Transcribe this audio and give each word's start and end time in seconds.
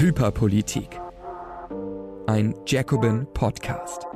Hyperpolitik. 0.00 0.90
Ein 2.28 2.54
Jacobin 2.68 3.26
Podcast. 3.34 4.06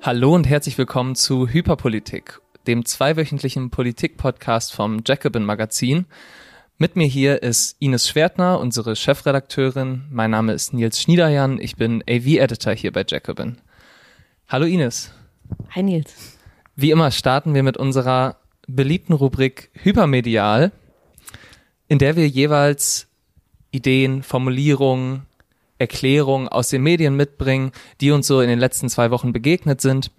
Hallo 0.00 0.32
und 0.36 0.48
herzlich 0.48 0.78
willkommen 0.78 1.16
zu 1.16 1.48
Hyperpolitik, 1.48 2.40
dem 2.68 2.84
zweiwöchentlichen 2.84 3.70
Politik-Podcast 3.70 4.74
vom 4.74 5.02
Jacobin 5.04 5.44
Magazin. 5.44 6.06
Mit 6.78 6.94
mir 6.94 7.08
hier 7.08 7.42
ist 7.42 7.74
Ines 7.80 8.08
Schwertner, 8.08 8.60
unsere 8.60 8.94
Chefredakteurin. 8.94 10.04
Mein 10.08 10.30
Name 10.30 10.52
ist 10.52 10.72
Nils 10.72 11.02
Schniederjan. 11.02 11.58
Ich 11.58 11.74
bin 11.74 12.04
AV-Editor 12.08 12.74
hier 12.74 12.92
bei 12.92 13.04
Jacobin. 13.04 13.60
Hallo 14.46 14.66
Ines. 14.66 15.12
Hi 15.70 15.82
Nils. 15.82 16.38
Wie 16.76 16.92
immer 16.92 17.10
starten 17.10 17.54
wir 17.54 17.64
mit 17.64 17.76
unserer 17.76 18.36
beliebten 18.68 19.14
Rubrik 19.14 19.72
Hypermedial, 19.82 20.70
in 21.88 21.98
der 21.98 22.14
wir 22.14 22.28
jeweils 22.28 23.08
Ideen, 23.72 24.22
Formulierungen, 24.22 25.22
Erklärungen 25.78 26.48
aus 26.48 26.68
den 26.68 26.82
Medien 26.82 27.16
mitbringen, 27.16 27.72
die 28.00 28.12
uns 28.12 28.28
so 28.28 28.40
in 28.40 28.48
den 28.48 28.60
letzten 28.60 28.88
zwei 28.88 29.10
Wochen 29.10 29.32
begegnet 29.32 29.80
sind 29.80 30.12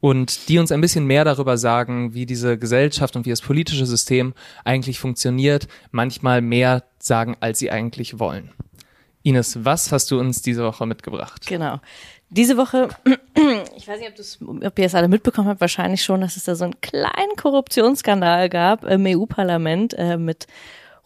und 0.00 0.48
die 0.48 0.58
uns 0.58 0.72
ein 0.72 0.80
bisschen 0.80 1.06
mehr 1.06 1.24
darüber 1.24 1.58
sagen, 1.58 2.14
wie 2.14 2.24
diese 2.24 2.56
Gesellschaft 2.56 3.16
und 3.16 3.26
wie 3.26 3.30
das 3.30 3.42
politische 3.42 3.84
System 3.84 4.32
eigentlich 4.64 4.98
funktioniert, 4.98 5.68
manchmal 5.90 6.40
mehr 6.40 6.84
sagen, 6.98 7.36
als 7.40 7.58
sie 7.58 7.70
eigentlich 7.70 8.18
wollen. 8.18 8.50
Ines, 9.22 9.64
was 9.64 9.92
hast 9.92 10.10
du 10.10 10.18
uns 10.18 10.40
diese 10.40 10.64
Woche 10.64 10.86
mitgebracht? 10.86 11.46
Genau. 11.46 11.80
Diese 12.30 12.56
Woche, 12.56 12.88
ich 13.76 13.86
weiß 13.86 14.00
nicht, 14.00 14.12
ob, 14.40 14.64
ob 14.64 14.78
ihr 14.78 14.86
es 14.86 14.94
alle 14.94 15.08
mitbekommen 15.08 15.48
habt, 15.48 15.60
wahrscheinlich 15.60 16.02
schon, 16.02 16.22
dass 16.22 16.36
es 16.36 16.44
da 16.44 16.54
so 16.54 16.64
einen 16.64 16.80
kleinen 16.80 17.36
Korruptionsskandal 17.36 18.48
gab 18.48 18.84
im 18.84 19.04
EU-Parlament 19.04 19.94
äh, 19.98 20.16
mit 20.16 20.46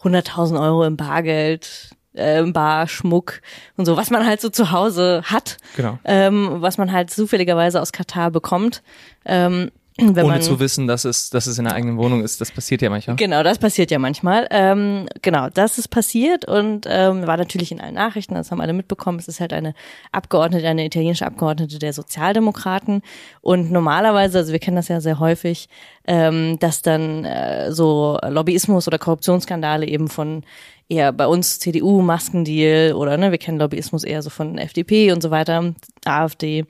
100.000 0.05 0.61
Euro 0.61 0.85
im 0.85 0.97
Bargeld, 0.97 1.89
äh, 2.13 2.43
Bar, 2.43 2.87
Schmuck 2.87 3.41
und 3.77 3.85
so, 3.85 3.97
was 3.97 4.09
man 4.09 4.25
halt 4.25 4.41
so 4.41 4.49
zu 4.49 4.71
Hause 4.71 5.23
hat, 5.25 5.57
genau. 5.75 5.99
ähm, 6.05 6.61
was 6.61 6.77
man 6.77 6.91
halt 6.91 7.11
zufälligerweise 7.11 7.81
aus 7.81 7.91
Katar 7.91 8.31
bekommt. 8.31 8.83
Ähm, 9.25 9.71
wenn 9.97 10.25
Ohne 10.25 10.41
zu 10.41 10.59
wissen, 10.59 10.87
dass 10.87 11.05
es, 11.05 11.29
dass 11.29 11.47
es 11.47 11.57
in 11.57 11.63
der 11.63 11.73
eigenen 11.73 11.97
Wohnung 11.97 12.21
ist, 12.21 12.41
das 12.41 12.51
passiert 12.51 12.81
ja 12.81 12.89
manchmal. 12.89 13.15
Genau, 13.15 13.43
das 13.43 13.59
passiert 13.59 13.91
ja 13.91 13.99
manchmal. 13.99 14.45
Ähm, 14.51 15.07
genau, 15.21 15.47
das 15.49 15.77
ist 15.77 15.87
passiert 15.87 16.45
und 16.45 16.85
ähm, 16.89 17.25
war 17.25 17.37
natürlich 17.37 17.71
in 17.71 17.79
allen 17.79 17.93
Nachrichten, 17.93 18.33
das 18.35 18.51
haben 18.51 18.59
alle 18.59 18.73
mitbekommen. 18.73 19.19
Es 19.19 19.29
ist 19.29 19.39
halt 19.39 19.53
eine 19.53 19.73
Abgeordnete, 20.11 20.67
eine 20.67 20.85
italienische 20.85 21.25
Abgeordnete 21.25 21.79
der 21.79 21.93
Sozialdemokraten. 21.93 23.03
Und 23.39 23.71
normalerweise, 23.71 24.39
also 24.39 24.51
wir 24.51 24.59
kennen 24.59 24.75
das 24.75 24.89
ja 24.89 24.99
sehr 24.99 25.19
häufig, 25.19 25.69
ähm, 26.05 26.59
dass 26.59 26.81
dann 26.81 27.23
äh, 27.23 27.71
so 27.71 28.19
Lobbyismus 28.27 28.89
oder 28.89 28.99
Korruptionsskandale 28.99 29.87
eben 29.87 30.09
von 30.09 30.43
eher 30.89 31.13
bei 31.13 31.25
uns 31.25 31.59
CDU, 31.59 32.01
Maskendeal 32.01 32.93
oder 32.93 33.17
ne, 33.17 33.31
wir 33.31 33.37
kennen 33.37 33.59
Lobbyismus 33.59 34.03
eher 34.03 34.21
so 34.21 34.29
von 34.29 34.57
FDP 34.57 35.13
und 35.13 35.21
so 35.21 35.31
weiter, 35.31 35.73
AfD. 36.03 36.65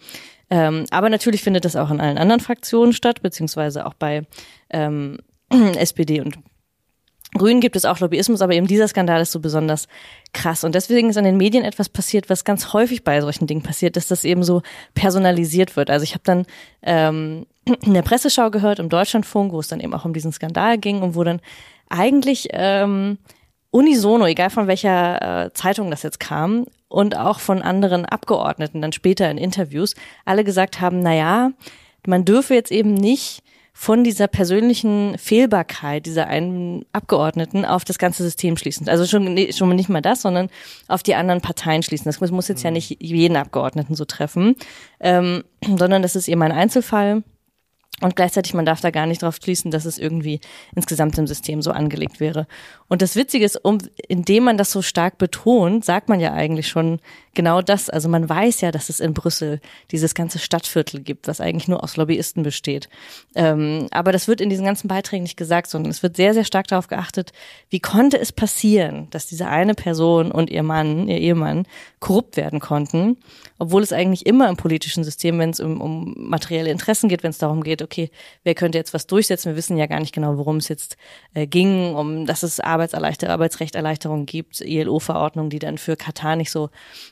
Ähm, 0.49 0.85
aber 0.91 1.09
natürlich 1.09 1.43
findet 1.43 1.65
das 1.65 1.75
auch 1.75 1.89
in 1.91 1.99
allen 1.99 2.17
anderen 2.17 2.41
Fraktionen 2.41 2.93
statt, 2.93 3.21
beziehungsweise 3.21 3.85
auch 3.85 3.93
bei 3.93 4.25
ähm, 4.69 5.17
SPD 5.49 6.21
und 6.21 6.37
Grünen 7.35 7.59
gibt 7.59 7.75
es 7.75 7.85
auch 7.85 7.99
Lobbyismus, 7.99 8.41
aber 8.41 8.53
eben 8.53 8.65
dieser 8.65 8.87
Skandal 8.87 9.21
ist 9.21 9.31
so 9.31 9.39
besonders 9.39 9.87
krass. 10.33 10.63
Und 10.63 10.73
deswegen 10.73 11.09
ist 11.09 11.17
an 11.17 11.25
den 11.25 11.37
Medien 11.37 11.63
etwas 11.63 11.89
passiert, 11.89 12.29
was 12.29 12.45
ganz 12.45 12.73
häufig 12.73 13.03
bei 13.03 13.19
solchen 13.21 13.45
Dingen 13.45 13.61
passiert, 13.61 13.97
dass 13.97 14.07
das 14.07 14.23
eben 14.23 14.43
so 14.43 14.61
personalisiert 14.93 15.75
wird. 15.75 15.89
Also 15.89 16.03
ich 16.03 16.13
habe 16.13 16.23
dann 16.23 16.45
ähm, 16.81 17.45
in 17.83 17.93
der 17.93 18.01
Presseschau 18.01 18.49
gehört, 18.49 18.79
im 18.79 18.89
Deutschlandfunk, 18.89 19.51
wo 19.51 19.59
es 19.59 19.67
dann 19.67 19.81
eben 19.81 19.93
auch 19.93 20.05
um 20.05 20.13
diesen 20.13 20.31
Skandal 20.31 20.77
ging 20.77 21.01
und 21.01 21.15
wo 21.15 21.23
dann 21.23 21.41
eigentlich 21.89 22.47
ähm, 22.51 23.17
unisono, 23.69 24.25
egal 24.25 24.49
von 24.49 24.67
welcher 24.67 25.45
äh, 25.45 25.53
Zeitung 25.53 25.91
das 25.91 26.03
jetzt 26.03 26.19
kam, 26.19 26.65
und 26.95 27.17
auch 27.17 27.41
von 27.41 27.61
anderen 27.61 28.05
Abgeordneten 28.05 28.81
dann 28.81 28.93
später 28.93 29.29
in 29.29 29.37
Interviews, 29.37 29.95
alle 30.23 30.45
gesagt 30.45 30.79
haben, 30.79 31.01
na 31.01 31.13
ja, 31.13 31.51
man 32.07 32.23
dürfe 32.23 32.53
jetzt 32.53 32.71
eben 32.71 32.93
nicht 32.93 33.43
von 33.73 34.05
dieser 34.05 34.27
persönlichen 34.29 35.17
Fehlbarkeit 35.17 36.05
dieser 36.05 36.27
einen 36.27 36.85
Abgeordneten 36.93 37.65
auf 37.65 37.83
das 37.83 37.97
ganze 37.97 38.23
System 38.23 38.55
schließen. 38.55 38.87
Also 38.87 39.05
schon, 39.05 39.37
schon 39.51 39.75
nicht 39.75 39.89
mal 39.89 40.01
das, 40.01 40.21
sondern 40.21 40.47
auf 40.87 41.03
die 41.03 41.15
anderen 41.15 41.41
Parteien 41.41 41.83
schließen. 41.83 42.05
Das 42.05 42.21
muss 42.31 42.47
jetzt 42.47 42.63
ja 42.63 42.69
mhm. 42.69 42.75
nicht 42.75 43.03
jeden 43.03 43.35
Abgeordneten 43.35 43.95
so 43.95 44.05
treffen, 44.05 44.55
ähm, 45.01 45.43
sondern 45.61 46.01
das 46.01 46.15
ist 46.15 46.29
eben 46.29 46.41
ein 46.43 46.53
Einzelfall. 46.53 47.23
Und 48.01 48.17
gleichzeitig, 48.17 48.53
man 48.53 48.65
darf 48.65 48.81
da 48.81 48.91
gar 48.91 49.05
nicht 49.05 49.21
drauf 49.21 49.37
schließen, 49.41 49.71
dass 49.71 49.85
es 49.85 49.97
irgendwie 49.97 50.41
insgesamt 50.75 51.17
im 51.17 51.27
System 51.27 51.61
so 51.61 51.71
angelegt 51.71 52.19
wäre. 52.19 52.45
Und 52.89 53.01
das 53.01 53.15
Witzige 53.15 53.45
ist, 53.45 53.63
um, 53.63 53.77
indem 54.09 54.43
man 54.43 54.57
das 54.57 54.71
so 54.71 54.81
stark 54.81 55.17
betont, 55.17 55.85
sagt 55.85 56.09
man 56.09 56.19
ja 56.19 56.33
eigentlich 56.33 56.67
schon 56.67 56.99
genau 57.33 57.61
das. 57.61 57.89
Also 57.89 58.09
man 58.09 58.27
weiß 58.27 58.61
ja, 58.61 58.71
dass 58.71 58.89
es 58.89 58.99
in 58.99 59.13
Brüssel 59.13 59.61
dieses 59.91 60.13
ganze 60.13 60.39
Stadtviertel 60.39 61.01
gibt, 61.01 61.27
was 61.27 61.39
eigentlich 61.39 61.69
nur 61.69 61.83
aus 61.83 61.95
Lobbyisten 61.95 62.43
besteht. 62.43 62.89
Ähm, 63.33 63.87
aber 63.91 64.11
das 64.11 64.27
wird 64.27 64.41
in 64.41 64.49
diesen 64.49 64.65
ganzen 64.65 64.89
Beiträgen 64.89 65.23
nicht 65.23 65.37
gesagt, 65.37 65.69
sondern 65.69 65.89
es 65.89 66.03
wird 66.03 66.17
sehr, 66.17 66.33
sehr 66.33 66.43
stark 66.43 66.67
darauf 66.67 66.87
geachtet, 66.87 67.31
wie 67.69 67.79
konnte 67.79 68.19
es 68.19 68.31
passieren, 68.33 69.07
dass 69.11 69.27
diese 69.27 69.47
eine 69.47 69.73
Person 69.73 70.31
und 70.31 70.49
ihr 70.49 70.63
Mann, 70.63 71.07
ihr 71.07 71.19
Ehemann 71.19 71.65
korrupt 71.99 72.35
werden 72.35 72.59
konnten, 72.59 73.17
obwohl 73.57 73.83
es 73.83 73.93
eigentlich 73.93 74.25
immer 74.25 74.49
im 74.49 74.57
politischen 74.57 75.03
System, 75.03 75.39
wenn 75.39 75.51
es 75.51 75.59
um, 75.59 75.79
um 75.81 76.13
materielle 76.17 76.71
Interessen 76.71 77.09
geht, 77.09 77.23
wenn 77.23 77.31
es 77.31 77.37
darum 77.37 77.63
geht, 77.63 77.81
okay, 77.85 78.11
wer 78.43 78.55
könnte 78.55 78.77
jetzt 78.77 78.93
was 78.93 79.07
durchsetzen? 79.07 79.49
Wir 79.49 79.55
wissen 79.55 79.77
ja 79.77 79.85
gar 79.85 79.99
nicht 79.99 80.13
genau, 80.13 80.37
worum 80.37 80.57
es 80.57 80.67
jetzt 80.67 80.97
äh, 81.33 81.47
ging, 81.47 81.95
um 81.95 82.25
dass 82.25 82.43
es 82.43 82.59
Arbeitserleichterung, 82.59 83.33
Arbeitsrechterleichterung 83.33 84.25
gibt, 84.25 84.59
ILO-Verordnungen, 84.61 85.49
die 85.49 85.59
dann 85.59 85.77
für 85.77 85.95
Katar 85.95 86.35
nicht 86.35 86.51
so 86.51 86.69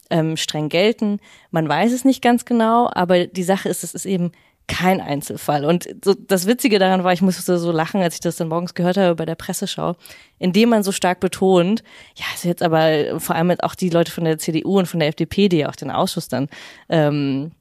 ähm, 0.09 0.35
streng 0.35 0.69
gelten. 0.69 1.19
Man 1.51 1.69
weiß 1.69 1.93
es 1.93 2.03
nicht 2.03 2.21
ganz 2.21 2.43
genau, 2.45 2.89
aber 2.93 3.27
die 3.27 3.43
Sache 3.43 3.69
ist, 3.69 3.83
es 3.83 3.93
ist 3.93 4.05
eben 4.05 4.31
kein 4.67 5.01
Einzelfall. 5.01 5.65
Und 5.65 5.87
so, 6.03 6.13
das 6.13 6.47
Witzige 6.47 6.79
daran 6.79 7.03
war, 7.03 7.13
ich 7.13 7.21
musste 7.21 7.57
so 7.57 7.71
lachen, 7.71 8.01
als 8.01 8.15
ich 8.15 8.19
das 8.21 8.37
dann 8.37 8.47
morgens 8.47 8.73
gehört 8.73 8.97
habe 8.97 9.15
bei 9.15 9.25
der 9.25 9.35
Presseschau, 9.35 9.95
indem 10.39 10.69
man 10.69 10.83
so 10.83 10.91
stark 10.91 11.19
betont, 11.19 11.83
ja, 12.15 12.25
also 12.31 12.47
jetzt 12.47 12.63
aber 12.63 13.19
vor 13.19 13.35
allem 13.35 13.51
auch 13.61 13.75
die 13.75 13.89
Leute 13.89 14.11
von 14.11 14.23
der 14.23 14.37
CDU 14.37 14.79
und 14.79 14.85
von 14.85 14.99
der 14.99 15.09
FDP, 15.09 15.49
die 15.49 15.57
ja 15.57 15.69
auch 15.69 15.75
den 15.75 15.91
Ausschuss 15.91 16.27
dann 16.27 16.47
ähm, 16.89 17.51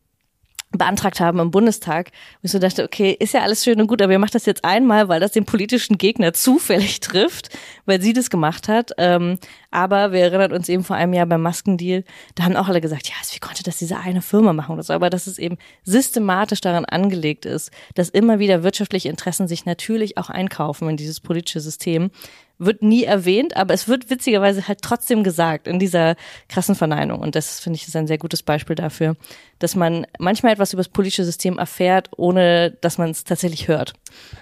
beantragt 0.72 1.20
haben 1.20 1.38
im 1.38 1.50
Bundestag. 1.50 2.08
Und 2.08 2.44
ich 2.44 2.52
so 2.52 2.58
dachte, 2.58 2.84
okay, 2.84 3.16
ist 3.18 3.34
ja 3.34 3.42
alles 3.42 3.62
schön 3.62 3.80
und 3.80 3.86
gut, 3.86 4.02
aber 4.02 4.12
ihr 4.12 4.18
macht 4.18 4.34
das 4.34 4.46
jetzt 4.46 4.64
einmal, 4.64 5.08
weil 5.08 5.20
das 5.20 5.32
den 5.32 5.44
politischen 5.44 5.98
Gegner 5.98 6.32
zufällig 6.32 7.00
trifft, 7.00 7.50
weil 7.86 8.00
sie 8.00 8.12
das 8.12 8.30
gemacht 8.30 8.68
hat. 8.68 8.92
Ähm, 8.98 9.38
aber 9.70 10.12
wir 10.12 10.20
erinnern 10.20 10.52
uns 10.52 10.68
eben 10.68 10.84
vor 10.84 10.96
einem 10.96 11.12
Jahr 11.12 11.26
beim 11.26 11.42
Maskendeal, 11.42 12.04
da 12.34 12.44
haben 12.44 12.56
auch 12.56 12.68
alle 12.68 12.80
gesagt, 12.80 13.08
ja, 13.08 13.14
wie 13.32 13.38
konnte 13.38 13.62
das 13.62 13.78
diese 13.78 13.98
eine 13.98 14.22
Firma 14.22 14.52
machen 14.52 14.72
oder 14.72 14.82
so. 14.82 14.92
Aber 14.92 15.10
dass 15.10 15.26
es 15.26 15.38
eben 15.38 15.56
systematisch 15.84 16.60
daran 16.60 16.84
angelegt 16.84 17.46
ist, 17.46 17.70
dass 17.94 18.08
immer 18.08 18.38
wieder 18.38 18.62
wirtschaftliche 18.62 19.08
Interessen 19.08 19.48
sich 19.48 19.64
natürlich 19.64 20.18
auch 20.18 20.30
einkaufen 20.30 20.88
in 20.88 20.96
dieses 20.96 21.20
politische 21.20 21.60
System 21.60 22.10
wird 22.58 22.82
nie 22.82 23.04
erwähnt, 23.04 23.56
aber 23.56 23.74
es 23.74 23.88
wird 23.88 24.10
witzigerweise 24.10 24.68
halt 24.68 24.82
trotzdem 24.82 25.24
gesagt 25.24 25.66
in 25.66 25.78
dieser 25.78 26.16
krassen 26.48 26.74
Verneinung. 26.74 27.20
Und 27.20 27.34
das 27.34 27.60
finde 27.60 27.76
ich 27.76 27.88
ist 27.88 27.96
ein 27.96 28.06
sehr 28.06 28.18
gutes 28.18 28.42
Beispiel 28.42 28.76
dafür, 28.76 29.16
dass 29.58 29.74
man 29.74 30.06
manchmal 30.18 30.52
etwas 30.52 30.72
über 30.72 30.80
das 30.80 30.88
politische 30.88 31.24
System 31.24 31.58
erfährt, 31.58 32.10
ohne 32.16 32.72
dass 32.80 32.98
man 32.98 33.10
es 33.10 33.24
tatsächlich 33.24 33.68
hört. 33.68 33.94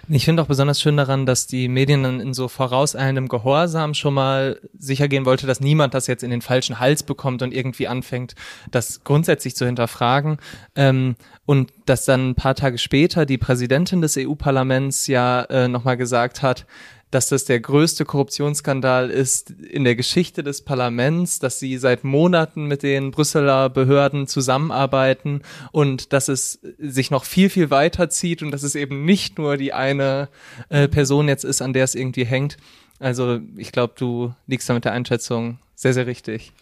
Ich 0.08 0.24
finde 0.24 0.42
auch 0.42 0.46
besonders 0.46 0.80
schön 0.80 0.96
daran, 0.96 1.26
dass 1.26 1.46
die 1.46 1.68
Medien 1.68 2.02
dann 2.02 2.20
in 2.20 2.34
so 2.34 2.48
vorauseilendem 2.48 3.28
Gehorsam 3.28 3.94
schon 3.94 4.14
mal 4.14 4.60
sicher 4.78 5.08
gehen 5.08 5.24
wollte, 5.24 5.46
dass 5.46 5.60
niemand 5.60 5.94
das 5.94 6.06
jetzt 6.06 6.22
in 6.22 6.30
den 6.30 6.42
falschen 6.42 6.80
Hals 6.80 7.02
bekommt 7.02 7.42
und 7.42 7.54
irgendwie 7.54 7.88
anfängt, 7.88 8.34
das 8.70 9.04
grundsätzlich 9.04 9.56
zu 9.56 9.66
hinterfragen. 9.66 10.38
Ähm, 10.74 11.16
und 11.46 11.72
dass 11.86 12.04
dann 12.04 12.30
ein 12.30 12.34
paar 12.34 12.54
Tage 12.54 12.78
später 12.78 13.26
die 13.26 13.38
Präsidentin 13.38 14.00
des 14.00 14.16
EU-Parlaments 14.16 15.06
ja 15.06 15.42
äh, 15.42 15.68
nochmal 15.68 15.96
gesagt 15.96 16.42
hat, 16.42 16.66
dass 17.10 17.28
das 17.28 17.44
der 17.44 17.60
größte 17.60 18.04
Korruptionsskandal 18.04 19.10
ist 19.10 19.50
in 19.50 19.84
der 19.84 19.96
Geschichte 19.96 20.42
des 20.42 20.62
Parlaments, 20.62 21.40
dass 21.40 21.58
sie 21.58 21.76
seit 21.78 22.04
Monaten 22.04 22.66
mit 22.66 22.82
den 22.82 23.10
Brüsseler 23.10 23.68
Behörden 23.68 24.26
zusammenarbeiten 24.26 25.42
und 25.72 26.12
dass 26.12 26.28
es 26.28 26.60
sich 26.78 27.10
noch 27.10 27.24
viel, 27.24 27.50
viel 27.50 27.70
weiter 27.70 28.10
zieht 28.10 28.42
und 28.42 28.52
dass 28.52 28.62
es 28.62 28.74
eben 28.74 29.04
nicht 29.04 29.38
nur 29.38 29.56
die 29.56 29.72
eine 29.72 30.28
äh, 30.68 30.86
Person 30.86 31.28
jetzt 31.28 31.44
ist, 31.44 31.62
an 31.62 31.72
der 31.72 31.84
es 31.84 31.94
irgendwie 31.94 32.24
hängt. 32.24 32.56
Also 33.00 33.40
ich 33.56 33.72
glaube, 33.72 33.94
du 33.96 34.32
liegst 34.46 34.68
da 34.68 34.74
mit 34.74 34.84
der 34.84 34.92
Einschätzung 34.92 35.58
sehr, 35.74 35.94
sehr 35.94 36.06
richtig. 36.06 36.52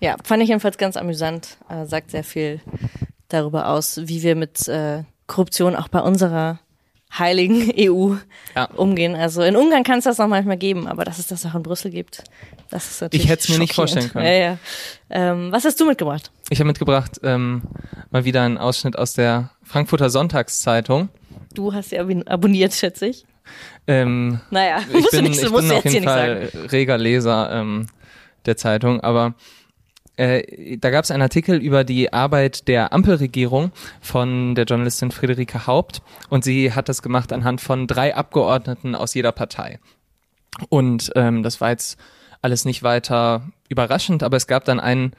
Ja, 0.00 0.16
fand 0.22 0.42
ich 0.42 0.48
jedenfalls 0.48 0.78
ganz 0.78 0.96
amüsant, 0.96 1.56
äh, 1.68 1.86
sagt 1.86 2.10
sehr 2.10 2.24
viel 2.24 2.60
darüber 3.28 3.68
aus, 3.68 4.00
wie 4.04 4.22
wir 4.22 4.36
mit 4.36 4.68
äh, 4.68 5.04
Korruption 5.26 5.74
auch 5.74 5.88
bei 5.88 6.00
unserer 6.00 6.60
heiligen 7.18 7.72
EU 7.78 8.14
ja. 8.54 8.64
umgehen. 8.74 9.14
Also 9.14 9.42
in 9.42 9.56
Ungarn 9.56 9.84
kann 9.84 9.98
es 9.98 10.04
das 10.04 10.18
noch 10.18 10.28
manchmal 10.28 10.56
geben, 10.56 10.86
aber 10.86 11.04
dass 11.04 11.18
es 11.18 11.26
das 11.26 11.44
auch 11.46 11.54
in 11.54 11.62
Brüssel 11.62 11.90
gibt, 11.90 12.24
das 12.70 12.90
ist 12.90 13.00
natürlich 13.02 13.24
Ich 13.24 13.30
hätte 13.30 13.42
es 13.42 13.48
mir 13.50 13.58
nicht 13.58 13.74
vorstellen 13.74 14.10
können. 14.10 14.24
Ja, 14.24 14.32
ja. 14.32 14.58
Ähm, 15.10 15.52
was 15.52 15.64
hast 15.64 15.78
du 15.80 15.86
mitgebracht? 15.86 16.30
Ich 16.48 16.58
habe 16.58 16.68
mitgebracht 16.68 17.20
ähm, 17.22 17.62
mal 18.10 18.24
wieder 18.24 18.42
einen 18.42 18.58
Ausschnitt 18.58 18.96
aus 18.96 19.12
der 19.12 19.50
Frankfurter 19.62 20.10
Sonntagszeitung. 20.10 21.08
Du 21.54 21.72
hast 21.72 21.90
sie 21.90 21.98
abonniert, 21.98 22.72
schätze 22.72 23.06
ich. 23.06 23.26
Ähm, 23.86 24.40
naja, 24.50 24.78
ich 24.92 25.10
bin, 25.10 25.26
ich 25.26 25.40
bin 25.40 25.72
auf 25.72 25.84
jeden 25.84 26.04
Fall 26.04 26.50
reger 26.70 26.96
Leser 26.96 27.50
ähm, 27.52 27.88
der 28.46 28.56
Zeitung, 28.56 29.00
aber 29.00 29.34
äh, 30.16 30.76
da 30.78 30.90
gab 30.90 31.04
es 31.04 31.10
einen 31.10 31.22
Artikel 31.22 31.58
über 31.58 31.84
die 31.84 32.12
Arbeit 32.12 32.68
der 32.68 32.92
Ampelregierung 32.92 33.72
von 34.00 34.54
der 34.54 34.64
Journalistin 34.64 35.10
Friederike 35.10 35.66
Haupt 35.66 36.02
und 36.28 36.44
sie 36.44 36.72
hat 36.72 36.88
das 36.88 37.02
gemacht 37.02 37.32
anhand 37.32 37.60
von 37.60 37.86
drei 37.86 38.14
Abgeordneten 38.14 38.94
aus 38.94 39.14
jeder 39.14 39.32
Partei. 39.32 39.78
Und 40.68 41.12
ähm, 41.16 41.42
das 41.42 41.60
war 41.60 41.70
jetzt 41.70 41.98
alles 42.42 42.64
nicht 42.64 42.82
weiter 42.82 43.48
überraschend, 43.68 44.22
aber 44.22 44.36
es 44.36 44.46
gab 44.46 44.64
dann 44.64 44.80
einen 44.80 45.12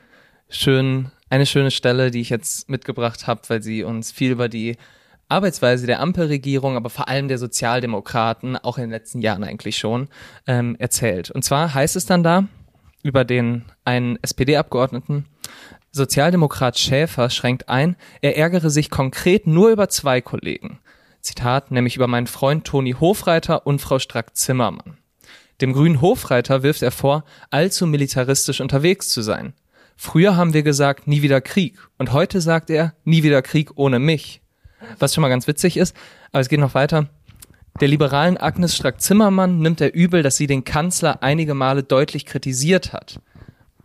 schönen, 0.50 1.12
eine 1.30 1.46
schöne 1.46 1.72
Stelle, 1.72 2.12
die 2.12 2.22
ich 2.22 2.30
jetzt 2.30 2.70
mitgebracht 2.70 3.26
habe, 3.26 3.42
weil 3.48 3.64
sie 3.64 3.84
uns 3.84 4.12
viel 4.12 4.32
über 4.32 4.50
die 4.50 4.78
Arbeitsweise 5.30 5.88
der 5.88 6.00
Ampelregierung, 6.02 6.76
aber 6.76 6.92
vor 6.92 7.08
allem 7.08 7.28
der 7.28 7.40
Sozialdemokraten, 7.40 8.58
auch 8.58 8.78
in 8.78 8.84
den 8.84 8.92
letzten 8.92 9.22
Jahren 9.22 9.44
eigentlich 9.44 9.78
schon, 9.78 10.10
ähm, 10.46 10.76
erzählt. 10.78 11.32
Und 11.32 11.44
zwar 11.44 11.74
heißt 11.74 11.96
es 11.96 12.06
dann 12.06 12.22
da, 12.22 12.48
über 13.04 13.26
den 13.26 13.66
einen 13.86 14.18
SPD-Abgeordneten. 14.22 15.26
Sozialdemokrat 15.92 16.80
Schäfer 16.80 17.30
schränkt 17.30 17.70
ein, 17.70 17.96
er 18.22 18.38
ärgere 18.38 18.72
sich 18.72 18.90
konkret 18.90 19.46
nur 19.46 19.70
über 19.70 19.90
zwei 19.90 20.22
Kollegen. 20.22 20.80
Zitat, 21.22 21.72
nämlich 21.72 21.96
über 21.96 22.08
meinen 22.08 22.28
Freund 22.28 22.66
Toni 22.66 22.94
Hofreiter 23.00 23.68
und 23.68 23.80
Frau 23.80 24.00
Strack-Zimmermann. 24.00 24.98
Dem 25.62 25.74
grünen 25.74 26.02
Hofreiter 26.02 26.64
wirft 26.64 26.82
er 26.82 26.92
vor, 26.92 27.24
allzu 27.52 27.86
militaristisch 27.86 28.60
unterwegs 28.60 29.10
zu 29.10 29.22
sein. 29.22 29.54
Früher 29.96 30.36
haben 30.36 30.54
wir 30.54 30.64
gesagt, 30.64 31.08
nie 31.08 31.22
wieder 31.22 31.40
Krieg. 31.40 31.78
Und 31.98 32.12
heute 32.12 32.42
sagt 32.42 32.70
er, 32.70 32.94
nie 33.06 33.24
wieder 33.24 33.42
Krieg 33.42 33.72
ohne 33.76 34.00
mich. 34.00 34.42
Was 35.00 35.14
schon 35.14 35.22
mal 35.22 35.30
ganz 35.30 35.48
witzig 35.48 35.78
ist, 35.78 35.96
aber 36.32 36.42
es 36.42 36.50
geht 36.50 36.60
noch 36.60 36.74
weiter. 36.74 37.08
Der 37.80 37.88
liberalen 37.88 38.38
Agnes 38.38 38.76
Strack-Zimmermann 38.76 39.60
nimmt 39.60 39.82
er 39.82 39.94
übel, 39.94 40.22
dass 40.22 40.38
sie 40.38 40.48
den 40.48 40.64
Kanzler 40.64 41.24
einige 41.24 41.56
Male 41.56 41.84
deutlich 41.84 42.26
kritisiert 42.26 42.94
hat. 42.94 43.20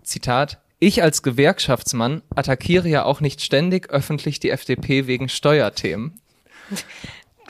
Zitat, 0.03 0.61
ich 0.79 1.03
als 1.03 1.23
Gewerkschaftsmann 1.23 2.23
attackiere 2.35 2.89
ja 2.89 3.05
auch 3.05 3.21
nicht 3.21 3.43
ständig 3.43 3.91
öffentlich 3.91 4.41
die 4.41 4.51
FDP 4.51 5.07
wegen 5.07 5.29
Steuerthemen. 5.29 6.21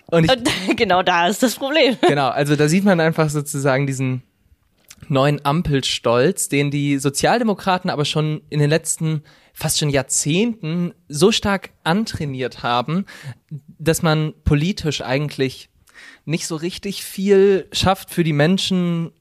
Und, 0.07 0.25
ich, 0.25 0.31
Und 0.31 0.49
genau 0.77 1.03
da 1.03 1.29
ist 1.29 1.43
das 1.43 1.57
Problem. 1.57 1.97
Genau, 2.09 2.29
also 2.29 2.57
da 2.57 2.69
sieht 2.69 2.85
man 2.85 3.01
einfach 3.01 3.29
sozusagen 3.29 3.87
diesen 3.87 4.23
neuen 5.09 5.45
Ampelstolz, 5.45 6.49
den 6.49 6.71
die 6.71 6.99
Sozialdemokraten 6.99 7.91
aber 7.91 8.05
schon 8.05 8.43
in 8.49 8.61
den 8.61 8.71
letzten 8.71 9.23
fast 9.53 9.79
schon 9.79 9.91
Jahrzehnten 9.91 10.95
so 11.09 11.33
stark 11.33 11.71
antrainiert 11.85 12.63
haben, 12.63 13.07
dass 13.79 14.03
man 14.03 14.35
politisch 14.45 15.03
eigentlich 15.03 15.69
nicht 16.29 16.47
so 16.47 16.57
richtig 16.57 17.03
viel 17.05 17.67
schafft 17.73 18.11
für 18.11 18.23
die 18.23 18.35
Menschen, 18.35 19.13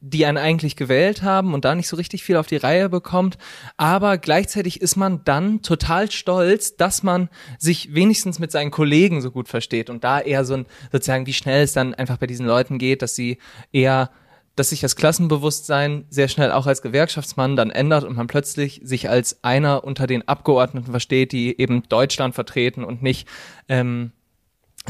die 0.00 0.24
einen 0.26 0.38
eigentlich 0.38 0.76
gewählt 0.76 1.22
haben 1.22 1.52
und 1.54 1.64
da 1.64 1.74
nicht 1.74 1.88
so 1.88 1.96
richtig 1.96 2.22
viel 2.22 2.36
auf 2.36 2.46
die 2.46 2.56
Reihe 2.56 2.88
bekommt. 2.88 3.38
Aber 3.76 4.18
gleichzeitig 4.18 4.80
ist 4.80 4.96
man 4.96 5.24
dann 5.24 5.62
total 5.62 6.10
stolz, 6.10 6.76
dass 6.76 7.02
man 7.02 7.28
sich 7.58 7.94
wenigstens 7.94 8.38
mit 8.38 8.50
seinen 8.50 8.70
Kollegen 8.70 9.22
so 9.22 9.30
gut 9.30 9.48
versteht 9.48 9.90
und 9.90 10.04
da 10.04 10.20
eher 10.20 10.44
so 10.44 10.54
ein, 10.54 10.66
sozusagen, 10.92 11.26
wie 11.26 11.32
schnell 11.32 11.64
es 11.64 11.72
dann 11.72 11.94
einfach 11.94 12.18
bei 12.18 12.26
diesen 12.26 12.46
Leuten 12.46 12.78
geht, 12.78 13.02
dass 13.02 13.14
sie 13.14 13.38
eher 13.72 14.10
dass 14.56 14.70
sich 14.70 14.80
das 14.80 14.96
Klassenbewusstsein 14.96 16.04
sehr 16.10 16.28
schnell 16.28 16.52
auch 16.52 16.66
als 16.66 16.82
Gewerkschaftsmann 16.82 17.56
dann 17.56 17.70
ändert 17.70 18.04
und 18.04 18.16
man 18.16 18.26
plötzlich 18.26 18.82
sich 18.84 19.08
als 19.08 19.42
einer 19.42 19.84
unter 19.84 20.06
den 20.06 20.28
Abgeordneten 20.28 20.90
versteht, 20.90 21.32
die 21.32 21.58
eben 21.58 21.84
Deutschland 21.88 22.34
vertreten 22.34 22.84
und 22.84 23.02
nicht 23.02 23.26
ähm, 23.68 24.12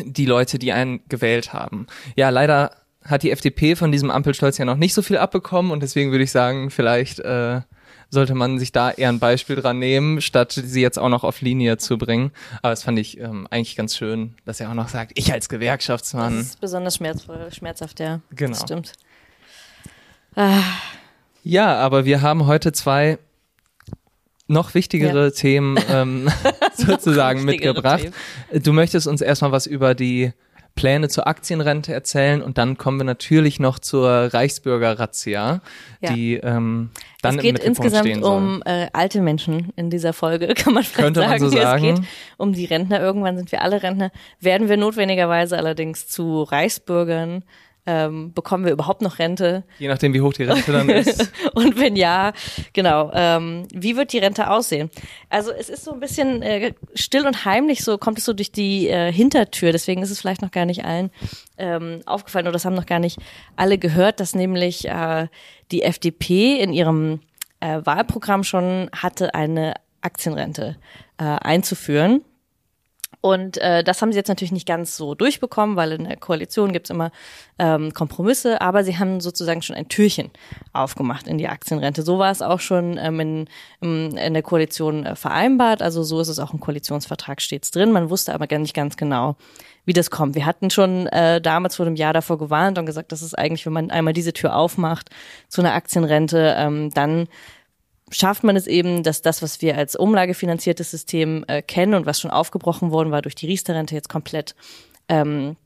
die 0.05 0.27
Leute, 0.27 0.59
die 0.59 0.73
einen 0.73 1.01
gewählt 1.09 1.53
haben. 1.53 1.87
Ja, 2.17 2.31
leider 2.31 2.73
hat 3.05 3.23
die 3.23 3.31
FDP 3.31 3.77
von 3.77 3.93
diesem 3.93 4.11
Ampelstolz 4.11 4.59
ja 4.59 4.65
noch 4.65 4.77
nicht 4.77 4.95
so 4.95 5.03
viel 5.03 5.17
abbekommen 5.17 5.73
und 5.73 5.83
deswegen 5.83 6.11
würde 6.11 6.25
ich 6.25 6.31
sagen, 6.31 6.71
vielleicht 6.71 7.19
äh, 7.21 7.63
sollte 8.11 8.35
man 8.35 8.59
sich 8.59 8.73
da 8.73 8.91
eher 8.91 9.09
ein 9.09 9.21
Beispiel 9.21 9.57
dran 9.57 9.79
nehmen, 9.79 10.21
statt 10.21 10.53
sie 10.53 10.83
jetzt 10.83 10.99
auch 10.99 11.09
noch 11.09 11.25
auf 11.25 11.41
Linie 11.41 11.79
zu 11.79 11.97
bringen. 11.97 12.33
Aber 12.61 12.71
das 12.71 12.83
fand 12.83 12.99
ich 12.99 13.19
ähm, 13.19 13.47
eigentlich 13.51 13.77
ganz 13.77 13.97
schön, 13.97 14.35
dass 14.45 14.61
er 14.61 14.71
auch 14.71 14.75
noch 14.75 14.89
sagt, 14.89 15.13
ich 15.15 15.33
als 15.33 15.49
Gewerkschaftsmann. 15.49 16.37
Das 16.37 16.47
ist 16.47 16.61
besonders 16.61 16.97
schmerzvoll, 16.97 17.49
schmerzhaft, 17.53 18.01
ja. 18.01 18.21
Genau. 18.31 18.51
Das 18.51 18.63
stimmt. 18.63 18.93
Ah. 20.35 20.63
Ja, 21.43 21.77
aber 21.77 22.05
wir 22.05 22.21
haben 22.21 22.47
heute 22.47 22.73
zwei 22.73 23.19
noch 24.51 24.75
wichtigere 24.75 25.25
ja. 25.25 25.31
Themen 25.31 25.79
ähm, 25.89 26.29
sozusagen 26.75 27.45
mitgebracht. 27.45 28.11
Themen. 28.51 28.63
Du 28.63 28.73
möchtest 28.73 29.07
uns 29.07 29.21
erstmal 29.21 29.53
was 29.53 29.67
über 29.67 29.95
die 29.95 30.33
Pläne 30.75 31.09
zur 31.09 31.27
Aktienrente 31.27 31.93
erzählen 31.93 32.43
und 32.43 32.57
dann 32.57 32.79
kommen 32.79 32.99
wir 32.99 33.05
natürlich 33.05 33.61
noch 33.61 33.79
zur 33.79 34.33
Reichsbürger-Razzia, 34.33 35.61
ja. 36.01 36.13
die 36.13 36.37
ähm, 36.37 36.91
dann 37.23 37.37
es 37.37 37.43
geht 37.43 37.59
im 37.59 37.67
insgesamt 37.67 38.23
um 38.23 38.63
äh, 38.65 38.87
alte 38.93 39.21
Menschen 39.21 39.73
in 39.77 39.91
dieser 39.91 40.13
Folge, 40.13 40.47
kann 40.55 40.75
man 40.75 40.85
vielleicht 40.85 41.05
Könnte 41.05 41.21
sagen. 41.21 41.43
Man 41.43 41.51
so 41.51 41.57
sagen. 41.57 41.85
Es 41.85 42.01
geht 42.01 42.09
um 42.39 42.53
die 42.53 42.65
Rentner. 42.65 43.01
Irgendwann 43.01 43.37
sind 43.37 43.53
wir 43.53 43.63
alle 43.63 43.83
Rentner. 43.83 44.11
Werden 44.39 44.69
wir 44.69 44.77
notwendigerweise 44.77 45.59
allerdings 45.59 46.07
zu 46.07 46.45
Reichsbürgern 46.45 47.45
ähm, 47.87 48.33
bekommen 48.35 48.65
wir 48.65 48.73
überhaupt 48.73 49.03
noch 49.03 49.19
Rente? 49.19 49.65
Je 49.79 49.89
nachdem, 49.89 50.13
wie 50.13 50.21
hoch 50.21 50.33
die 50.33 50.45
Rente 50.45 50.73
dann 50.73 50.89
ist. 50.89 51.33
und 51.55 51.79
wenn 51.79 51.97
ja, 51.97 52.33
genau. 52.73 53.11
Ähm, 53.15 53.67
wie 53.73 53.97
wird 53.97 54.13
die 54.13 54.19
Rente 54.19 54.51
aussehen? 54.51 54.91
Also 55.29 55.51
es 55.51 55.69
ist 55.69 55.85
so 55.85 55.93
ein 55.93 56.01
bisschen 56.01 56.43
äh, 56.43 56.75
still 56.95 57.27
und 57.27 57.45
heimlich, 57.45 57.83
so 57.83 57.99
kommt 57.99 58.19
es 58.19 58.25
so 58.25 58.33
durch 58.33 58.53
die 58.53 58.89
äh, 58.89 59.13
Hintertür. 59.13 59.73
Deswegen 59.73 60.03
ist 60.03 60.11
es 60.11 60.21
vielleicht 60.21 60.43
noch 60.43 60.51
gar 60.51 60.67
nicht 60.67 60.85
allen 60.85 61.11
ähm, 61.59 62.01
aufgefallen 62.07 62.47
oder 62.47 62.53
das 62.53 62.65
haben 62.65 62.75
noch 62.75 62.87
gar 62.87 63.01
nicht 63.01 63.19
alle 63.57 63.79
gehört, 63.79 64.21
dass 64.21 64.35
nämlich 64.35 64.87
äh, 64.87 65.29
die 65.71 65.83
FDP 65.83 66.61
in 66.61 66.73
ihrem 66.73 67.21
äh, 67.61 67.81
Wahlprogramm 67.85 68.45
schon 68.45 68.91
hatte, 68.95 69.35
eine 69.35 69.75
Aktienrente 70.01 70.77
äh, 71.19 71.25
einzuführen. 71.25 72.23
Und 73.21 73.59
äh, 73.59 73.85
das 73.85 74.01
haben 74.01 74.13
sie 74.13 74.19
jetzt 74.19 74.29
natürlich 74.29 74.53
nicht 74.53 74.67
ganz 74.67 74.97
so 74.97 75.15
durchbekommen, 75.15 75.77
weil 75.77 75.93
in 75.93 76.05
der 76.05 76.17
Koalition 76.17 76.73
gibt's 76.73 76.89
immer 76.89 77.11
ähm, 77.59 77.93
Kompromisse, 77.93 78.61
aber 78.63 78.83
sie 78.83 78.99
haben 78.99 79.21
sozusagen 79.21 79.61
schon 79.61 79.77
ein 79.77 79.89
Türchen 79.89 80.31
aufgemacht 80.73 81.29
in 81.29 81.37
die 81.37 81.49
Aktienrente. 81.49 82.03
So 82.03 82.19
war 82.19 82.31
es 82.31 82.41
auch 82.41 82.61
schon 82.61 82.99
ähm, 82.99 83.21
in, 83.21 83.49
in, 83.83 84.17
in 84.17 84.33
der 84.33 84.43
Koalition 84.43 85.05
äh, 85.05 85.17
vereinbart. 85.17 85.83
Also 85.83 86.03
so 86.03 86.21
ist 86.21 86.29
es 86.29 86.39
auch 86.39 86.55
im 86.55 86.61
Koalitionsvertrag 86.61 87.43
stets 87.43 87.71
drin. 87.71 87.93
Man 87.93 88.09
wusste 88.09 88.33
aber 88.33 88.47
gar 88.47 88.59
nicht 88.59 88.75
ganz 88.75 88.97
genau, 88.97 89.37
wie 89.85 89.93
das 89.93 90.11
kommt. 90.11 90.35
Wir 90.35 90.47
hatten 90.47 90.71
schon 90.71 91.07
äh, 91.09 91.43
damals 91.43 91.77
vor 91.77 91.85
dem 91.85 91.97
Jahr 91.97 92.15
davor 92.15 92.39
gewarnt 92.39 92.79
und 92.79 92.87
gesagt, 92.87 93.13
das 93.13 93.21
ist 93.21 93.39
eigentlich, 93.39 93.67
wenn 93.67 93.75
man 93.75 93.91
einmal 93.91 94.15
diese 94.15 94.33
Tür 94.33 94.57
aufmacht 94.57 95.11
zu 95.49 95.61
einer 95.61 95.75
Aktienrente, 95.75 96.55
ähm, 96.57 96.91
dann 96.95 97.29
schafft 98.11 98.45
man 98.45 98.57
es 98.57 98.67
eben, 98.67 99.03
dass 99.03 99.23
das, 99.23 99.43
was 99.43 99.63
wir 99.63 99.77
als 99.77 99.97
umlagefinanziertes 99.97 100.91
System 100.91 101.45
äh, 101.49 101.63
kennen 101.63 101.95
und 101.95 102.07
was 102.07 102.21
schon 102.21 102.31
aufgebrochen 102.31 102.91
worden 102.91 103.11
war 103.11 103.23
durch 103.23 103.35
die 103.35 103.47
Riester-Rente, 103.47 103.95
jetzt 103.95 104.09
komplett 104.09 104.55
ähm, 105.09 105.57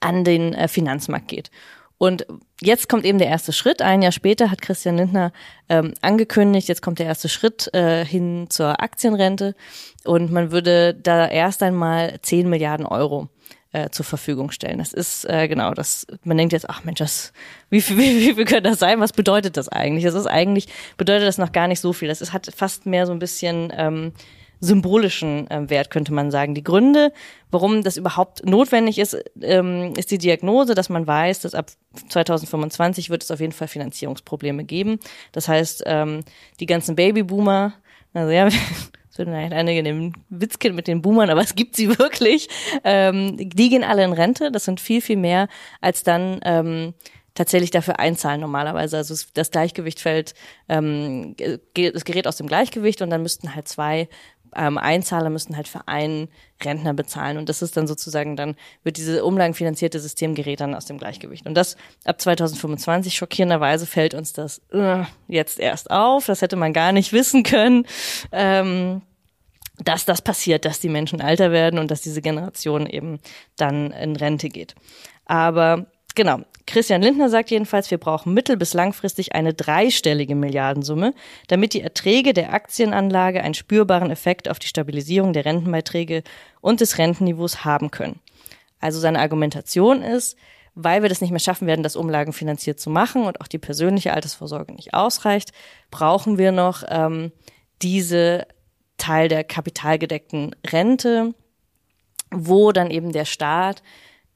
an 0.00 0.24
den 0.24 0.54
äh, 0.54 0.68
Finanzmarkt 0.68 1.28
geht. 1.28 1.50
Und 1.98 2.26
jetzt 2.62 2.88
kommt 2.88 3.04
eben 3.04 3.18
der 3.18 3.28
erste 3.28 3.52
Schritt. 3.52 3.82
Ein 3.82 4.00
Jahr 4.00 4.12
später 4.12 4.50
hat 4.50 4.62
Christian 4.62 4.96
Lindner 4.96 5.32
ähm, 5.68 5.92
angekündigt, 6.00 6.66
jetzt 6.66 6.80
kommt 6.80 6.98
der 6.98 7.04
erste 7.04 7.28
Schritt 7.28 7.72
äh, 7.74 8.06
hin 8.06 8.46
zur 8.48 8.80
Aktienrente 8.82 9.54
und 10.04 10.32
man 10.32 10.50
würde 10.50 10.94
da 10.94 11.28
erst 11.28 11.62
einmal 11.62 12.18
10 12.22 12.48
Milliarden 12.48 12.86
Euro 12.86 13.28
äh, 13.72 13.90
zur 13.90 14.04
Verfügung 14.04 14.50
stellen. 14.50 14.78
Das 14.78 14.92
ist 14.92 15.24
äh, 15.24 15.48
genau 15.48 15.74
das. 15.74 16.06
Man 16.24 16.36
denkt 16.36 16.52
jetzt, 16.52 16.68
ach 16.68 16.84
Mensch, 16.84 16.98
das, 16.98 17.32
wie 17.68 17.80
viel, 17.80 17.98
wie, 17.98 18.28
wie 18.28 18.34
viel 18.34 18.44
könnte 18.44 18.70
das 18.70 18.78
sein? 18.78 19.00
Was 19.00 19.12
bedeutet 19.12 19.56
das 19.56 19.68
eigentlich? 19.68 20.04
Das 20.04 20.14
ist 20.14 20.26
eigentlich 20.26 20.68
bedeutet 20.96 21.26
das 21.26 21.38
noch 21.38 21.52
gar 21.52 21.68
nicht 21.68 21.80
so 21.80 21.92
viel. 21.92 22.08
Das 22.08 22.20
ist, 22.20 22.32
hat 22.32 22.50
fast 22.54 22.86
mehr 22.86 23.06
so 23.06 23.12
ein 23.12 23.18
bisschen 23.18 23.72
ähm, 23.76 24.12
symbolischen 24.60 25.50
äh, 25.50 25.70
Wert, 25.70 25.90
könnte 25.90 26.12
man 26.12 26.30
sagen. 26.30 26.54
Die 26.54 26.64
Gründe, 26.64 27.12
warum 27.50 27.82
das 27.82 27.96
überhaupt 27.96 28.44
notwendig 28.44 28.98
ist, 28.98 29.16
ähm, 29.40 29.94
ist 29.96 30.10
die 30.10 30.18
Diagnose, 30.18 30.74
dass 30.74 30.88
man 30.88 31.06
weiß, 31.06 31.40
dass 31.40 31.54
ab 31.54 31.70
2025 32.08 33.08
wird 33.08 33.22
es 33.22 33.30
auf 33.30 33.40
jeden 33.40 33.52
Fall 33.52 33.68
Finanzierungsprobleme 33.68 34.64
geben. 34.64 34.98
Das 35.32 35.48
heißt, 35.48 35.84
ähm, 35.86 36.20
die 36.60 36.66
ganzen 36.66 36.94
Babyboomer, 36.96 37.72
also 38.12 38.30
ja, 38.30 38.48
so 39.24 39.30
vielleicht 39.30 39.52
einige 39.52 39.82
den 39.82 40.12
Witz 40.28 40.58
kennen 40.58 40.74
mit 40.74 40.86
den 40.86 41.02
Boomern, 41.02 41.30
aber 41.30 41.40
es 41.40 41.54
gibt 41.54 41.76
sie 41.76 41.98
wirklich. 41.98 42.48
Ähm, 42.84 43.36
die 43.36 43.68
gehen 43.68 43.84
alle 43.84 44.04
in 44.04 44.12
Rente. 44.12 44.50
Das 44.50 44.64
sind 44.64 44.80
viel, 44.80 45.00
viel 45.00 45.16
mehr, 45.16 45.48
als 45.80 46.02
dann 46.02 46.40
ähm, 46.44 46.94
tatsächlich 47.34 47.70
dafür 47.70 47.98
einzahlen 47.98 48.40
normalerweise. 48.40 48.96
Also 48.96 49.14
das 49.34 49.50
Gleichgewicht 49.50 50.00
fällt, 50.00 50.34
ähm, 50.68 51.36
es 51.74 52.04
gerät 52.04 52.26
aus 52.26 52.36
dem 52.36 52.46
Gleichgewicht 52.46 53.02
und 53.02 53.10
dann 53.10 53.22
müssten 53.22 53.54
halt 53.54 53.68
zwei 53.68 54.08
ähm, 54.56 54.78
Einzahler 54.78 55.30
müssten 55.30 55.56
halt 55.56 55.68
für 55.68 55.86
einen 55.88 56.28
Rentner 56.62 56.94
bezahlen. 56.94 57.38
Und 57.38 57.48
das 57.48 57.62
ist 57.62 57.76
dann 57.76 57.86
sozusagen, 57.86 58.36
dann 58.36 58.56
wird 58.82 58.96
diese 58.96 59.24
umlagenfinanzierte 59.24 60.00
System 60.00 60.34
gerät 60.34 60.60
dann 60.60 60.74
aus 60.74 60.86
dem 60.86 60.98
Gleichgewicht. 60.98 61.46
Und 61.46 61.54
das 61.54 61.76
ab 62.04 62.20
2025 62.20 63.14
schockierenderweise 63.14 63.86
fällt 63.86 64.14
uns 64.14 64.32
das 64.32 64.60
äh, 64.72 65.04
jetzt 65.28 65.58
erst 65.58 65.90
auf. 65.90 66.26
Das 66.26 66.42
hätte 66.42 66.56
man 66.56 66.72
gar 66.72 66.92
nicht 66.92 67.12
wissen 67.12 67.42
können. 67.42 67.86
Ähm, 68.32 69.02
dass 69.82 70.04
das 70.04 70.22
passiert, 70.22 70.64
dass 70.64 70.80
die 70.80 70.88
Menschen 70.88 71.20
alter 71.20 71.52
werden 71.52 71.78
und 71.78 71.90
dass 71.90 72.00
diese 72.02 72.22
Generation 72.22 72.86
eben 72.86 73.20
dann 73.56 73.90
in 73.92 74.16
Rente 74.16 74.48
geht. 74.48 74.74
Aber 75.24 75.86
genau. 76.14 76.40
Christian 76.66 77.02
Lindner 77.02 77.28
sagt 77.28 77.50
jedenfalls, 77.50 77.90
wir 77.90 77.98
brauchen 77.98 78.32
mittel- 78.32 78.56
bis 78.56 78.74
langfristig 78.74 79.34
eine 79.34 79.54
dreistellige 79.54 80.36
Milliardensumme, 80.36 81.14
damit 81.48 81.74
die 81.74 81.80
Erträge 81.80 82.32
der 82.32 82.52
Aktienanlage 82.52 83.42
einen 83.42 83.54
spürbaren 83.54 84.10
Effekt 84.10 84.48
auf 84.48 84.60
die 84.60 84.68
Stabilisierung 84.68 85.32
der 85.32 85.44
Rentenbeiträge 85.46 86.22
und 86.60 86.80
des 86.80 86.98
Rentenniveaus 86.98 87.64
haben 87.64 87.90
können. 87.90 88.20
Also 88.78 89.00
seine 89.00 89.18
Argumentation 89.18 90.02
ist, 90.02 90.36
weil 90.74 91.02
wir 91.02 91.08
das 91.08 91.20
nicht 91.20 91.30
mehr 91.30 91.40
schaffen 91.40 91.66
werden, 91.66 91.82
das 91.82 91.96
umlagenfinanziert 91.96 92.78
zu 92.78 92.90
machen 92.90 93.24
und 93.24 93.40
auch 93.40 93.48
die 93.48 93.58
persönliche 93.58 94.12
Altersvorsorge 94.12 94.72
nicht 94.72 94.94
ausreicht, 94.94 95.50
brauchen 95.90 96.38
wir 96.38 96.52
noch 96.52 96.84
ähm, 96.88 97.32
diese 97.82 98.46
Teil 99.00 99.28
der 99.28 99.42
kapitalgedeckten 99.42 100.54
Rente, 100.66 101.34
wo 102.30 102.70
dann 102.70 102.90
eben 102.90 103.12
der 103.12 103.24
Staat 103.24 103.82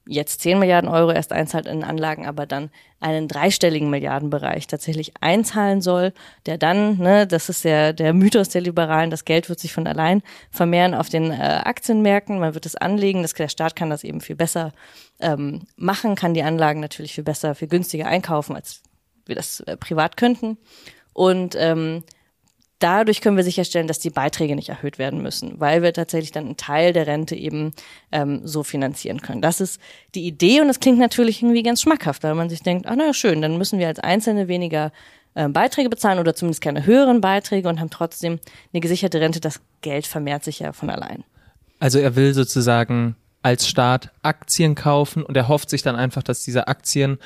jetzt 0.06 0.40
10 0.42 0.58
Milliarden 0.58 0.90
Euro 0.90 1.12
erst 1.12 1.32
einzahlt 1.32 1.66
in 1.66 1.82
Anlagen, 1.82 2.26
aber 2.26 2.46
dann 2.46 2.70
einen 3.00 3.28
dreistelligen 3.28 3.90
Milliardenbereich 3.90 4.66
tatsächlich 4.66 5.14
einzahlen 5.20 5.80
soll, 5.80 6.12
der 6.46 6.58
dann, 6.58 6.98
ne, 6.98 7.26
das 7.26 7.48
ist 7.48 7.64
ja 7.64 7.92
der 7.92 8.12
Mythos 8.12 8.50
der 8.50 8.60
Liberalen, 8.60 9.10
das 9.10 9.24
Geld 9.24 9.48
wird 9.48 9.60
sich 9.60 9.72
von 9.72 9.86
allein 9.86 10.22
vermehren 10.50 10.94
auf 10.94 11.08
den 11.08 11.30
äh, 11.30 11.62
Aktienmärkten, 11.64 12.38
man 12.38 12.54
wird 12.54 12.66
es 12.66 12.76
anlegen, 12.76 13.22
das, 13.22 13.34
der 13.34 13.48
Staat 13.48 13.76
kann 13.76 13.90
das 13.90 14.04
eben 14.04 14.20
viel 14.20 14.36
besser 14.36 14.72
ähm, 15.20 15.62
machen, 15.76 16.16
kann 16.16 16.34
die 16.34 16.42
Anlagen 16.42 16.80
natürlich 16.80 17.14
viel 17.14 17.24
besser, 17.24 17.54
viel 17.54 17.68
günstiger 17.68 18.06
einkaufen, 18.06 18.56
als 18.56 18.82
wir 19.26 19.34
das 19.34 19.60
äh, 19.60 19.76
privat 19.76 20.16
könnten. 20.16 20.58
Und 21.14 21.54
ähm, 21.58 22.02
dadurch 22.84 23.22
können 23.22 23.38
wir 23.38 23.44
sicherstellen, 23.44 23.86
dass 23.86 23.98
die 23.98 24.10
Beiträge 24.10 24.54
nicht 24.54 24.68
erhöht 24.68 24.98
werden 24.98 25.22
müssen, 25.22 25.58
weil 25.58 25.82
wir 25.82 25.94
tatsächlich 25.94 26.32
dann 26.32 26.44
einen 26.44 26.56
Teil 26.58 26.92
der 26.92 27.06
Rente 27.06 27.34
eben 27.34 27.72
ähm, 28.12 28.42
so 28.44 28.62
finanzieren 28.62 29.22
können. 29.22 29.40
Das 29.40 29.62
ist 29.62 29.80
die 30.14 30.26
Idee 30.26 30.60
und 30.60 30.68
das 30.68 30.80
klingt 30.80 30.98
natürlich 30.98 31.42
irgendwie 31.42 31.62
ganz 31.62 31.80
schmackhaft, 31.80 32.22
weil 32.22 32.34
man 32.34 32.50
sich 32.50 32.62
denkt, 32.62 32.86
ah 32.86 32.94
na 32.94 33.14
schön, 33.14 33.40
dann 33.40 33.56
müssen 33.56 33.78
wir 33.78 33.88
als 33.88 34.00
Einzelne 34.00 34.48
weniger 34.48 34.92
äh, 35.32 35.48
Beiträge 35.48 35.88
bezahlen 35.88 36.18
oder 36.18 36.34
zumindest 36.34 36.60
keine 36.60 36.84
höheren 36.84 37.22
Beiträge 37.22 37.70
und 37.70 37.80
haben 37.80 37.88
trotzdem 37.88 38.38
eine 38.72 38.80
gesicherte 38.80 39.18
Rente. 39.18 39.40
Das 39.40 39.62
Geld 39.80 40.06
vermehrt 40.06 40.44
sich 40.44 40.58
ja 40.58 40.74
von 40.74 40.90
allein. 40.90 41.24
Also 41.78 41.98
er 41.98 42.16
will 42.16 42.34
sozusagen 42.34 43.16
als 43.40 43.66
Staat 43.66 44.10
Aktien 44.22 44.74
kaufen 44.74 45.22
und 45.22 45.36
er 45.36 45.48
hofft 45.48 45.70
sich 45.70 45.82
dann 45.82 45.96
einfach, 45.96 46.22
dass 46.22 46.44
diese 46.44 46.68
Aktien 46.68 47.18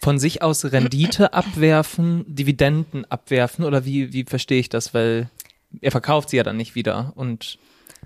von 0.00 0.18
sich 0.18 0.42
aus 0.42 0.64
Rendite 0.64 1.32
abwerfen, 1.32 2.24
Dividenden 2.28 3.04
abwerfen 3.10 3.64
oder 3.64 3.84
wie, 3.84 4.12
wie 4.12 4.24
verstehe 4.24 4.60
ich 4.60 4.68
das? 4.68 4.94
Weil 4.94 5.30
er 5.80 5.90
verkauft 5.90 6.30
sie 6.30 6.36
ja 6.36 6.42
dann 6.42 6.56
nicht 6.56 6.74
wieder 6.74 7.12
und 7.16 7.58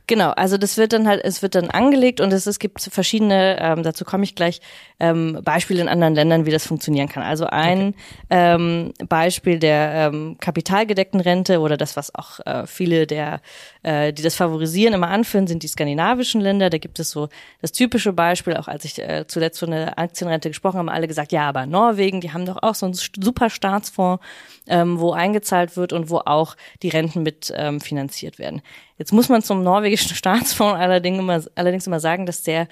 Genau, 0.08 0.30
also 0.30 0.56
das 0.56 0.78
wird 0.78 0.94
dann 0.94 1.06
halt, 1.06 1.22
es 1.22 1.42
wird 1.42 1.54
dann 1.54 1.68
angelegt 1.68 2.22
und 2.22 2.32
es, 2.32 2.46
es 2.46 2.58
gibt 2.58 2.80
verschiedene, 2.80 3.58
ähm, 3.60 3.82
dazu 3.82 4.06
komme 4.06 4.24
ich 4.24 4.34
gleich, 4.34 4.62
ähm, 4.98 5.40
Beispiele 5.44 5.82
in 5.82 5.88
anderen 5.88 6.14
Ländern, 6.14 6.46
wie 6.46 6.50
das 6.50 6.66
funktionieren 6.66 7.10
kann. 7.10 7.22
Also 7.22 7.44
ein 7.44 7.88
okay. 7.88 7.94
ähm, 8.30 8.94
Beispiel 9.06 9.58
der 9.58 10.10
ähm, 10.10 10.38
kapitalgedeckten 10.40 11.20
Rente 11.20 11.60
oder 11.60 11.76
das, 11.76 11.94
was 11.94 12.14
auch 12.14 12.40
äh, 12.46 12.66
viele 12.66 13.06
der, 13.06 13.42
äh, 13.82 14.14
die 14.14 14.22
das 14.22 14.34
favorisieren, 14.34 14.94
immer 14.94 15.10
anführen, 15.10 15.46
sind 15.46 15.62
die 15.62 15.68
skandinavischen 15.68 16.40
Länder. 16.40 16.70
Da 16.70 16.78
gibt 16.78 16.98
es 17.00 17.10
so 17.10 17.28
das 17.60 17.72
typische 17.72 18.14
Beispiel, 18.14 18.56
auch 18.56 18.66
als 18.66 18.86
ich 18.86 18.98
äh, 18.98 19.26
zuletzt 19.28 19.58
von 19.58 19.72
der 19.72 19.98
Aktienrente 19.98 20.48
gesprochen 20.48 20.78
habe, 20.78 20.88
haben 20.88 20.96
alle 20.96 21.06
gesagt, 21.06 21.32
ja, 21.32 21.46
aber 21.46 21.66
Norwegen, 21.66 22.22
die 22.22 22.32
haben 22.32 22.46
doch 22.46 22.62
auch 22.62 22.74
so 22.74 22.86
einen 22.86 22.94
super 22.94 23.50
Staatsfonds, 23.50 24.24
ähm, 24.68 24.98
wo 24.98 25.12
eingezahlt 25.12 25.76
wird 25.76 25.92
und 25.92 26.08
wo 26.08 26.22
auch 26.24 26.56
die 26.82 26.88
Renten 26.88 27.22
mit 27.22 27.52
ähm, 27.54 27.82
finanziert 27.82 28.38
werden. 28.38 28.62
Jetzt 28.98 29.12
muss 29.12 29.28
man 29.28 29.42
zum 29.42 29.62
norwegischen 29.62 30.14
Staatsfonds 30.16 30.78
allerdings 30.78 31.18
immer, 31.18 31.42
allerdings 31.54 31.86
immer 31.86 32.00
sagen, 32.00 32.26
dass 32.26 32.42
der 32.42 32.68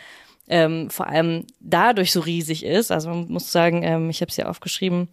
ähm, 0.49 0.91
vor 0.91 1.09
allem 1.09 1.45
dadurch 1.61 2.13
so 2.13 2.21
riesig 2.21 2.65
ist. 2.65 2.93
Also 2.93 3.09
man 3.09 3.29
muss 3.29 3.51
sagen, 3.51 3.83
ähm, 3.83 4.11
ich 4.11 4.21
habe 4.21 4.31
es 4.31 4.37
ja 4.37 4.47
aufgeschrieben, 4.47 5.09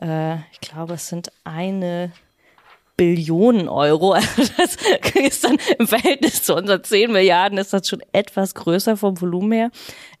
äh, 0.00 0.36
ich 0.52 0.60
glaube, 0.60 0.94
es 0.94 1.08
sind 1.08 1.30
eine 1.44 2.12
Billionen 2.96 3.68
Euro. 3.68 4.14
Also 4.36 4.52
das 4.56 4.76
ist 5.14 5.44
dann 5.44 5.58
im 5.78 5.86
Verhältnis 5.86 6.42
zu 6.42 6.54
unseren 6.54 6.82
10 6.82 7.12
Milliarden 7.12 7.58
ist 7.58 7.72
das 7.72 7.88
schon 7.88 8.02
etwas 8.12 8.54
größer 8.54 8.96
vom 8.96 9.20
Volumen 9.20 9.52
her 9.52 9.70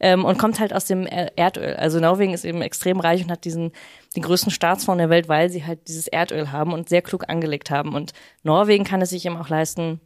ähm, 0.00 0.24
und 0.24 0.38
kommt 0.38 0.60
halt 0.60 0.72
aus 0.72 0.84
dem 0.84 1.06
Erdöl. 1.06 1.74
Also 1.74 1.98
Norwegen 1.98 2.32
ist 2.32 2.44
eben 2.44 2.62
extrem 2.62 3.00
reich 3.00 3.22
und 3.22 3.30
hat 3.30 3.44
diesen 3.44 3.72
den 4.14 4.22
größten 4.22 4.52
Staatsfonds 4.52 4.98
der 4.98 5.10
Welt, 5.10 5.28
weil 5.28 5.50
sie 5.50 5.66
halt 5.66 5.88
dieses 5.88 6.06
Erdöl 6.06 6.52
haben 6.52 6.72
und 6.72 6.88
sehr 6.88 7.02
klug 7.02 7.28
angelegt 7.28 7.70
haben. 7.70 7.94
Und 7.94 8.12
Norwegen 8.42 8.84
kann 8.84 9.02
es 9.02 9.10
sich 9.10 9.26
eben 9.26 9.36
auch 9.36 9.48
leisten, 9.48 10.00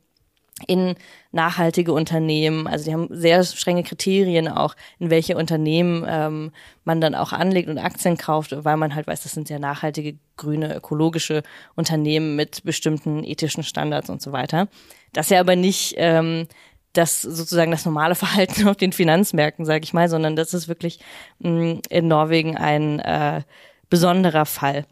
in 0.66 0.94
nachhaltige 1.32 1.92
Unternehmen. 1.92 2.66
Also 2.66 2.84
die 2.84 2.92
haben 2.92 3.08
sehr 3.10 3.42
strenge 3.42 3.82
Kriterien 3.82 4.48
auch, 4.48 4.74
in 4.98 5.10
welche 5.10 5.36
Unternehmen 5.36 6.04
ähm, 6.06 6.52
man 6.84 7.00
dann 7.00 7.14
auch 7.14 7.32
anlegt 7.32 7.68
und 7.68 7.78
Aktien 7.78 8.16
kauft, 8.16 8.54
weil 8.64 8.76
man 8.76 8.94
halt 8.94 9.06
weiß, 9.06 9.22
das 9.22 9.32
sind 9.32 9.48
sehr 9.48 9.58
nachhaltige, 9.58 10.18
grüne, 10.36 10.74
ökologische 10.74 11.42
Unternehmen 11.74 12.36
mit 12.36 12.64
bestimmten 12.64 13.24
ethischen 13.24 13.64
Standards 13.64 14.10
und 14.10 14.20
so 14.20 14.32
weiter. 14.32 14.68
Das 15.12 15.26
ist 15.26 15.30
ja 15.30 15.40
aber 15.40 15.56
nicht 15.56 15.94
ähm, 15.96 16.46
das 16.92 17.22
sozusagen 17.22 17.70
das 17.70 17.86
normale 17.86 18.14
Verhalten 18.14 18.68
auf 18.68 18.76
den 18.76 18.92
Finanzmärkten, 18.92 19.64
sage 19.64 19.84
ich 19.84 19.92
mal, 19.92 20.08
sondern 20.08 20.36
das 20.36 20.54
ist 20.54 20.68
wirklich 20.68 21.00
mh, 21.38 21.50
mm, 21.50 21.80
in 21.88 22.08
Norwegen 22.08 22.56
ein 22.56 22.98
äh, 23.00 23.42
besonderer 23.88 24.46
Fall. 24.46 24.86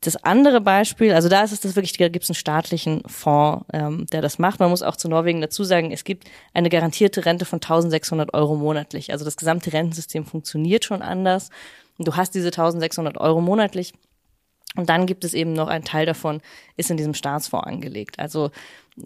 Das 0.00 0.22
andere 0.22 0.60
Beispiel, 0.60 1.12
also 1.12 1.28
da 1.28 1.42
ist 1.42 1.50
es 1.50 1.60
das 1.60 1.74
wirklich, 1.74 1.96
da 1.96 2.08
gibt 2.08 2.22
es 2.22 2.30
einen 2.30 2.36
staatlichen 2.36 3.02
Fonds, 3.06 3.66
ähm, 3.72 4.06
der 4.12 4.22
das 4.22 4.38
macht. 4.38 4.60
Man 4.60 4.70
muss 4.70 4.82
auch 4.82 4.94
zu 4.94 5.08
Norwegen 5.08 5.40
dazu 5.40 5.64
sagen, 5.64 5.90
es 5.90 6.04
gibt 6.04 6.28
eine 6.54 6.68
garantierte 6.68 7.24
Rente 7.24 7.44
von 7.44 7.56
1600 7.56 8.32
Euro 8.32 8.54
monatlich. 8.54 9.10
Also 9.10 9.24
das 9.24 9.36
gesamte 9.36 9.72
Rentensystem 9.72 10.24
funktioniert 10.24 10.84
schon 10.84 11.02
anders. 11.02 11.50
Und 11.98 12.06
du 12.06 12.14
hast 12.14 12.36
diese 12.36 12.48
1600 12.48 13.18
Euro 13.18 13.40
monatlich. 13.40 13.92
Und 14.76 14.88
dann 14.88 15.06
gibt 15.06 15.24
es 15.24 15.34
eben 15.34 15.52
noch 15.52 15.66
ein 15.66 15.84
Teil 15.84 16.06
davon, 16.06 16.40
ist 16.76 16.90
in 16.90 16.96
diesem 16.96 17.14
Staatsfonds 17.14 17.66
angelegt. 17.66 18.20
Also 18.20 18.50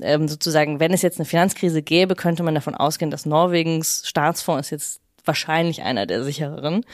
ähm, 0.02 0.28
sozusagen, 0.28 0.78
wenn 0.78 0.92
es 0.92 1.00
jetzt 1.00 1.18
eine 1.18 1.24
Finanzkrise 1.24 1.82
gäbe, 1.82 2.16
könnte 2.16 2.42
man 2.42 2.54
davon 2.54 2.74
ausgehen, 2.74 3.10
dass 3.10 3.24
Norwegens 3.24 4.02
Staatsfonds 4.04 4.66
ist 4.66 4.70
jetzt 4.70 5.00
wahrscheinlich 5.24 5.82
einer 5.82 6.04
der 6.04 6.24
sichereren 6.24 6.84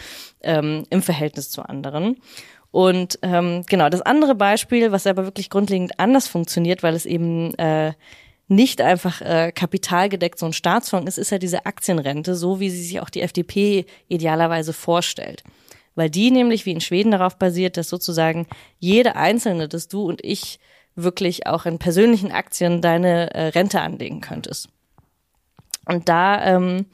ähm, 0.42 0.84
im 0.90 1.02
Verhältnis 1.02 1.50
zu 1.50 1.62
anderen. 1.62 2.18
Und 2.70 3.18
ähm, 3.22 3.64
genau, 3.66 3.88
das 3.88 4.02
andere 4.02 4.34
Beispiel, 4.34 4.92
was 4.92 5.06
aber 5.06 5.24
wirklich 5.24 5.50
grundlegend 5.50 5.98
anders 5.98 6.28
funktioniert, 6.28 6.82
weil 6.82 6.94
es 6.94 7.06
eben 7.06 7.54
äh, 7.54 7.92
nicht 8.46 8.80
einfach 8.80 9.20
äh, 9.20 9.52
kapitalgedeckt 9.52 10.38
so 10.38 10.46
ein 10.46 10.52
Staatsfonds 10.52 11.08
ist, 11.08 11.18
ist 11.18 11.30
ja 11.30 11.38
diese 11.38 11.66
Aktienrente, 11.66 12.34
so 12.34 12.60
wie 12.60 12.70
sie 12.70 12.82
sich 12.82 13.00
auch 13.00 13.10
die 13.10 13.22
FDP 13.22 13.86
idealerweise 14.08 14.72
vorstellt. 14.72 15.44
Weil 15.94 16.10
die 16.10 16.30
nämlich 16.30 16.66
wie 16.66 16.72
in 16.72 16.80
Schweden 16.80 17.10
darauf 17.10 17.36
basiert, 17.36 17.76
dass 17.76 17.88
sozusagen 17.88 18.46
jede 18.78 19.16
Einzelne, 19.16 19.68
dass 19.68 19.88
du 19.88 20.02
und 20.02 20.24
ich 20.24 20.58
wirklich 20.94 21.46
auch 21.46 21.66
in 21.66 21.78
persönlichen 21.78 22.32
Aktien 22.32 22.80
deine 22.80 23.34
äh, 23.34 23.48
Rente 23.48 23.80
anlegen 23.80 24.20
könntest. 24.20 24.68
Und 25.86 26.08
da, 26.08 26.44
ähm, 26.44 26.86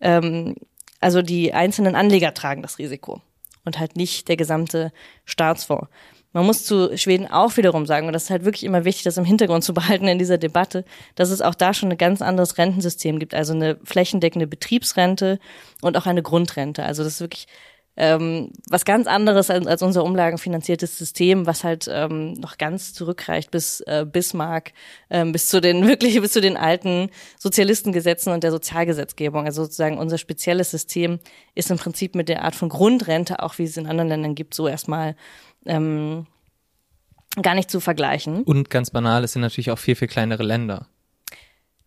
ähm, 0.00 0.56
also 1.00 1.22
die 1.22 1.52
einzelnen 1.52 1.94
Anleger 1.94 2.34
tragen 2.34 2.62
das 2.62 2.78
Risiko 2.78 3.20
und 3.64 3.78
halt 3.78 3.96
nicht 3.96 4.28
der 4.28 4.36
gesamte 4.36 4.92
Staatsfonds. 5.24 5.88
Man 6.32 6.46
muss 6.46 6.64
zu 6.64 6.96
Schweden 6.96 7.26
auch 7.26 7.56
wiederum 7.56 7.86
sagen, 7.86 8.06
und 8.06 8.12
das 8.12 8.24
ist 8.24 8.30
halt 8.30 8.44
wirklich 8.44 8.62
immer 8.62 8.84
wichtig, 8.84 9.02
das 9.02 9.16
im 9.16 9.24
Hintergrund 9.24 9.64
zu 9.64 9.74
behalten 9.74 10.06
in 10.06 10.18
dieser 10.18 10.38
Debatte, 10.38 10.84
dass 11.16 11.30
es 11.30 11.42
auch 11.42 11.54
da 11.54 11.74
schon 11.74 11.90
ein 11.90 11.98
ganz 11.98 12.22
anderes 12.22 12.56
Rentensystem 12.56 13.18
gibt, 13.18 13.34
also 13.34 13.52
eine 13.52 13.78
flächendeckende 13.84 14.46
Betriebsrente 14.46 15.40
und 15.82 15.96
auch 15.96 16.06
eine 16.06 16.22
Grundrente. 16.22 16.84
Also 16.84 17.02
das 17.02 17.14
ist 17.14 17.20
wirklich 17.20 17.46
ähm, 18.02 18.50
was 18.66 18.86
ganz 18.86 19.06
anderes 19.06 19.50
als, 19.50 19.66
als 19.66 19.82
unser 19.82 20.04
umlagenfinanziertes 20.04 20.96
System, 20.96 21.46
was 21.46 21.64
halt 21.64 21.86
ähm, 21.92 22.32
noch 22.32 22.56
ganz 22.56 22.94
zurückreicht 22.94 23.50
bis 23.50 23.82
äh, 23.82 24.06
Bismarck, 24.10 24.72
ähm, 25.10 25.32
bis 25.32 25.48
zu 25.48 25.60
den 25.60 25.86
wirklich 25.86 26.18
bis 26.18 26.32
zu 26.32 26.40
den 26.40 26.56
alten 26.56 27.10
Sozialistengesetzen 27.38 28.32
und 28.32 28.42
der 28.42 28.52
Sozialgesetzgebung. 28.52 29.44
Also 29.44 29.64
sozusagen 29.64 29.98
unser 29.98 30.16
spezielles 30.16 30.70
System 30.70 31.18
ist 31.54 31.70
im 31.70 31.76
Prinzip 31.76 32.14
mit 32.14 32.30
der 32.30 32.42
Art 32.42 32.54
von 32.54 32.70
Grundrente, 32.70 33.42
auch 33.42 33.58
wie 33.58 33.64
es 33.64 33.76
in 33.76 33.86
anderen 33.86 34.08
Ländern 34.08 34.34
gibt, 34.34 34.54
so 34.54 34.66
erstmal 34.66 35.14
ähm, 35.66 36.26
gar 37.42 37.54
nicht 37.54 37.70
zu 37.70 37.80
vergleichen. 37.80 38.44
Und 38.44 38.70
ganz 38.70 38.90
banal, 38.90 39.24
es 39.24 39.34
sind 39.34 39.42
natürlich 39.42 39.70
auch 39.72 39.78
viel, 39.78 39.94
viel 39.94 40.08
kleinere 40.08 40.42
Länder. 40.42 40.86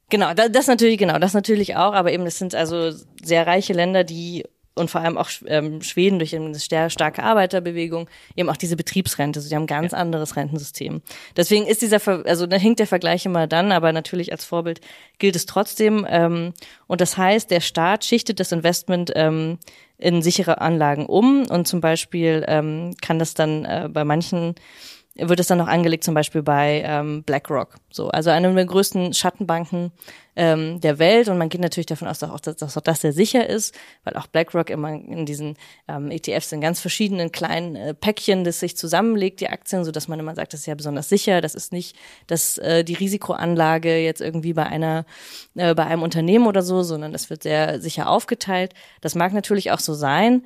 Genau, 0.09 0.31
das 0.35 0.67
natürlich, 0.67 0.99
genau, 0.99 1.17
das 1.17 1.33
natürlich 1.33 1.75
auch, 1.75 1.93
aber 1.93 2.11
eben, 2.11 2.27
es 2.27 2.37
sind 2.37 2.53
also 2.53 2.91
sehr 3.23 3.47
reiche 3.47 3.73
Länder, 3.73 4.03
die 4.03 4.43
und 4.75 4.89
vor 4.89 5.01
allem 5.01 5.17
auch 5.17 5.29
ähm, 5.45 5.81
Schweden 5.81 6.19
durch 6.19 6.35
eine 6.35 6.59
starke 6.59 7.23
Arbeiterbewegung 7.23 8.09
eben 8.35 8.49
auch 8.49 8.57
diese 8.57 8.75
Betriebsrente. 8.75 9.39
Also 9.39 9.49
die 9.49 9.55
haben 9.55 9.63
ein 9.63 9.67
ganz 9.67 9.91
ja. 9.91 9.99
anderes 9.99 10.35
Rentensystem. 10.35 11.01
Deswegen 11.37 11.67
ist 11.67 11.81
dieser, 11.81 11.99
Ver 11.99 12.23
also 12.25 12.47
da 12.47 12.57
hinkt 12.57 12.79
der 12.79 12.87
Vergleich 12.87 13.25
immer 13.25 13.47
dann, 13.47 13.71
aber 13.71 13.93
natürlich 13.93 14.31
als 14.31 14.45
Vorbild 14.45 14.81
gilt 15.19 15.35
es 15.35 15.45
trotzdem. 15.45 16.05
Ähm, 16.09 16.53
und 16.87 17.01
das 17.01 17.17
heißt, 17.17 17.51
der 17.51 17.61
Staat 17.61 18.05
schichtet 18.05 18.39
das 18.39 18.51
Investment 18.51 19.11
ähm, 19.15 19.59
in 19.97 20.21
sichere 20.21 20.59
Anlagen 20.59 21.05
um 21.05 21.45
und 21.47 21.67
zum 21.67 21.79
Beispiel 21.79 22.43
ähm, 22.47 22.95
kann 23.01 23.19
das 23.19 23.35
dann 23.35 23.65
äh, 23.65 23.89
bei 23.91 24.03
manchen 24.03 24.55
wird 25.15 25.39
es 25.39 25.47
dann 25.47 25.59
noch 25.59 25.67
angelegt, 25.67 26.03
zum 26.03 26.15
Beispiel 26.15 26.41
bei 26.41 26.81
ähm, 26.85 27.23
BlackRock. 27.23 27.75
So, 27.91 28.09
also 28.09 28.31
eine 28.31 28.51
der 28.53 28.65
größten 28.65 29.13
Schattenbanken 29.13 29.91
ähm, 30.35 30.81
der 30.81 30.97
Welt. 30.97 31.29
Und 31.29 31.37
man 31.37 31.49
geht 31.49 31.61
natürlich 31.61 31.85
davon 31.85 32.07
aus, 32.07 32.17
dass 32.17 32.31
auch, 32.31 32.39
dass, 32.39 32.55
dass 32.55 32.75
auch 32.77 32.81
das 32.81 33.01
sehr 33.01 33.13
sicher 33.13 33.47
ist, 33.47 33.75
weil 34.03 34.15
auch 34.15 34.25
BlackRock 34.25 34.71
immer 34.71 34.91
in 34.91 35.27
diesen 35.27 35.55
ähm, 35.87 36.09
ETFs 36.09 36.51
in 36.51 36.61
ganz 36.61 36.79
verschiedenen 36.79 37.31
kleinen 37.31 37.75
äh, 37.75 37.93
Päckchen, 37.93 38.43
das 38.43 38.59
sich 38.59 38.75
zusammenlegt, 38.75 39.39
die 39.41 39.49
Aktien, 39.49 39.85
so 39.85 39.91
dass 39.91 40.07
man 40.07 40.19
immer 40.19 40.33
sagt, 40.33 40.53
das 40.53 40.61
ist 40.61 40.65
ja 40.65 40.75
besonders 40.75 41.09
sicher. 41.09 41.41
Das 41.41 41.53
ist 41.53 41.71
nicht, 41.71 41.95
dass 42.25 42.57
äh, 42.57 42.83
die 42.83 42.95
Risikoanlage 42.95 43.99
jetzt 43.99 44.21
irgendwie 44.21 44.53
bei 44.53 44.65
einer, 44.65 45.05
äh, 45.53 45.75
bei 45.75 45.85
einem 45.85 46.01
Unternehmen 46.01 46.47
oder 46.47 46.63
so, 46.63 46.81
sondern 46.81 47.11
das 47.11 47.29
wird 47.29 47.43
sehr 47.43 47.79
sicher 47.79 48.09
aufgeteilt. 48.09 48.73
Das 49.01 49.13
mag 49.13 49.31
natürlich 49.33 49.71
auch 49.71 49.79
so 49.79 49.93
sein. 49.93 50.43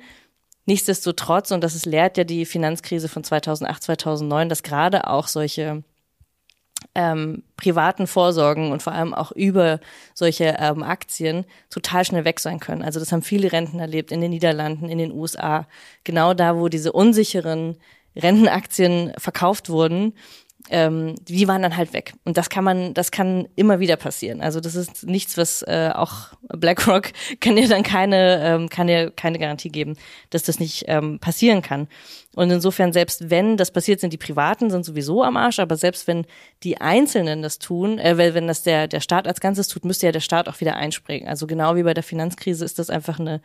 Nichtsdestotrotz, 0.68 1.50
und 1.50 1.64
das 1.64 1.74
ist, 1.74 1.86
lehrt 1.86 2.18
ja 2.18 2.24
die 2.24 2.44
Finanzkrise 2.44 3.08
von 3.08 3.24
2008, 3.24 3.84
2009, 3.84 4.50
dass 4.50 4.62
gerade 4.62 5.06
auch 5.06 5.26
solche 5.26 5.82
ähm, 6.94 7.42
privaten 7.56 8.06
Vorsorgen 8.06 8.70
und 8.70 8.82
vor 8.82 8.92
allem 8.92 9.14
auch 9.14 9.32
über 9.32 9.80
solche 10.12 10.56
ähm, 10.58 10.82
Aktien 10.82 11.46
total 11.70 12.04
schnell 12.04 12.26
weg 12.26 12.38
sein 12.38 12.60
können. 12.60 12.82
Also 12.82 13.00
das 13.00 13.12
haben 13.12 13.22
viele 13.22 13.50
Renten 13.50 13.78
erlebt 13.78 14.12
in 14.12 14.20
den 14.20 14.30
Niederlanden, 14.30 14.90
in 14.90 14.98
den 14.98 15.10
USA. 15.10 15.66
Genau 16.04 16.34
da, 16.34 16.54
wo 16.54 16.68
diese 16.68 16.92
unsicheren 16.92 17.78
Rentenaktien 18.14 19.14
verkauft 19.16 19.70
wurden, 19.70 20.12
ähm, 20.70 21.14
die 21.26 21.48
waren 21.48 21.62
dann 21.62 21.76
halt 21.76 21.92
weg. 21.92 22.12
Und 22.24 22.36
das 22.36 22.50
kann 22.50 22.64
man, 22.64 22.94
das 22.94 23.10
kann 23.10 23.48
immer 23.56 23.80
wieder 23.80 23.96
passieren. 23.96 24.40
Also 24.40 24.60
das 24.60 24.74
ist 24.74 25.06
nichts, 25.06 25.36
was 25.36 25.62
äh, 25.62 25.90
auch 25.94 26.32
BlackRock 26.48 27.12
kann 27.40 27.56
dir 27.56 27.68
dann 27.68 27.82
keine, 27.82 28.42
ähm, 28.42 28.68
kann 28.68 28.86
dir 28.86 29.10
keine 29.10 29.38
Garantie 29.38 29.70
geben, 29.70 29.96
dass 30.30 30.42
das 30.42 30.60
nicht 30.60 30.84
ähm, 30.88 31.18
passieren 31.18 31.62
kann. 31.62 31.88
Und 32.34 32.50
insofern, 32.50 32.92
selbst 32.92 33.30
wenn 33.30 33.56
das 33.56 33.70
passiert, 33.70 34.00
sind 34.00 34.12
die 34.12 34.18
Privaten 34.18 34.70
sind 34.70 34.84
sowieso 34.84 35.24
am 35.24 35.36
Arsch, 35.36 35.58
aber 35.58 35.76
selbst 35.76 36.06
wenn 36.06 36.24
die 36.62 36.80
Einzelnen 36.80 37.42
das 37.42 37.58
tun, 37.58 37.98
äh, 37.98 38.16
wenn 38.16 38.46
das 38.46 38.62
der, 38.62 38.86
der 38.86 39.00
Staat 39.00 39.26
als 39.26 39.40
Ganzes 39.40 39.68
tut, 39.68 39.84
müsste 39.84 40.06
ja 40.06 40.12
der 40.12 40.20
Staat 40.20 40.48
auch 40.48 40.60
wieder 40.60 40.76
einspringen. 40.76 41.28
Also 41.28 41.46
genau 41.46 41.74
wie 41.76 41.82
bei 41.82 41.94
der 41.94 42.04
Finanzkrise 42.04 42.64
ist 42.64 42.78
das 42.78 42.90
einfach 42.90 43.18
eine 43.18 43.40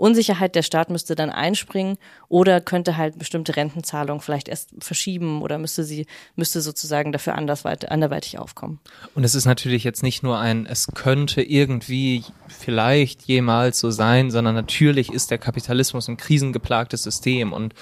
Unsicherheit, 0.00 0.54
der 0.54 0.62
Staat 0.62 0.90
müsste 0.90 1.14
dann 1.14 1.30
einspringen 1.30 1.98
oder 2.28 2.60
könnte 2.60 2.96
halt 2.96 3.18
bestimmte 3.18 3.56
Rentenzahlungen 3.56 4.20
vielleicht 4.20 4.48
erst 4.48 4.70
verschieben 4.78 5.42
oder 5.42 5.58
müsste 5.58 5.84
sie, 5.84 6.06
müsste 6.36 6.62
sozusagen 6.62 7.12
dafür 7.12 7.34
anderweitig 7.34 8.38
aufkommen. 8.38 8.80
Und 9.14 9.24
es 9.24 9.34
ist 9.34 9.44
natürlich 9.44 9.84
jetzt 9.84 10.02
nicht 10.02 10.22
nur 10.22 10.38
ein, 10.38 10.66
es 10.66 10.88
könnte 10.94 11.42
irgendwie 11.42 12.24
vielleicht 12.48 13.22
jemals 13.22 13.78
so 13.78 13.90
sein, 13.90 14.30
sondern 14.30 14.54
natürlich 14.54 15.12
ist 15.12 15.30
der 15.30 15.38
Kapitalismus 15.38 16.08
ein 16.08 16.16
krisengeplagtes 16.16 17.02
System 17.02 17.52
und 17.52 17.74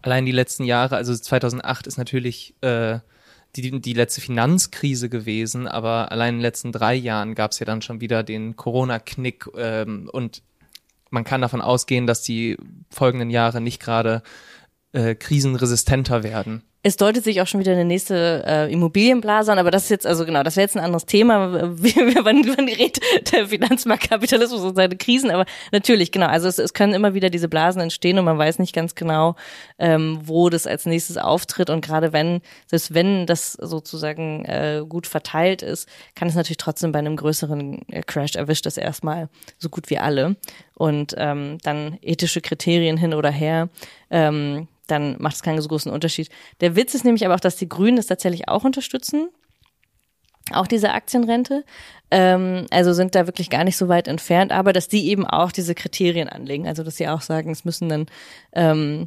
allein 0.00 0.24
die 0.24 0.32
letzten 0.32 0.64
Jahre, 0.64 0.96
also 0.96 1.14
2008 1.14 1.86
ist 1.86 1.98
natürlich 1.98 2.54
äh, 2.62 3.00
die, 3.56 3.80
die 3.80 3.92
letzte 3.92 4.20
Finanzkrise 4.20 5.08
gewesen, 5.08 5.66
aber 5.66 6.12
allein 6.12 6.34
in 6.34 6.38
den 6.38 6.42
letzten 6.42 6.72
drei 6.72 6.94
Jahren 6.94 7.34
gab 7.34 7.52
es 7.52 7.58
ja 7.58 7.66
dann 7.66 7.82
schon 7.82 8.00
wieder 8.00 8.22
den 8.22 8.56
Corona-Knick 8.56 9.48
ähm, 9.56 10.08
und 10.12 10.42
man 11.10 11.24
kann 11.24 11.40
davon 11.40 11.60
ausgehen, 11.60 12.06
dass 12.06 12.22
die 12.22 12.56
folgenden 12.90 13.30
Jahre 13.30 13.60
nicht 13.60 13.80
gerade 13.80 14.22
äh, 14.92 15.14
krisenresistenter 15.14 16.22
werden. 16.22 16.62
Es 16.84 16.96
deutet 16.96 17.24
sich 17.24 17.40
auch 17.42 17.46
schon 17.48 17.58
wieder 17.58 17.72
eine 17.72 17.84
nächste 17.84 18.44
äh, 18.46 18.72
Immobilienblase 18.72 19.50
an, 19.50 19.58
aber 19.58 19.72
das 19.72 19.84
ist 19.84 19.90
jetzt, 19.90 20.06
also 20.06 20.24
genau, 20.24 20.44
das 20.44 20.54
wäre 20.54 20.64
jetzt 20.64 20.76
ein 20.76 20.84
anderes 20.84 21.06
Thema. 21.06 21.72
Wie, 21.82 21.94
wann, 22.24 22.46
wann 22.56 22.68
redet 22.68 23.00
der 23.32 23.48
Finanzmarktkapitalismus 23.48 24.62
und 24.62 24.76
seine 24.76 24.96
Krisen? 24.96 25.32
Aber 25.32 25.44
natürlich, 25.72 26.12
genau, 26.12 26.26
also 26.26 26.46
es, 26.46 26.58
es 26.58 26.74
können 26.74 26.94
immer 26.94 27.14
wieder 27.14 27.30
diese 27.30 27.48
Blasen 27.48 27.82
entstehen 27.82 28.16
und 28.16 28.24
man 28.24 28.38
weiß 28.38 28.60
nicht 28.60 28.72
ganz 28.72 28.94
genau, 28.94 29.34
ähm, 29.80 30.20
wo 30.22 30.50
das 30.50 30.68
als 30.68 30.86
nächstes 30.86 31.16
auftritt. 31.16 31.68
Und 31.68 31.84
gerade 31.84 32.12
wenn, 32.12 32.42
selbst 32.66 32.94
wenn 32.94 33.26
das 33.26 33.54
sozusagen 33.54 34.44
äh, 34.44 34.84
gut 34.88 35.08
verteilt 35.08 35.62
ist, 35.62 35.88
kann 36.14 36.28
es 36.28 36.36
natürlich 36.36 36.58
trotzdem 36.58 36.92
bei 36.92 37.00
einem 37.00 37.16
größeren 37.16 37.88
äh, 37.88 38.02
Crash 38.02 38.36
erwischt 38.36 38.66
das 38.66 38.76
erstmal 38.76 39.28
so 39.58 39.68
gut 39.68 39.90
wie 39.90 39.98
alle. 39.98 40.36
Und 40.74 41.12
ähm, 41.18 41.58
dann 41.64 41.98
ethische 42.02 42.40
Kriterien 42.40 42.96
hin 42.96 43.14
oder 43.14 43.32
her. 43.32 43.68
Ähm, 44.10 44.68
dann 44.90 45.16
macht 45.20 45.36
es 45.36 45.42
keinen 45.42 45.60
so 45.60 45.68
großen 45.68 45.92
Unterschied. 45.92 46.28
Der 46.60 46.76
Witz 46.76 46.94
ist 46.94 47.04
nämlich 47.04 47.24
aber 47.24 47.34
auch, 47.34 47.40
dass 47.40 47.56
die 47.56 47.68
Grünen 47.68 47.96
das 47.96 48.06
tatsächlich 48.06 48.48
auch 48.48 48.64
unterstützen. 48.64 49.28
Auch 50.52 50.66
diese 50.66 50.92
Aktienrente. 50.92 51.64
Ähm, 52.10 52.66
also 52.70 52.92
sind 52.92 53.14
da 53.14 53.26
wirklich 53.26 53.50
gar 53.50 53.64
nicht 53.64 53.76
so 53.76 53.88
weit 53.88 54.08
entfernt, 54.08 54.50
aber 54.50 54.72
dass 54.72 54.88
die 54.88 55.08
eben 55.08 55.26
auch 55.26 55.52
diese 55.52 55.74
Kriterien 55.74 56.28
anlegen. 56.28 56.66
Also 56.66 56.82
dass 56.82 56.96
sie 56.96 57.08
auch 57.08 57.20
sagen, 57.20 57.50
es 57.50 57.64
müssen 57.64 57.88
dann 57.88 58.06
ähm, 58.52 59.06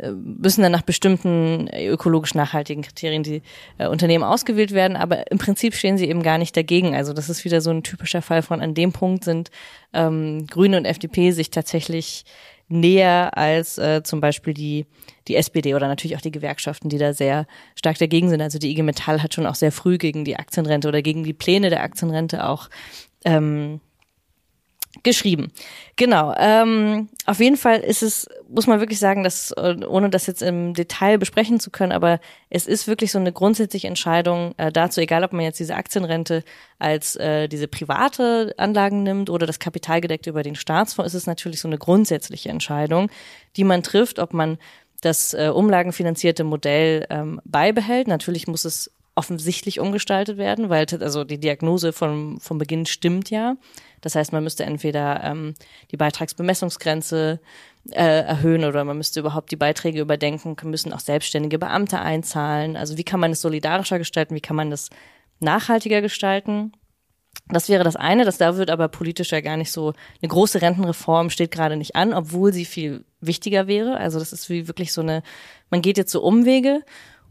äh, 0.00 0.12
müssen 0.12 0.62
dann 0.62 0.72
nach 0.72 0.82
bestimmten 0.82 1.68
ökologisch 1.74 2.34
nachhaltigen 2.34 2.82
Kriterien 2.82 3.22
die 3.22 3.42
äh, 3.78 3.86
Unternehmen 3.86 4.24
ausgewählt 4.24 4.72
werden, 4.72 4.96
aber 4.96 5.30
im 5.30 5.38
Prinzip 5.38 5.74
stehen 5.74 5.98
sie 5.98 6.08
eben 6.08 6.22
gar 6.22 6.38
nicht 6.38 6.56
dagegen. 6.56 6.94
Also 6.94 7.12
das 7.12 7.28
ist 7.28 7.44
wieder 7.44 7.60
so 7.60 7.70
ein 7.70 7.82
typischer 7.82 8.22
Fall 8.22 8.42
von 8.42 8.60
an 8.60 8.74
dem 8.74 8.92
Punkt 8.92 9.24
sind 9.24 9.50
ähm, 9.92 10.46
Grüne 10.46 10.78
und 10.78 10.86
FDP 10.86 11.32
sich 11.32 11.50
tatsächlich 11.50 12.24
näher 12.70 13.36
als 13.36 13.78
äh, 13.78 14.02
zum 14.02 14.20
Beispiel 14.20 14.54
die, 14.54 14.86
die 15.28 15.36
SPD 15.36 15.74
oder 15.74 15.88
natürlich 15.88 16.16
auch 16.16 16.20
die 16.20 16.30
Gewerkschaften, 16.30 16.88
die 16.88 16.98
da 16.98 17.12
sehr 17.12 17.46
stark 17.74 17.98
dagegen 17.98 18.30
sind. 18.30 18.40
Also 18.40 18.58
die 18.58 18.70
IG 18.70 18.82
Metall 18.82 19.22
hat 19.22 19.34
schon 19.34 19.46
auch 19.46 19.56
sehr 19.56 19.72
früh 19.72 19.98
gegen 19.98 20.24
die 20.24 20.36
Aktienrente 20.36 20.88
oder 20.88 21.02
gegen 21.02 21.24
die 21.24 21.32
Pläne 21.32 21.70
der 21.70 21.82
Aktienrente 21.82 22.46
auch 22.46 22.70
ähm, 23.24 23.80
geschrieben. 25.02 25.52
Genau. 25.96 26.34
Ähm, 26.36 27.08
auf 27.24 27.38
jeden 27.38 27.56
Fall 27.56 27.78
ist 27.78 28.02
es, 28.02 28.28
muss 28.48 28.66
man 28.66 28.80
wirklich 28.80 28.98
sagen, 28.98 29.22
dass, 29.22 29.52
äh, 29.52 29.76
ohne 29.86 30.10
das 30.10 30.26
jetzt 30.26 30.42
im 30.42 30.74
Detail 30.74 31.16
besprechen 31.16 31.60
zu 31.60 31.70
können, 31.70 31.92
aber 31.92 32.18
es 32.48 32.66
ist 32.66 32.88
wirklich 32.88 33.12
so 33.12 33.18
eine 33.18 33.32
grundsätzliche 33.32 33.86
Entscheidung 33.86 34.52
äh, 34.56 34.72
dazu, 34.72 35.00
egal 35.00 35.22
ob 35.22 35.32
man 35.32 35.42
jetzt 35.42 35.60
diese 35.60 35.76
Aktienrente 35.76 36.42
als 36.78 37.14
äh, 37.16 37.48
diese 37.48 37.68
private 37.68 38.52
Anlagen 38.56 39.04
nimmt 39.04 39.30
oder 39.30 39.46
das 39.46 39.60
Kapitalgedeckte 39.60 40.30
über 40.30 40.42
den 40.42 40.56
Staatsfonds, 40.56 41.14
ist 41.14 41.22
es 41.22 41.26
natürlich 41.26 41.60
so 41.60 41.68
eine 41.68 41.78
grundsätzliche 41.78 42.48
Entscheidung, 42.48 43.10
die 43.56 43.64
man 43.64 43.84
trifft, 43.84 44.18
ob 44.18 44.34
man 44.34 44.58
das 45.02 45.34
äh, 45.34 45.50
umlagenfinanzierte 45.54 46.44
Modell 46.44 47.06
ähm, 47.10 47.40
beibehält. 47.44 48.08
Natürlich 48.08 48.48
muss 48.48 48.64
es 48.64 48.90
offensichtlich 49.14 49.80
umgestaltet 49.80 50.38
werden, 50.38 50.68
weil 50.68 50.86
also 51.00 51.24
die 51.24 51.38
Diagnose 51.38 51.92
von, 51.92 52.40
vom 52.40 52.58
Beginn 52.58 52.86
stimmt 52.86 53.30
ja. 53.30 53.56
Das 54.00 54.14
heißt, 54.14 54.32
man 54.32 54.44
müsste 54.44 54.64
entweder 54.64 55.22
ähm, 55.24 55.54
die 55.90 55.96
Beitragsbemessungsgrenze 55.96 57.40
äh, 57.90 58.20
erhöhen 58.22 58.64
oder 58.64 58.84
man 58.84 58.96
müsste 58.96 59.20
überhaupt 59.20 59.50
die 59.50 59.56
Beiträge 59.56 60.00
überdenken, 60.00 60.56
müssen 60.64 60.92
auch 60.92 61.00
selbstständige 61.00 61.58
Beamte 61.58 62.00
einzahlen. 62.00 62.76
Also 62.76 62.96
wie 62.96 63.04
kann 63.04 63.20
man 63.20 63.32
es 63.32 63.40
solidarischer 63.40 63.98
gestalten, 63.98 64.34
wie 64.34 64.40
kann 64.40 64.56
man 64.56 64.70
das 64.70 64.90
nachhaltiger 65.40 66.00
gestalten? 66.02 66.72
Das 67.48 67.68
wäre 67.68 67.84
das 67.84 67.96
eine, 67.96 68.24
das 68.24 68.38
da 68.38 68.56
wird 68.56 68.70
aber 68.70 68.88
politisch 68.88 69.32
ja 69.32 69.40
gar 69.40 69.56
nicht 69.56 69.72
so, 69.72 69.92
eine 70.22 70.28
große 70.28 70.62
Rentenreform 70.62 71.30
steht 71.30 71.50
gerade 71.50 71.76
nicht 71.76 71.96
an, 71.96 72.12
obwohl 72.12 72.52
sie 72.52 72.64
viel 72.64 73.04
wichtiger 73.20 73.66
wäre. 73.66 73.96
Also 73.96 74.18
das 74.18 74.32
ist 74.32 74.48
wie 74.50 74.68
wirklich 74.68 74.92
so 74.92 75.00
eine, 75.00 75.22
man 75.70 75.82
geht 75.82 75.98
jetzt 75.98 76.12
so 76.12 76.22
Umwege 76.22 76.82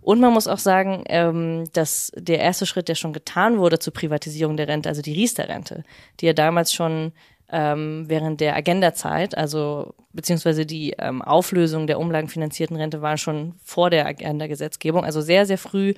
und 0.01 0.19
man 0.19 0.33
muss 0.33 0.47
auch 0.47 0.57
sagen, 0.57 1.03
ähm, 1.07 1.65
dass 1.73 2.12
der 2.15 2.39
erste 2.39 2.65
Schritt, 2.65 2.88
der 2.88 2.95
schon 2.95 3.13
getan 3.13 3.57
wurde 3.57 3.79
zur 3.79 3.93
Privatisierung 3.93 4.57
der 4.57 4.67
Rente, 4.67 4.89
also 4.89 5.01
die 5.01 5.13
Riester-Rente, 5.13 5.83
die 6.19 6.25
ja 6.25 6.33
damals 6.33 6.73
schon 6.73 7.12
ähm, 7.51 8.05
während 8.07 8.41
der 8.41 8.55
Agenda-Zeit, 8.55 9.38
also 9.38 9.93
beziehungsweise 10.13 10.65
die 10.65 10.95
ähm, 10.99 11.21
Auflösung 11.21 11.88
der 11.88 11.99
umlagenfinanzierten 11.99 12.77
Rente 12.77 13.01
war 13.01 13.17
schon 13.17 13.55
vor 13.63 13.89
der 13.89 14.05
Agenda-Gesetzgebung, 14.05 15.03
also 15.03 15.21
sehr, 15.21 15.45
sehr 15.45 15.57
früh 15.57 15.93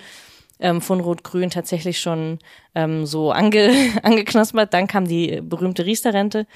ähm, 0.60 0.82
von 0.82 1.02
Rot-Grün 1.02 1.50
tatsächlich 1.50 2.00
schon 2.00 2.40
ähm, 2.76 3.06
so 3.06 3.32
ange 3.32 3.72
angeknaspert. 4.04 4.74
Dann 4.74 4.88
kam 4.88 5.08
die 5.08 5.42
berühmte 5.42 5.86
Riester-Rente, 5.86 6.48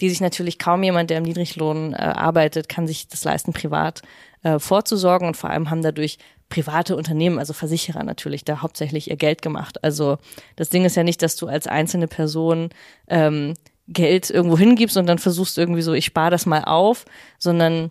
die 0.00 0.10
sich 0.10 0.20
natürlich 0.20 0.58
kaum 0.58 0.82
jemand, 0.82 1.10
der 1.10 1.18
im 1.18 1.24
Niedriglohn 1.24 1.92
äh, 1.92 1.96
arbeitet, 1.96 2.68
kann 2.68 2.86
sich 2.86 3.08
das 3.08 3.24
leisten, 3.24 3.52
privat 3.52 4.02
äh, 4.42 4.58
vorzusorgen 4.58 5.28
und 5.28 5.36
vor 5.36 5.50
allem 5.50 5.70
haben 5.70 5.82
dadurch 5.82 6.18
private 6.50 6.96
Unternehmen, 6.96 7.38
also 7.38 7.54
Versicherer 7.54 8.04
natürlich, 8.04 8.44
da 8.44 8.60
hauptsächlich 8.60 9.08
ihr 9.08 9.16
Geld 9.16 9.40
gemacht. 9.40 9.82
Also 9.82 10.18
das 10.56 10.68
Ding 10.68 10.84
ist 10.84 10.96
ja 10.96 11.04
nicht, 11.04 11.22
dass 11.22 11.36
du 11.36 11.46
als 11.46 11.66
einzelne 11.66 12.08
Person 12.08 12.68
ähm, 13.08 13.54
Geld 13.88 14.28
irgendwo 14.28 14.58
hingibst 14.58 14.98
und 14.98 15.06
dann 15.06 15.18
versuchst 15.18 15.56
irgendwie 15.56 15.82
so, 15.82 15.94
ich 15.94 16.04
spare 16.04 16.30
das 16.30 16.44
mal 16.44 16.64
auf, 16.64 17.06
sondern 17.38 17.90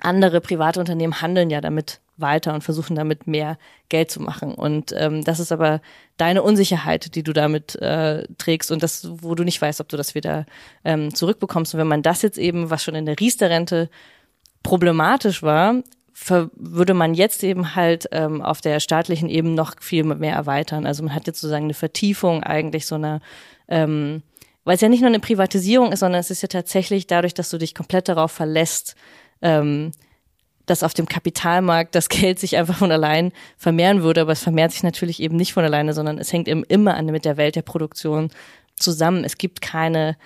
andere 0.00 0.40
private 0.40 0.80
Unternehmen 0.80 1.20
handeln 1.22 1.50
ja 1.50 1.60
damit 1.60 2.00
weiter 2.16 2.54
und 2.54 2.62
versuchen 2.62 2.96
damit 2.96 3.26
mehr 3.26 3.58
Geld 3.88 4.10
zu 4.10 4.20
machen. 4.20 4.54
Und 4.54 4.92
ähm, 4.96 5.24
das 5.24 5.40
ist 5.40 5.52
aber 5.52 5.80
deine 6.16 6.42
Unsicherheit, 6.42 7.14
die 7.14 7.22
du 7.22 7.32
damit 7.32 7.76
äh, 7.76 8.26
trägst 8.38 8.70
und 8.70 8.82
das, 8.82 9.08
wo 9.10 9.34
du 9.34 9.44
nicht 9.44 9.60
weißt, 9.60 9.80
ob 9.80 9.88
du 9.88 9.96
das 9.96 10.14
wieder 10.14 10.46
ähm, 10.84 11.14
zurückbekommst. 11.14 11.74
Und 11.74 11.80
wenn 11.80 11.88
man 11.88 12.02
das 12.02 12.22
jetzt 12.22 12.38
eben, 12.38 12.70
was 12.70 12.82
schon 12.82 12.94
in 12.94 13.06
der 13.06 13.18
Riester-Rente 13.18 13.90
problematisch 14.62 15.42
war, 15.42 15.82
würde 16.14 16.94
man 16.94 17.14
jetzt 17.14 17.42
eben 17.42 17.74
halt 17.74 18.06
ähm, 18.12 18.40
auf 18.40 18.60
der 18.60 18.78
staatlichen 18.80 19.28
Ebene 19.28 19.54
noch 19.54 19.74
viel 19.80 20.04
mehr 20.04 20.34
erweitern. 20.34 20.86
Also 20.86 21.02
man 21.02 21.14
hat 21.14 21.26
jetzt 21.26 21.40
sozusagen 21.40 21.64
eine 21.64 21.74
Vertiefung 21.74 22.42
eigentlich 22.42 22.86
so 22.86 22.94
einer, 22.94 23.20
ähm, 23.68 24.22
weil 24.62 24.76
es 24.76 24.80
ja 24.80 24.88
nicht 24.88 25.00
nur 25.00 25.08
eine 25.08 25.18
Privatisierung 25.18 25.92
ist, 25.92 26.00
sondern 26.00 26.20
es 26.20 26.30
ist 26.30 26.42
ja 26.42 26.48
tatsächlich 26.48 27.06
dadurch, 27.06 27.34
dass 27.34 27.50
du 27.50 27.58
dich 27.58 27.74
komplett 27.74 28.08
darauf 28.08 28.30
verlässt, 28.30 28.94
ähm, 29.42 29.90
dass 30.66 30.84
auf 30.84 30.94
dem 30.94 31.06
Kapitalmarkt 31.06 31.94
das 31.94 32.08
Geld 32.10 32.38
sich 32.38 32.56
einfach 32.56 32.76
von 32.76 32.92
allein 32.92 33.32
vermehren 33.58 34.02
würde, 34.02 34.20
aber 34.20 34.32
es 34.32 34.42
vermehrt 34.42 34.70
sich 34.70 34.84
natürlich 34.84 35.20
eben 35.20 35.36
nicht 35.36 35.52
von 35.52 35.64
alleine, 35.64 35.94
sondern 35.94 36.18
es 36.18 36.32
hängt 36.32 36.46
eben 36.46 36.62
immer 36.64 36.94
an 36.94 37.06
mit 37.06 37.24
der 37.24 37.36
Welt 37.36 37.56
der 37.56 37.62
Produktion 37.62 38.30
zusammen. 38.76 39.24
Es 39.24 39.36
gibt 39.36 39.60
keine 39.60 40.16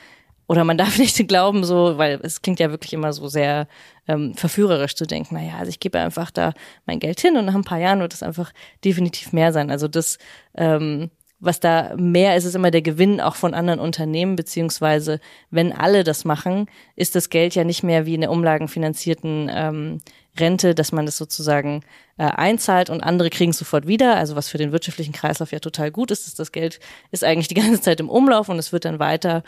oder 0.49 0.65
man 0.65 0.79
darf 0.79 0.99
nicht 0.99 1.29
glauben, 1.29 1.63
so, 1.63 1.97
weil 1.99 2.19
es 2.23 2.43
klingt 2.43 2.59
ja 2.59 2.71
wirklich 2.71 2.93
immer 2.93 3.13
so 3.13 3.29
sehr 3.29 3.69
ähm, 4.09 4.35
verführerisch 4.35 4.97
zu 4.97 5.07
denken, 5.07 5.37
naja, 5.37 5.55
also 5.59 5.69
ich 5.69 5.79
gebe 5.79 6.01
einfach 6.01 6.33
da 6.33 6.55
mein 6.87 6.99
Geld 6.99 7.21
hin 7.21 7.37
und 7.37 7.45
nach 7.45 7.55
ein 7.55 7.65
paar 7.65 7.79
Jahren 7.79 8.01
wird 8.01 8.15
es 8.15 8.25
einfach 8.25 8.53
definitiv 8.85 9.33
mehr 9.33 9.53
sein. 9.53 9.71
Also 9.71 9.87
das, 9.87 10.19
ähm, 10.57 11.11
was 11.39 11.61
da 11.61 11.95
mehr 11.97 12.35
ist, 12.37 12.47
ist 12.47 12.57
immer 12.57 12.73
der 12.73 12.83
Gewinn 12.83 13.21
auch 13.21 13.37
von 13.37 13.55
anderen 13.55 13.79
Unternehmen, 13.79 14.35
beziehungsweise 14.35 15.21
wenn 15.51 15.73
alle 15.73 16.03
das 16.03 16.25
machen, 16.25 16.67
ist 16.97 17.15
das 17.15 17.31
Geld 17.31 17.55
ja 17.55 17.63
nicht 17.63 17.85
mehr 17.85 18.07
wie 18.07 18.15
in 18.15 18.23
der 18.23 18.33
umlagenfinanzierten 18.33 19.49
ähm, 19.53 20.01
Rente, 20.39 20.75
dass 20.75 20.93
man 20.93 21.07
das 21.07 21.17
sozusagen 21.17 21.83
äh, 22.17 22.25
einzahlt 22.25 22.91
und 22.91 23.03
andere 23.03 23.31
kriegen 23.31 23.51
es 23.51 23.59
sofort 23.59 23.87
wieder. 23.87 24.17
Also 24.17 24.37
was 24.37 24.49
für 24.49 24.59
den 24.59 24.73
wirtschaftlichen 24.73 25.13
Kreislauf 25.13 25.53
ja 25.53 25.59
total 25.59 25.91
gut 25.91 26.11
ist, 26.11 26.27
ist 26.27 26.39
das 26.39 26.53
Geld 26.53 26.81
ist 27.11 27.25
eigentlich 27.25 27.49
die 27.49 27.55
ganze 27.55 27.81
Zeit 27.81 28.01
im 28.01 28.09
Umlauf 28.09 28.49
und 28.49 28.59
es 28.59 28.73
wird 28.73 28.85
dann 28.85 28.99
weiter 28.99 29.43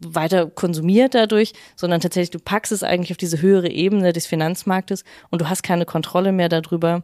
weiter 0.00 0.46
konsumiert 0.46 1.14
dadurch, 1.14 1.52
sondern 1.76 2.00
tatsächlich 2.00 2.30
du 2.30 2.38
packst 2.38 2.72
es 2.72 2.82
eigentlich 2.82 3.10
auf 3.10 3.16
diese 3.16 3.42
höhere 3.42 3.68
Ebene 3.68 4.12
des 4.12 4.26
Finanzmarktes 4.26 5.04
und 5.30 5.40
du 5.40 5.48
hast 5.48 5.62
keine 5.62 5.86
Kontrolle 5.86 6.32
mehr 6.32 6.48
darüber. 6.48 7.02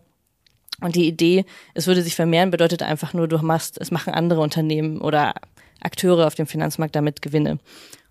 Und 0.80 0.96
die 0.96 1.06
Idee, 1.06 1.44
es 1.74 1.86
würde 1.86 2.02
sich 2.02 2.16
vermehren, 2.16 2.50
bedeutet 2.50 2.82
einfach 2.82 3.14
nur, 3.14 3.28
du 3.28 3.38
machst, 3.38 3.80
es 3.80 3.90
machen 3.90 4.12
andere 4.12 4.40
Unternehmen 4.40 5.00
oder 5.00 5.34
Akteure 5.80 6.26
auf 6.26 6.34
dem 6.34 6.46
Finanzmarkt 6.46 6.96
damit 6.96 7.22
Gewinne. 7.22 7.58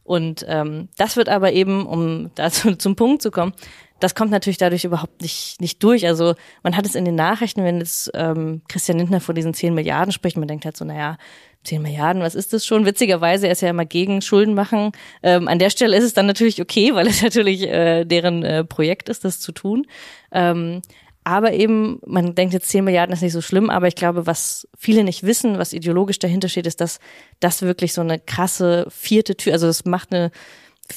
Und 0.04 0.46
ähm, 0.48 0.90
das 0.98 1.16
wird 1.16 1.30
aber 1.30 1.54
eben, 1.54 1.86
um 1.86 2.32
dazu 2.36 2.76
zum 2.78 2.96
Punkt 2.96 3.22
zu 3.22 3.32
kommen, 3.32 3.54
das 4.00 4.16
kommt 4.16 4.32
natürlich 4.32 4.58
dadurch 4.58 4.84
überhaupt 4.84 5.22
nicht, 5.22 5.62
nicht 5.62 5.82
durch. 5.82 6.06
Also 6.06 6.36
man 6.62 6.76
hat 6.76 6.86
es 6.86 6.96
in 6.96 7.06
den 7.06 7.16
Nachrichten, 7.16 7.64
wenn 7.64 7.80
jetzt 7.80 8.12
ähm, 8.14 8.62
Christian 8.68 8.98
Lindner 8.98 9.22
vor 9.22 9.34
diesen 9.34 9.54
10 9.54 9.74
Milliarden 9.74 10.12
spricht, 10.12 10.36
man 10.36 10.48
denkt 10.48 10.66
halt 10.66 10.76
so, 10.76 10.84
naja, 10.84 11.18
10 11.64 11.82
Milliarden, 11.82 12.22
was 12.22 12.36
ist 12.36 12.54
das 12.54 12.66
schon? 12.66 12.86
Witzigerweise, 12.86 13.48
er 13.48 13.54
ist 13.54 13.62
ja 13.62 13.70
immer 13.70 13.86
gegen 13.86 14.22
Schulden 14.22 14.54
machen. 14.54 14.92
Ähm, 15.22 15.48
an 15.48 15.60
der 15.60 15.70
Stelle 15.70 15.98
ist 15.98 16.04
es 16.04 16.14
dann 16.14 16.26
natürlich 16.26 16.62
okay, 16.62 16.94
weil 16.94 17.08
es 17.08 17.22
natürlich 17.24 17.64
äh, 17.64 18.06
deren 18.06 18.44
äh, 18.44 18.64
Projekt 18.64 19.10
ist, 19.10 19.26
das 19.26 19.40
zu 19.40 19.52
tun. 19.52 19.86
Ähm, 20.32 20.82
aber 21.24 21.54
eben, 21.54 22.02
man 22.06 22.36
denkt 22.36 22.54
jetzt 22.54 22.70
10 22.70 22.84
Milliarden 22.84 23.14
ist 23.14 23.22
nicht 23.22 23.32
so 23.32 23.42
schlimm, 23.42 23.70
aber 23.70 23.88
ich 23.88 23.96
glaube, 23.96 24.28
was 24.28 24.68
viele 24.78 25.06
nicht 25.06 25.24
wissen, 25.24 25.58
was 25.58 25.72
ideologisch 25.72 26.20
dahinter 26.20 26.50
steht, 26.50 26.68
ist, 26.68 26.82
dass 26.82 27.00
das 27.40 27.62
wirklich 27.62 27.94
so 27.94 28.02
eine 28.02 28.20
krasse 28.20 28.88
vierte 28.90 29.36
Tür, 29.36 29.54
also 29.54 29.68
das 29.68 29.86
macht 29.86 30.14
eine 30.14 30.32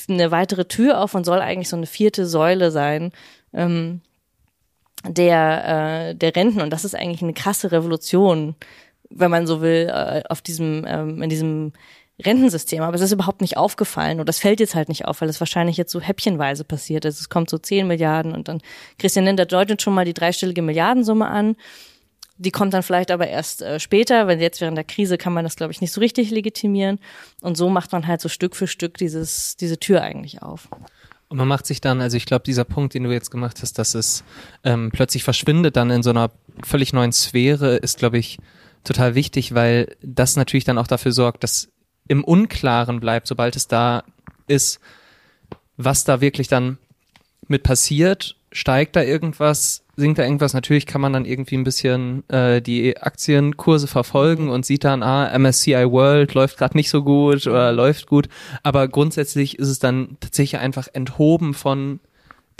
eine 0.09 0.31
weitere 0.31 0.67
Tür 0.67 1.01
auf 1.01 1.15
und 1.15 1.25
soll 1.25 1.41
eigentlich 1.41 1.69
so 1.69 1.77
eine 1.77 1.87
vierte 1.87 2.27
Säule 2.27 2.71
sein 2.71 3.13
ähm, 3.53 4.01
der, 5.07 6.09
äh, 6.11 6.15
der 6.15 6.35
Renten. 6.35 6.61
Und 6.61 6.71
das 6.71 6.85
ist 6.85 6.95
eigentlich 6.95 7.23
eine 7.23 7.35
krasse 7.35 7.73
Revolution, 7.73 8.57
wenn 9.11 9.31
man 9.31 9.47
so 9.47 9.61
will, 9.61 9.91
äh, 9.93 10.23
auf 10.29 10.43
diesem, 10.43 10.85
ähm, 10.87 11.23
in 11.23 11.31
diesem 11.31 11.73
Rentensystem. 12.25 12.83
Aber 12.83 12.95
es 12.95 13.03
ist 13.03 13.13
überhaupt 13.13 13.41
nicht 13.41 13.57
aufgefallen 13.57 14.21
und 14.21 14.29
das 14.29 14.39
fällt 14.39 14.61
jetzt 14.61 14.75
halt 14.75 14.89
nicht 14.89 15.05
auf, 15.05 15.21
weil 15.21 15.29
es 15.29 15.41
wahrscheinlich 15.41 15.77
jetzt 15.77 15.93
so 15.93 16.01
häppchenweise 16.01 16.65
passiert 16.65 17.05
ist. 17.05 17.21
Es 17.21 17.29
kommt 17.29 17.51
so 17.51 17.59
10 17.59 17.87
Milliarden 17.87 18.33
und 18.33 18.49
dann 18.49 18.63
Christian 18.99 19.27
Linder 19.27 19.47
deutet 19.47 19.83
schon 19.83 19.95
mal 19.95 20.05
die 20.05 20.15
dreistellige 20.15 20.63
Milliardensumme 20.63 21.27
an. 21.27 21.57
Die 22.39 22.51
kommt 22.51 22.75
dann 22.75 22.83
vielleicht 22.83 23.11
aber 23.11 23.29
erst 23.29 23.63
äh, 23.63 23.81
später, 23.81 24.27
wenn 24.27 24.41
jetzt 24.41 24.61
während 24.61 24.77
der 24.77 24.85
Krise 24.85 25.17
kann 25.17 25.33
man 25.33 25.45
das, 25.45 25.57
glaube 25.57 25.73
ich, 25.73 25.81
nicht 25.81 25.93
so 25.93 26.01
richtig 26.01 26.31
legitimieren. 26.31 26.99
Und 27.41 27.57
so 27.57 27.71
macht 27.71 27.93
man 27.93 28.07
halt 28.07 28.21
so 28.21 28.29
Stück 28.29 28.57
für 28.57 28.67
Stück 28.67 28.99
dieses, 28.99 29.57
diese 29.57 29.79
Tür 29.79 30.03
eigentlich 30.03 30.43
auf. 30.43 30.69
Und 31.29 31.39
man 31.39 31.49
macht 31.49 31.67
sich 31.67 31.81
dann, 31.81 32.01
also 32.01 32.17
ich 32.17 32.27
glaube, 32.27 32.45
dieser 32.45 32.65
Punkt, 32.65 32.95
den 32.95 33.05
du 33.05 33.11
jetzt 33.11 33.31
gemacht 33.31 33.59
hast, 33.63 33.79
dass 33.79 33.95
es 33.95 34.23
ähm, 34.65 34.91
plötzlich 34.93 35.25
verschwindet 35.25 35.77
dann 35.77 35.91
in 35.91 36.03
so 36.03 36.11
einer 36.11 36.31
völlig 36.63 36.93
neuen 36.93 37.13
Sphäre, 37.13 37.77
ist, 37.77 37.99
glaube 37.99 38.19
ich, 38.19 38.39
total 38.87 39.15
wichtig, 39.15 39.55
weil 39.55 39.97
das 40.03 40.37
natürlich 40.37 40.65
dann 40.65 40.79
auch 40.79 40.87
dafür 40.87 41.13
sorgt, 41.13 41.43
dass 41.43 41.69
im 42.09 42.25
Unklaren 42.25 43.01
bleibt, 43.01 43.27
sobald 43.27 43.57
es 43.57 43.69
da 43.69 44.05
ist, 44.47 44.81
was 45.77 46.05
da 46.05 46.21
wirklich 46.21 46.49
dann 46.49 46.79
mit 47.49 47.63
passiert, 47.63 48.37
steigt 48.53 48.97
da 48.97 49.03
irgendwas, 49.03 49.85
sinkt 49.97 50.19
da 50.19 50.25
irgendwas. 50.25 50.55
Natürlich 50.55 50.87
kann 50.87 51.01
man 51.01 51.13
dann 51.13 51.25
irgendwie 51.25 51.57
ein 51.57 51.65
bisschen 51.65 52.29
äh, 52.29 52.63
die 52.63 52.97
Aktienkurse 52.97 53.87
verfolgen 53.87 54.49
und 54.49 54.65
sieht 54.65 54.85
dann, 54.85 55.03
ah, 55.03 55.37
MSCI 55.39 55.91
World 55.91 56.35
läuft 56.35 56.59
gerade 56.59 56.77
nicht 56.77 56.91
so 56.91 57.03
gut 57.03 57.47
oder 57.47 57.73
läuft 57.73 58.07
gut. 58.07 58.29
Aber 58.63 58.89
grundsätzlich 58.89 59.59
ist 59.59 59.69
es 59.69 59.79
dann 59.79 60.17
tatsächlich 60.21 60.61
einfach 60.61 60.89
enthoben 60.93 61.55
von 61.55 62.01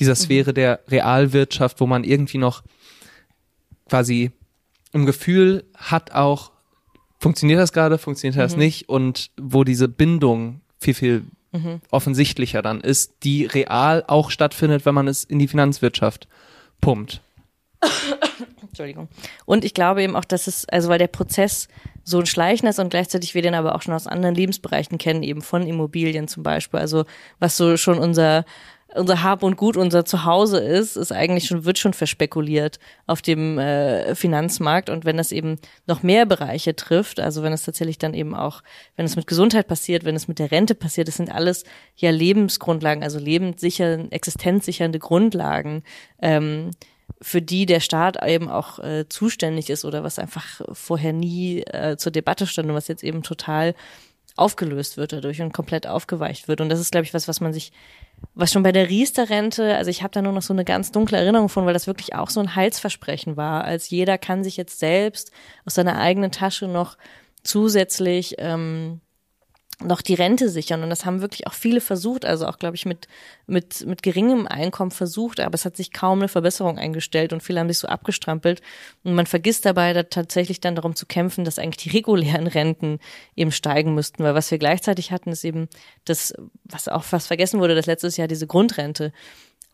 dieser 0.01 0.13
mhm. 0.13 0.17
Sphäre 0.17 0.55
der 0.55 0.81
Realwirtschaft, 0.89 1.81
wo 1.81 1.87
man 1.87 2.05
irgendwie 2.05 2.39
noch 2.39 2.63
quasi 3.89 4.33
im 4.93 5.07
Gefühl 5.07 5.65
hat 5.75 6.13
auch, 6.13 6.53
funktioniert 7.19 7.61
das 7.61 7.73
gerade, 7.73 7.99
funktioniert 7.99 8.39
das 8.39 8.55
mhm. 8.55 8.59
nicht 8.61 8.89
und 8.89 9.31
wo 9.41 9.65
diese 9.65 9.89
Bindung 9.89 10.61
viel, 10.79 10.95
viel 10.95 11.25
mhm. 11.53 11.81
offensichtlicher 11.91 12.63
dann 12.63 12.81
ist, 12.81 13.15
die 13.23 13.47
real 13.47 14.05
auch 14.07 14.31
stattfindet, 14.31 14.87
wenn 14.87 14.95
man 14.95 15.09
es 15.09 15.25
in 15.25 15.39
die 15.39 15.49
Finanzwirtschaft 15.49 16.29
pumpt. 16.81 17.21
Entschuldigung. 18.63 19.09
Und 19.45 19.65
ich 19.65 19.75
glaube 19.75 20.03
eben 20.03 20.17
auch, 20.17 20.25
dass 20.25 20.47
es, 20.47 20.69
also 20.69 20.89
weil 20.89 20.99
der 20.99 21.07
Prozess 21.07 21.69
so 22.05 22.19
ein 22.19 22.27
Schleichen 22.27 22.69
ist 22.69 22.79
und 22.79 22.91
gleichzeitig 22.91 23.35
wir 23.35 23.43
den 23.43 23.55
aber 23.55 23.75
auch 23.75 23.83
schon 23.83 23.95
aus 23.95 24.07
anderen 24.07 24.35
Lebensbereichen 24.35 24.99
kennen, 24.99 25.23
eben 25.23 25.43
von 25.43 25.67
Immobilien 25.67 26.29
zum 26.29 26.43
Beispiel. 26.43 26.81
Also 26.81 27.05
was 27.39 27.57
so 27.57 27.77
schon 27.77 27.99
unser 27.99 28.45
unser 28.95 29.23
Hab 29.23 29.43
und 29.43 29.57
Gut, 29.57 29.77
unser 29.77 30.05
Zuhause 30.05 30.59
ist, 30.59 30.97
ist 30.97 31.13
eigentlich 31.13 31.47
schon, 31.47 31.65
wird 31.65 31.79
schon 31.79 31.93
verspekuliert 31.93 32.79
auf 33.07 33.21
dem 33.21 33.59
äh, 33.59 34.15
Finanzmarkt. 34.15 34.91
Und 34.91 35.05
wenn 35.05 35.17
das 35.17 35.33
eben 35.33 35.57
noch 35.87 36.03
mehr 36.03 36.25
Bereiche 36.25 36.77
trifft, 36.77 37.21
also 37.21 37.43
wenn 37.43 37.53
es 37.53 37.65
tatsächlich 37.65 37.99
dann 37.99 38.15
eben 38.15 38.35
auch, 38.35 38.63
wenn 38.97 39.05
es 39.05 39.17
mit 39.17 39.27
Gesundheit 39.27 39.67
passiert, 39.67 40.05
wenn 40.05 40.17
es 40.17 40.29
mit 40.29 40.39
der 40.39 40.51
Rente 40.51 40.75
passiert, 40.75 41.09
das 41.09 41.17
sind 41.17 41.35
alles 41.35 41.65
ja 41.97 42.11
Lebensgrundlagen, 42.11 43.03
also 43.03 43.19
lebenssichern, 43.19 44.11
existenzsichernde 44.13 44.99
Grundlagen. 44.99 45.83
Ähm, 46.23 46.71
für 47.23 47.41
die 47.41 47.67
der 47.67 47.81
Staat 47.81 48.23
eben 48.27 48.49
auch 48.49 48.79
äh, 48.79 49.09
zuständig 49.09 49.71
ist 49.71 49.85
oder 49.85 50.05
was 50.05 50.19
einfach 50.19 50.61
vorher 50.73 51.13
nie 51.13 51.63
äh, 51.63 51.97
zur 51.97 52.13
Debatte 52.13 52.47
stand 52.47 52.69
und 52.69 52.75
was 52.75 52.89
jetzt 52.89 53.05
eben 53.05 53.23
total 53.23 53.75
aufgelöst 54.37 54.97
wird 54.97 55.13
dadurch 55.13 55.41
und 55.41 55.53
komplett 55.53 55.87
aufgeweicht 55.87 56.47
wird. 56.47 56.61
Und 56.61 56.69
das 56.69 56.81
ist, 56.81 56.93
glaube 56.93 57.05
ich, 57.05 57.15
was, 57.15 57.27
was 57.27 57.41
man 57.41 57.53
sich, 57.53 57.73
was 58.35 58.53
schon 58.53 58.63
bei 58.63 58.73
der 58.73 58.89
Riester-Rente, 58.89 59.77
also 59.77 59.91
ich 59.91 60.03
habe 60.03 60.13
da 60.13 60.23
nur 60.23 60.33
noch 60.33 60.43
so 60.43 60.53
eine 60.53 60.65
ganz 60.65 60.93
dunkle 60.93 61.17
Erinnerung 61.17 61.49
von, 61.49 61.67
weil 61.67 61.73
das 61.73 61.87
wirklich 61.87 62.15
auch 62.15 62.31
so 62.31 62.41
ein 62.41 62.55
Heilsversprechen 62.55 63.37
war, 63.37 63.65
als 63.65 63.91
jeder 63.91 64.19
kann 64.19 64.45
sich 64.45 64.57
jetzt 64.57 64.79
selbst 64.79 65.31
aus 65.65 65.75
seiner 65.75 65.99
eigenen 65.99 66.33
Tasche 66.33 66.69
noch 66.69 66.97
zusätzlich 67.43 68.35
ähm, 68.39 69.01
noch 69.85 70.01
die 70.01 70.15
Rente 70.15 70.49
sichern. 70.49 70.83
Und 70.83 70.91
das 70.91 71.05
haben 71.05 71.21
wirklich 71.21 71.47
auch 71.47 71.53
viele 71.53 71.81
versucht, 71.81 72.25
also 72.25 72.47
auch, 72.47 72.59
glaube 72.59 72.77
ich, 72.77 72.87
mit, 72.87 73.09
mit, 73.47 73.85
mit 73.87 74.03
geringem 74.03 74.47
Einkommen 74.47 74.91
versucht, 74.91 75.39
aber 75.39 75.55
es 75.55 75.67
hat 75.67 75.77
sich 75.77 75.93
kaum 75.93 76.21
eine 76.21 76.29
Verbesserung 76.29 76.79
eingestellt 76.79 77.33
und 77.33 77.43
viele 77.43 77.61
haben 77.61 77.69
sich 77.69 77.79
so 77.79 77.89
abgestrampelt. 77.89 78.63
Und 79.05 79.15
man 79.15 79.27
vergisst 79.27 79.67
dabei 79.67 79.93
da 79.93 80.05
tatsächlich 80.05 80.61
dann 80.61 80.77
darum 80.77 80.97
zu 80.97 81.05
kämpfen, 81.05 81.45
dass 81.45 81.59
eigentlich 81.59 81.85
die 81.85 81.97
regulären 81.97 82.47
Renten 82.47 83.01
eben 83.37 83.53
steigen 83.53 83.95
müssten. 83.95 84.25
Weil 84.25 84.35
was 84.35 84.51
wir 84.51 84.59
gleichzeitig 84.59 85.13
hatten, 85.13 85.31
ist 85.31 85.45
eben 85.45 85.69
das, 86.07 86.33
was 86.65 86.89
auch 86.89 87.05
fast 87.05 87.27
vergessen 87.27 87.61
wurde, 87.61 87.75
das 87.75 87.87
letztes 87.87 88.17
Jahr 88.17 88.29
diese 88.29 88.47
Grundrente 88.47 89.13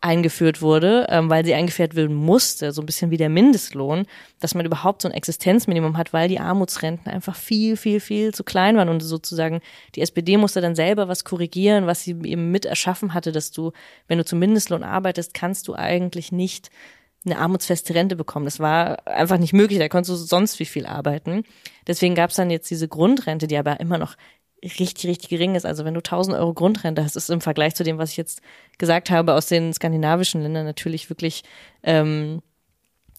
eingeführt 0.03 0.61
wurde, 0.61 1.07
ähm, 1.09 1.29
weil 1.29 1.45
sie 1.45 1.53
eingeführt 1.53 1.95
werden 1.95 2.15
musste, 2.15 2.73
so 2.73 2.81
ein 2.81 2.85
bisschen 2.85 3.09
wie 3.09 3.17
der 3.17 3.29
Mindestlohn, 3.29 4.05
dass 4.41 4.53
man 4.53 4.65
überhaupt 4.65 5.01
so 5.01 5.07
ein 5.07 5.13
Existenzminimum 5.13 5.97
hat, 5.97 6.11
weil 6.11 6.27
die 6.27 6.39
Armutsrenten 6.39 7.09
einfach 7.09 7.35
viel, 7.35 7.77
viel, 7.77 8.01
viel 8.01 8.33
zu 8.33 8.43
klein 8.43 8.75
waren 8.75 8.89
und 8.89 8.99
sozusagen 8.99 9.61
die 9.95 10.01
SPD 10.01 10.35
musste 10.35 10.59
dann 10.59 10.75
selber 10.75 11.07
was 11.07 11.23
korrigieren, 11.23 11.87
was 11.87 12.03
sie 12.03 12.11
eben 12.23 12.51
mit 12.51 12.65
erschaffen 12.65 13.13
hatte, 13.13 13.31
dass 13.31 13.51
du, 13.51 13.71
wenn 14.07 14.17
du 14.17 14.25
zum 14.25 14.39
Mindestlohn 14.39 14.83
arbeitest, 14.83 15.33
kannst 15.33 15.69
du 15.69 15.73
eigentlich 15.73 16.33
nicht 16.33 16.69
eine 17.25 17.37
armutsfeste 17.37 17.95
Rente 17.95 18.17
bekommen. 18.17 18.43
Das 18.43 18.59
war 18.59 19.07
einfach 19.07 19.37
nicht 19.37 19.53
möglich, 19.53 19.79
da 19.79 19.87
konntest 19.87 20.11
du 20.11 20.15
sonst 20.15 20.59
wie 20.59 20.65
viel 20.65 20.85
arbeiten. 20.85 21.45
Deswegen 21.87 22.15
gab 22.15 22.31
es 22.31 22.35
dann 22.35 22.51
jetzt 22.51 22.69
diese 22.69 22.89
Grundrente, 22.89 23.47
die 23.47 23.57
aber 23.57 23.79
immer 23.79 23.97
noch 23.97 24.17
richtig, 24.63 25.07
richtig 25.07 25.29
gering 25.29 25.55
ist. 25.55 25.65
Also 25.65 25.85
wenn 25.85 25.93
du 25.93 25.99
1000 25.99 26.37
Euro 26.37 26.53
Grundrente 26.53 27.03
hast, 27.03 27.15
ist 27.15 27.29
im 27.29 27.41
Vergleich 27.41 27.75
zu 27.75 27.83
dem, 27.83 27.97
was 27.97 28.11
ich 28.11 28.17
jetzt 28.17 28.41
gesagt 28.77 29.09
habe, 29.09 29.33
aus 29.33 29.47
den 29.47 29.73
skandinavischen 29.73 30.41
Ländern 30.41 30.65
natürlich 30.65 31.09
wirklich 31.09 31.43
ähm, 31.83 32.41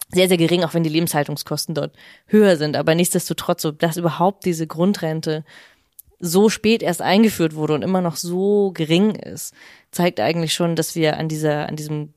sehr, 0.09 0.27
sehr 0.27 0.37
gering, 0.37 0.63
auch 0.63 0.73
wenn 0.73 0.83
die 0.83 0.89
Lebenshaltungskosten 0.89 1.75
dort 1.75 1.95
höher 2.27 2.57
sind. 2.57 2.75
Aber 2.75 2.95
nichtsdestotrotz, 2.95 3.61
so, 3.61 3.71
dass 3.71 3.97
überhaupt 3.97 4.45
diese 4.45 4.67
Grundrente 4.67 5.43
so 6.19 6.49
spät 6.49 6.81
erst 6.81 7.01
eingeführt 7.01 7.55
wurde 7.55 7.73
und 7.73 7.81
immer 7.81 8.01
noch 8.01 8.15
so 8.15 8.71
gering 8.73 9.15
ist, 9.15 9.53
zeigt 9.91 10.19
eigentlich 10.19 10.53
schon, 10.53 10.75
dass 10.75 10.95
wir 10.95 11.17
an 11.17 11.27
dieser, 11.27 11.67
an 11.67 11.75
diesem, 11.75 12.13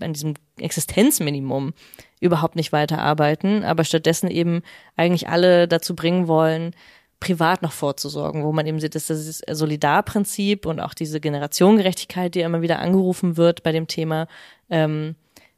an 0.00 0.12
diesem 0.12 0.34
Existenzminimum 0.58 1.72
überhaupt 2.20 2.56
nicht 2.56 2.72
weiterarbeiten, 2.72 3.64
aber 3.64 3.84
stattdessen 3.84 4.30
eben 4.30 4.62
eigentlich 4.96 5.28
alle 5.28 5.66
dazu 5.66 5.96
bringen 5.96 6.28
wollen, 6.28 6.74
privat 7.20 7.62
noch 7.62 7.72
vorzusorgen, 7.72 8.42
wo 8.44 8.52
man 8.52 8.66
eben 8.66 8.80
sieht, 8.80 8.94
dass 8.94 9.06
das 9.08 9.42
Solidarprinzip 9.50 10.66
und 10.66 10.80
auch 10.80 10.94
diese 10.94 11.20
Generationengerechtigkeit, 11.20 12.34
die 12.34 12.40
immer 12.40 12.62
wieder 12.62 12.78
angerufen 12.78 13.36
wird 13.36 13.62
bei 13.62 13.72
dem 13.72 13.86
Thema, 13.86 14.26
ähm, 14.70 15.14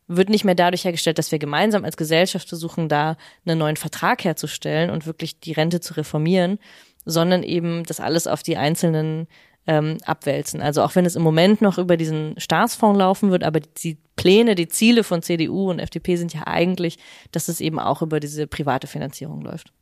wird 0.09 0.29
nicht 0.29 0.45
mehr 0.45 0.57
dadurch 0.57 0.85
hergestellt, 0.85 1.19
dass 1.19 1.33
wir 1.33 1.39
gemeinsam 1.39 1.85
als 1.85 1.97
Gesellschaft 1.97 2.49
versuchen, 2.49 2.89
da 2.89 3.17
einen 3.47 3.59
neuen 3.59 3.77
Vertrag 3.77 4.25
herzustellen 4.25 4.91
und 4.91 5.07
wirklich 5.07 5.39
die 5.39 5.53
Rente 5.53 5.81
zu 5.81 5.95
reformieren, 5.95 6.59
sondern 7.05 7.45
eben 7.45 7.85
das 7.85 8.01
alles 8.01 8.27
auf 8.27 8.43
die 8.43 8.57
einzelnen 8.57 9.29
ähm, 9.67 9.99
abwälzen. 10.05 10.61
Also 10.61 10.83
auch 10.83 10.97
wenn 10.97 11.07
es 11.07 11.15
im 11.15 11.23
Moment 11.23 11.63
noch 11.63 11.79
über 11.79 11.97
diesen 11.97 12.35
Staatsfonds 12.39 12.99
laufen 12.99 13.31
wird, 13.31 13.45
aber 13.45 13.61
die 13.61 13.97
Pläne, 14.17 14.57
die 14.57 14.69
Ziele 14.69 15.05
von 15.05 15.23
CDU 15.23 15.71
und 15.71 15.79
FDP 15.79 16.17
sind 16.17 16.35
ja 16.35 16.47
eigentlich, 16.47 16.99
dass 17.31 17.49
es 17.49 17.61
eben 17.61 17.79
auch 17.79 18.03
über 18.03 18.19
diese 18.19 18.49
private 18.49 18.89
Finanzierung 18.89 19.43
läuft. 19.43 19.73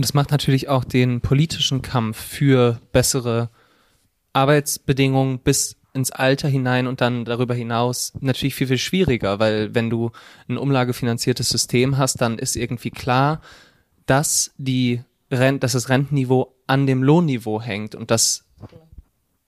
Und 0.00 0.04
es 0.04 0.14
macht 0.14 0.30
natürlich 0.30 0.70
auch 0.70 0.84
den 0.84 1.20
politischen 1.20 1.82
Kampf 1.82 2.18
für 2.18 2.80
bessere 2.90 3.50
Arbeitsbedingungen 4.32 5.40
bis 5.40 5.76
ins 5.92 6.10
Alter 6.10 6.48
hinein 6.48 6.86
und 6.86 7.02
dann 7.02 7.26
darüber 7.26 7.52
hinaus 7.52 8.14
natürlich 8.18 8.54
viel, 8.54 8.68
viel 8.68 8.78
schwieriger, 8.78 9.40
weil 9.40 9.74
wenn 9.74 9.90
du 9.90 10.10
ein 10.48 10.56
umlagefinanziertes 10.56 11.50
System 11.50 11.98
hast, 11.98 12.22
dann 12.22 12.38
ist 12.38 12.56
irgendwie 12.56 12.88
klar, 12.88 13.42
dass 14.06 14.54
die 14.56 15.02
Rent, 15.30 15.64
dass 15.64 15.72
das 15.72 15.90
Rentenniveau 15.90 16.56
an 16.66 16.86
dem 16.86 17.02
Lohnniveau 17.02 17.60
hängt 17.60 17.94
und 17.94 18.10
dass 18.10 18.46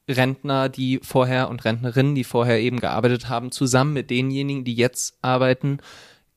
Rentner, 0.06 0.68
die 0.68 1.00
vorher 1.02 1.48
und 1.48 1.64
Rentnerinnen, 1.64 2.14
die 2.14 2.24
vorher 2.24 2.60
eben 2.60 2.78
gearbeitet 2.78 3.30
haben, 3.30 3.52
zusammen 3.52 3.94
mit 3.94 4.10
denjenigen, 4.10 4.64
die 4.64 4.74
jetzt 4.74 5.16
arbeiten, 5.22 5.78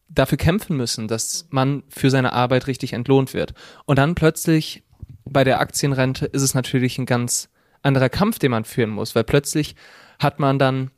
dafür 0.08 0.38
kämpfen 0.38 0.78
müssen, 0.78 1.08
dass 1.08 1.48
man 1.50 1.84
für 1.89 2.10
seine 2.10 2.34
Arbeit 2.34 2.68
richtig 2.68 2.94
entlohnt 2.94 3.34
wird. 3.34 3.54
Und 3.86 3.98
dann 3.98 4.15
plötzlich 4.15 4.84
bei 5.26 5.44
der 5.44 5.60
Aktienrente 5.60 6.26
ist 6.26 6.44
es 6.44 6.54
natürlich 6.54 6.98
ein 6.98 7.06
ganz 7.06 7.50
anderer 7.82 8.10
Kampf, 8.10 8.39
den 8.39 8.52
man 8.52 8.65
führen 8.65 8.89
muss, 8.89 9.15
weil 9.15 9.24
plötzlich 9.24 9.76
hat 10.20 10.39
man 10.39 10.60
dann, 10.60 10.91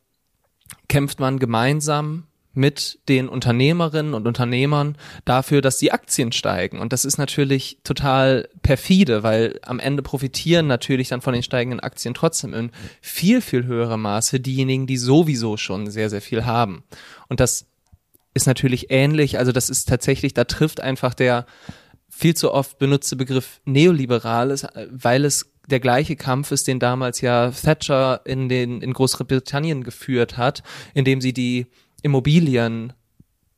kämpft 0.89 1.20
man 1.20 1.39
gemeinsam 1.39 2.28
mit 2.58 3.00
den 3.08 3.30
Unternehmerinnen 3.30 4.15
und 4.15 4.28
Unternehmern 4.28 4.98
dafür, 5.26 5.62
dass 5.62 5.78
die 5.78 5.91
Aktien 5.91 6.32
steigen. 6.32 6.80
Und 6.80 6.91
das 6.91 7.06
ist 7.06 7.20
natürlich 7.20 7.78
total 7.84 8.50
perfide, 8.63 9.22
weil 9.22 9.60
am 9.62 9.80
Ende 9.80 10.02
profitieren 10.02 10.65
natürlich 10.65 11.10
dann 11.10 11.22
von 11.22 11.34
den 11.34 11.43
steigenden 11.43 11.80
Aktien 11.80 12.15
trotzdem 12.15 12.56
in 12.56 12.72
viel, 13.00 13.41
viel 13.41 13.65
höherem 13.65 14.02
Maße 14.02 14.39
diejenigen, 14.39 14.88
die 14.88 14.98
sowieso 14.98 15.56
schon 15.56 15.91
sehr, 15.91 16.10
sehr 16.10 16.22
viel 16.22 16.46
haben. 16.46 16.84
Und 17.28 17.39
das 17.39 17.67
ist 18.38 18.47
natürlich 18.47 18.88
ähnlich. 18.89 19.38
Also 19.38 19.52
das 19.52 19.69
ist 19.69 19.89
tatsächlich, 19.89 20.34
da 20.34 20.45
trifft 20.45 20.80
einfach 20.80 21.13
der 21.13 21.45
viel 22.10 22.36
zu 22.36 22.54
oft 22.54 22.80
benutzte 22.80 23.15
Begriff 23.15 23.60
Neoliberales, 23.65 24.65
weil 24.89 25.26
es 25.26 25.52
der 25.67 25.80
gleiche 25.82 26.15
Kampf 26.15 26.52
ist, 26.52 26.67
den 26.67 26.80
damals 26.80 27.19
ja 27.21 27.52
Thatcher 27.52 28.21
in 28.26 28.47
den 28.47 28.82
in 28.82 28.93
Großbritannien 28.93 29.84
geführt 29.84 30.38
hat, 30.38 30.63
indem 30.93 31.19
sie 31.19 31.34
die 31.34 31.67
Immobilien 32.02 32.93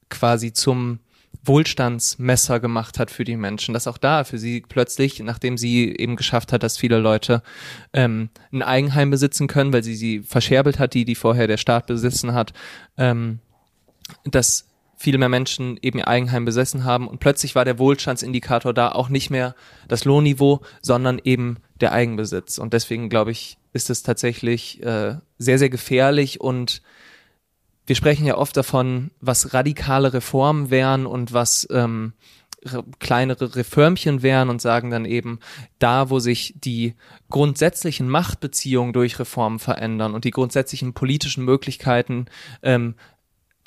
quasi 0.09 0.53
zum 0.53 0.99
Wohlstandsmesser 1.43 2.59
gemacht 2.59 2.99
hat 2.99 3.11
für 3.11 3.23
die 3.23 3.37
Menschen, 3.37 3.73
dass 3.73 3.87
auch 3.87 3.97
da 3.97 4.23
für 4.23 4.37
sie 4.37 4.61
plötzlich, 4.67 5.19
nachdem 5.19 5.57
sie 5.57 5.95
eben 5.95 6.15
geschafft 6.15 6.51
hat, 6.51 6.63
dass 6.63 6.77
viele 6.77 6.97
Leute 6.97 7.43
ähm, 7.93 8.29
ein 8.51 8.61
Eigenheim 8.61 9.09
besitzen 9.09 9.47
können, 9.47 9.71
weil 9.71 9.83
sie 9.83 9.95
sie 9.95 10.19
verscherbelt 10.21 10.79
hat, 10.79 10.93
die 10.93 11.05
die 11.05 11.15
vorher 11.15 11.47
der 11.47 11.57
Staat 11.57 11.87
besitzen 11.87 12.33
hat, 12.33 12.53
ähm, 12.97 13.39
dass 14.25 14.68
viele 14.99 15.17
mehr 15.17 15.29
Menschen 15.29 15.79
eben 15.81 15.97
ihr 15.97 16.09
Eigenheim 16.09 16.43
besessen 16.43 16.83
haben 16.83 17.07
und 17.07 17.21
plötzlich 17.21 17.55
war 17.55 17.63
der 17.63 17.79
Wohlstandsindikator 17.79 18.73
da 18.73 18.91
auch 18.91 19.07
nicht 19.07 19.29
mehr 19.29 19.55
das 19.87 20.03
Lohnniveau, 20.03 20.59
sondern 20.81 21.21
eben 21.23 21.57
der 21.79 21.93
Eigenbesitz. 21.93 22.57
Und 22.57 22.73
deswegen 22.73 23.07
glaube 23.07 23.31
ich, 23.31 23.57
ist 23.71 23.89
es 23.89 24.03
tatsächlich 24.03 24.83
äh, 24.83 25.15
sehr, 25.37 25.57
sehr 25.57 25.69
gefährlich 25.69 26.41
und 26.41 26.81
wir 27.85 27.95
sprechen 27.95 28.25
ja 28.25 28.37
oft 28.37 28.57
davon, 28.57 29.11
was 29.21 29.53
radikale 29.53 30.13
Reformen 30.13 30.69
wären 30.69 31.05
und 31.05 31.31
was 31.31 31.65
ähm, 31.71 32.11
kleinere 32.99 33.55
Reformchen 33.55 34.21
wären 34.21 34.49
und 34.49 34.61
sagen 34.61 34.89
dann 34.89 35.05
eben, 35.05 35.39
da 35.79 36.09
wo 36.09 36.19
sich 36.19 36.55
die 36.57 36.95
grundsätzlichen 37.29 38.09
Machtbeziehungen 38.09 38.91
durch 38.91 39.17
Reformen 39.17 39.59
verändern 39.59 40.13
und 40.13 40.25
die 40.25 40.31
grundsätzlichen 40.31 40.93
politischen 40.93 41.45
Möglichkeiten 41.45 42.25
ähm, 42.61 42.95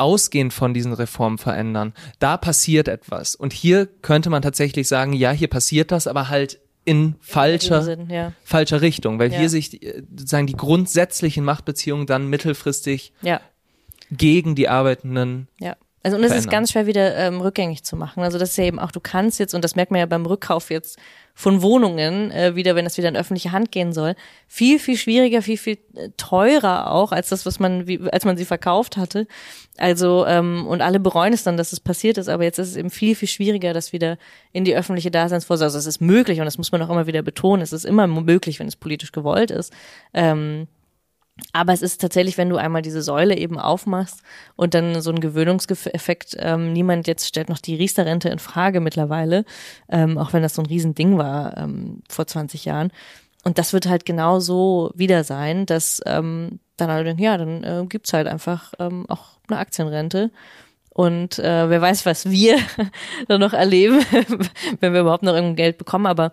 ausgehend 0.03 0.53
von 0.53 0.75
diesen 0.75 0.93
Reformen 0.93 1.39
verändern. 1.39 1.95
Da 2.19 2.37
passiert 2.37 2.89
etwas. 2.89 3.35
Und 3.35 3.53
hier 3.53 3.87
könnte 3.87 4.29
man 4.29 4.43
tatsächlich 4.43 4.89
sagen, 4.89 5.13
ja, 5.13 5.31
hier 5.31 5.49
passiert 5.49 5.93
das, 5.93 6.07
aber 6.07 6.29
halt 6.29 6.59
in 6.85 7.15
falscher, 7.21 7.83
Sinn, 7.83 8.11
ja. 8.11 8.33
falscher 8.43 8.81
Richtung, 8.81 9.19
weil 9.19 9.33
ja. 9.33 9.39
hier 9.39 9.49
sich 9.49 9.83
äh, 9.83 10.03
sozusagen 10.11 10.49
die 10.49 10.57
grundsätzlichen 10.57 11.45
Machtbeziehungen 11.45 12.07
dann 12.07 12.29
mittelfristig 12.29 13.13
ja. 13.23 13.41
gegen 14.11 14.57
die 14.57 14.69
Arbeitenden. 14.69 15.47
Also 16.03 16.17
und 16.17 16.25
es 16.25 16.33
ist 16.33 16.51
ganz 16.51 16.73
schwer 16.73 16.87
wieder 16.87 17.17
ähm, 17.17 17.41
rückgängig 17.41 17.85
zu 17.85 17.97
machen. 17.97 18.23
Also 18.23 18.39
das 18.39 18.51
ist 18.51 18.57
ja 18.57 18.65
eben 18.65 18.81
auch, 18.81 18.91
du 18.91 18.99
kannst 18.99 19.39
jetzt, 19.39 19.55
und 19.55 19.63
das 19.63 19.77
merkt 19.77 19.93
man 19.93 20.01
ja 20.01 20.07
beim 20.07 20.27
Rückkauf 20.27 20.71
jetzt 20.71 20.99
von 21.35 21.63
Wohnungen 21.63 22.31
äh, 22.33 22.57
wieder, 22.57 22.75
wenn 22.75 22.85
das 22.85 22.99
wieder 22.99 23.09
in 23.09 23.17
öffentliche 23.17 23.53
Hand 23.53 23.71
gehen 23.71 23.93
soll, 23.93 24.15
viel, 24.49 24.79
viel 24.79 24.97
schwieriger, 24.97 25.43
viel, 25.43 25.57
viel 25.57 25.79
äh, 25.95 26.09
teurer 26.17 26.91
auch 26.91 27.13
als 27.13 27.29
das, 27.29 27.47
was 27.47 27.61
man, 27.61 27.87
wie, 27.87 28.01
als 28.11 28.25
man 28.25 28.37
sie 28.37 28.45
verkauft 28.45 28.97
hatte. 28.97 29.27
Also, 29.79 30.27
ähm, 30.27 30.67
und 30.67 30.83
alle 30.83 30.99
bereuen 30.99 31.33
es 31.33 31.45
dann, 31.45 31.57
dass 31.57 31.73
es 31.73 31.81
passiert 31.81 32.19
ist, 32.19 32.29
aber 32.29 32.43
jetzt 32.45 32.59
ist 32.59 32.71
es 32.71 32.77
eben 32.77 32.91
viel, 32.91 33.15
viel 33.15 33.29
schwieriger, 33.29 33.73
das 33.73 33.93
wieder 33.93 34.19
in 34.53 34.65
die 34.65 34.75
öffentliche 34.75 35.11
Daseinsvorsorge. 35.11 35.67
Also 35.67 35.79
es 35.79 35.87
ist 35.87 36.01
möglich 36.01 36.41
und 36.41 36.47
das 36.47 36.59
muss 36.59 36.73
man 36.73 36.83
auch 36.83 36.91
immer 36.91 37.07
wieder 37.07 37.23
betonen, 37.23 37.63
es 37.63 37.73
ist 37.73 37.85
immer 37.85 38.07
möglich, 38.07 38.59
wenn 38.59 38.67
es 38.67 38.77
politisch 38.77 39.13
gewollt 39.13 39.53
ist. 39.53 39.73
Ähm, 40.13 40.67
aber 41.53 41.73
es 41.73 41.83
ist 41.83 42.01
tatsächlich, 42.01 42.39
wenn 42.39 42.51
du 42.51 42.57
einmal 42.57 42.83
diese 42.83 43.03
Säule 43.03 43.37
eben 43.37 43.59
aufmachst 43.59 44.23
und 44.57 44.75
dann 44.75 45.01
so 45.01 45.11
ein 45.11 45.21
Gewöhnungseffekt, 45.21 46.37
ähm, 46.39 46.73
niemand 46.73 47.07
jetzt 47.07 47.27
stellt 47.27 47.49
noch 47.49 47.59
die 47.59 47.75
Riester-Rente 47.75 48.29
in 48.29 48.39
Frage 48.39 48.81
mittlerweile, 48.81 49.45
ähm, 49.89 50.19
auch 50.19 50.33
wenn 50.33 50.43
das 50.43 50.55
so 50.55 50.63
ein 50.63 50.67
Riesending 50.67 51.19
war 51.19 51.57
ähm, 51.57 52.03
vor 52.09 52.27
20 52.27 52.65
Jahren. 52.65 52.93
Und 53.45 53.59
das 53.59 53.73
wird 53.73 53.87
halt 53.87 54.05
genau 54.05 54.41
so 54.41 54.93
wieder 54.95 55.25
sein, 55.25 55.67
dass 55.67 56.01
ähm, 56.07 56.61
dann 56.77 56.91
alle 56.91 57.05
denken, 57.05 57.23
ja, 57.23 57.37
dann 57.37 57.65
äh, 57.65 57.85
gibt's 57.89 58.13
halt 58.13 58.29
einfach 58.29 58.73
ähm, 58.79 59.07
auch 59.09 59.39
eine 59.49 59.59
Aktienrente. 59.59 60.31
Und 60.91 61.39
äh, 61.39 61.71
wer 61.71 61.81
weiß, 61.81 62.05
was 62.05 62.31
wir 62.31 62.59
dann 63.29 63.41
noch 63.41 63.55
erleben, 63.55 64.05
wenn 64.81 64.93
wir 64.93 65.01
überhaupt 65.01 65.23
noch 65.23 65.35
irgendein 65.35 65.57
Geld 65.57 65.79
bekommen. 65.79 66.07
Aber 66.07 66.31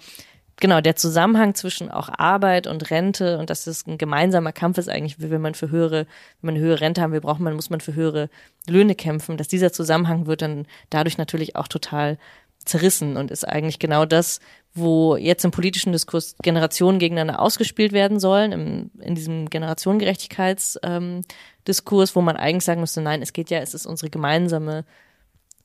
genau, 0.60 0.82
der 0.82 0.96
Zusammenhang 0.96 1.56
zwischen 1.56 1.92
auch 1.92 2.10
Arbeit 2.10 2.68
und 2.68 2.92
Rente 2.92 3.40
und 3.40 3.50
dass 3.50 3.68
es 3.68 3.86
ein 3.86 3.98
gemeinsamer 3.98 4.52
Kampf 4.52 4.78
ist 4.78 4.90
eigentlich, 4.90 5.20
wenn 5.20 5.42
man 5.42 5.56
für 5.56 5.72
höhere, 5.72 6.06
wenn 6.42 6.48
man 6.48 6.56
eine 6.56 6.64
höhere 6.64 6.82
Rente 6.82 7.02
haben 7.02 7.14
will, 7.14 7.22
braucht 7.22 7.40
man, 7.40 7.56
muss 7.56 7.70
man 7.70 7.82
für 7.82 7.96
höhere 7.96 8.30
Löhne 8.68 8.96
kämpfen, 8.96 9.38
dass 9.38 9.48
dieser 9.48 9.72
Zusammenhang 9.72 10.28
wird 10.28 10.42
dann 10.42 10.68
dadurch 10.90 11.18
natürlich 11.18 11.56
auch 11.56 11.68
total 11.68 12.18
zerrissen 12.66 13.18
und 13.18 13.32
ist 13.32 13.48
eigentlich 13.48 13.80
genau 13.80 14.06
das, 14.06 14.40
wo 14.74 15.16
jetzt 15.16 15.46
im 15.46 15.52
politischen 15.52 15.92
Diskurs 15.92 16.36
Generationen 16.42 17.00
gegeneinander 17.00 17.42
ausgespielt 17.42 17.92
werden 17.92 18.20
sollen, 18.20 18.52
im, 18.52 18.92
in 19.00 19.16
diesem 19.16 19.50
Generationengerechtigkeitsdiskurs, 19.50 22.10
ähm, 22.10 22.16
wo 22.16 22.22
man 22.22 22.38
eigentlich 22.38 22.66
sagen 22.66 22.82
müsste, 22.82 23.02
nein, 23.02 23.22
es 23.22 23.34
geht 23.34 23.50
ja, 23.50 23.60
es 23.60 23.74
ist 23.74 23.86
unsere 23.86 24.10
gemeinsame 24.10 24.86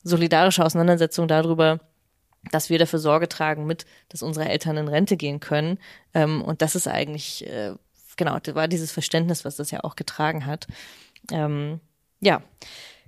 solidarische 0.03 0.65
Auseinandersetzung 0.65 1.27
darüber, 1.27 1.79
dass 2.51 2.69
wir 2.69 2.79
dafür 2.79 2.99
Sorge 2.99 3.29
tragen 3.29 3.65
mit, 3.65 3.85
dass 4.09 4.23
unsere 4.23 4.49
Eltern 4.49 4.77
in 4.77 4.87
Rente 4.87 5.17
gehen 5.17 5.39
können. 5.39 5.79
Ähm, 6.13 6.41
und 6.41 6.61
das 6.61 6.75
ist 6.75 6.87
eigentlich, 6.87 7.45
äh, 7.47 7.73
genau, 8.17 8.37
war 8.53 8.67
dieses 8.67 8.91
Verständnis, 8.91 9.45
was 9.45 9.55
das 9.55 9.71
ja 9.71 9.83
auch 9.83 9.95
getragen 9.95 10.45
hat. 10.45 10.67
Ähm, 11.31 11.79
ja. 12.19 12.41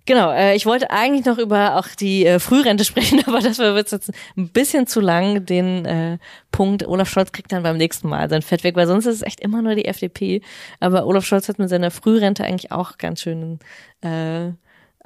Genau, 0.06 0.32
äh, 0.32 0.56
ich 0.56 0.66
wollte 0.66 0.90
eigentlich 0.90 1.26
noch 1.26 1.38
über 1.38 1.76
auch 1.76 1.90
die 1.90 2.26
äh, 2.26 2.40
Frührente 2.40 2.84
sprechen, 2.86 3.22
aber 3.28 3.42
das 3.42 3.58
wird 3.58 3.92
jetzt 3.92 4.10
ein 4.38 4.48
bisschen 4.50 4.88
zu 4.88 5.02
lang. 5.02 5.46
Den 5.46 5.86
äh, 5.86 6.18
Punkt, 6.52 6.88
Olaf 6.88 7.10
Scholz 7.10 7.34
kriegt 7.34 7.52
dann 7.52 7.64
beim 7.64 7.76
nächsten 7.76 8.08
Mal 8.08 8.30
sein 8.30 8.42
Fett 8.42 8.64
weg, 8.64 8.78
weil 8.78 8.88
sonst 8.88 9.06
ist 9.06 9.16
es 9.16 9.22
echt 9.22 9.42
immer 9.42 9.62
nur 9.62 9.76
die 9.76 9.86
FDP. 9.86 10.42
Aber 10.80 11.06
Olaf 11.06 11.26
Scholz 11.26 11.50
hat 11.50 11.60
mit 11.60 11.68
seiner 11.68 11.92
Frührente 11.92 12.46
eigentlich 12.46 12.72
auch 12.72 12.98
ganz 12.98 13.22
schön 13.22 13.60
äh, 14.00 14.52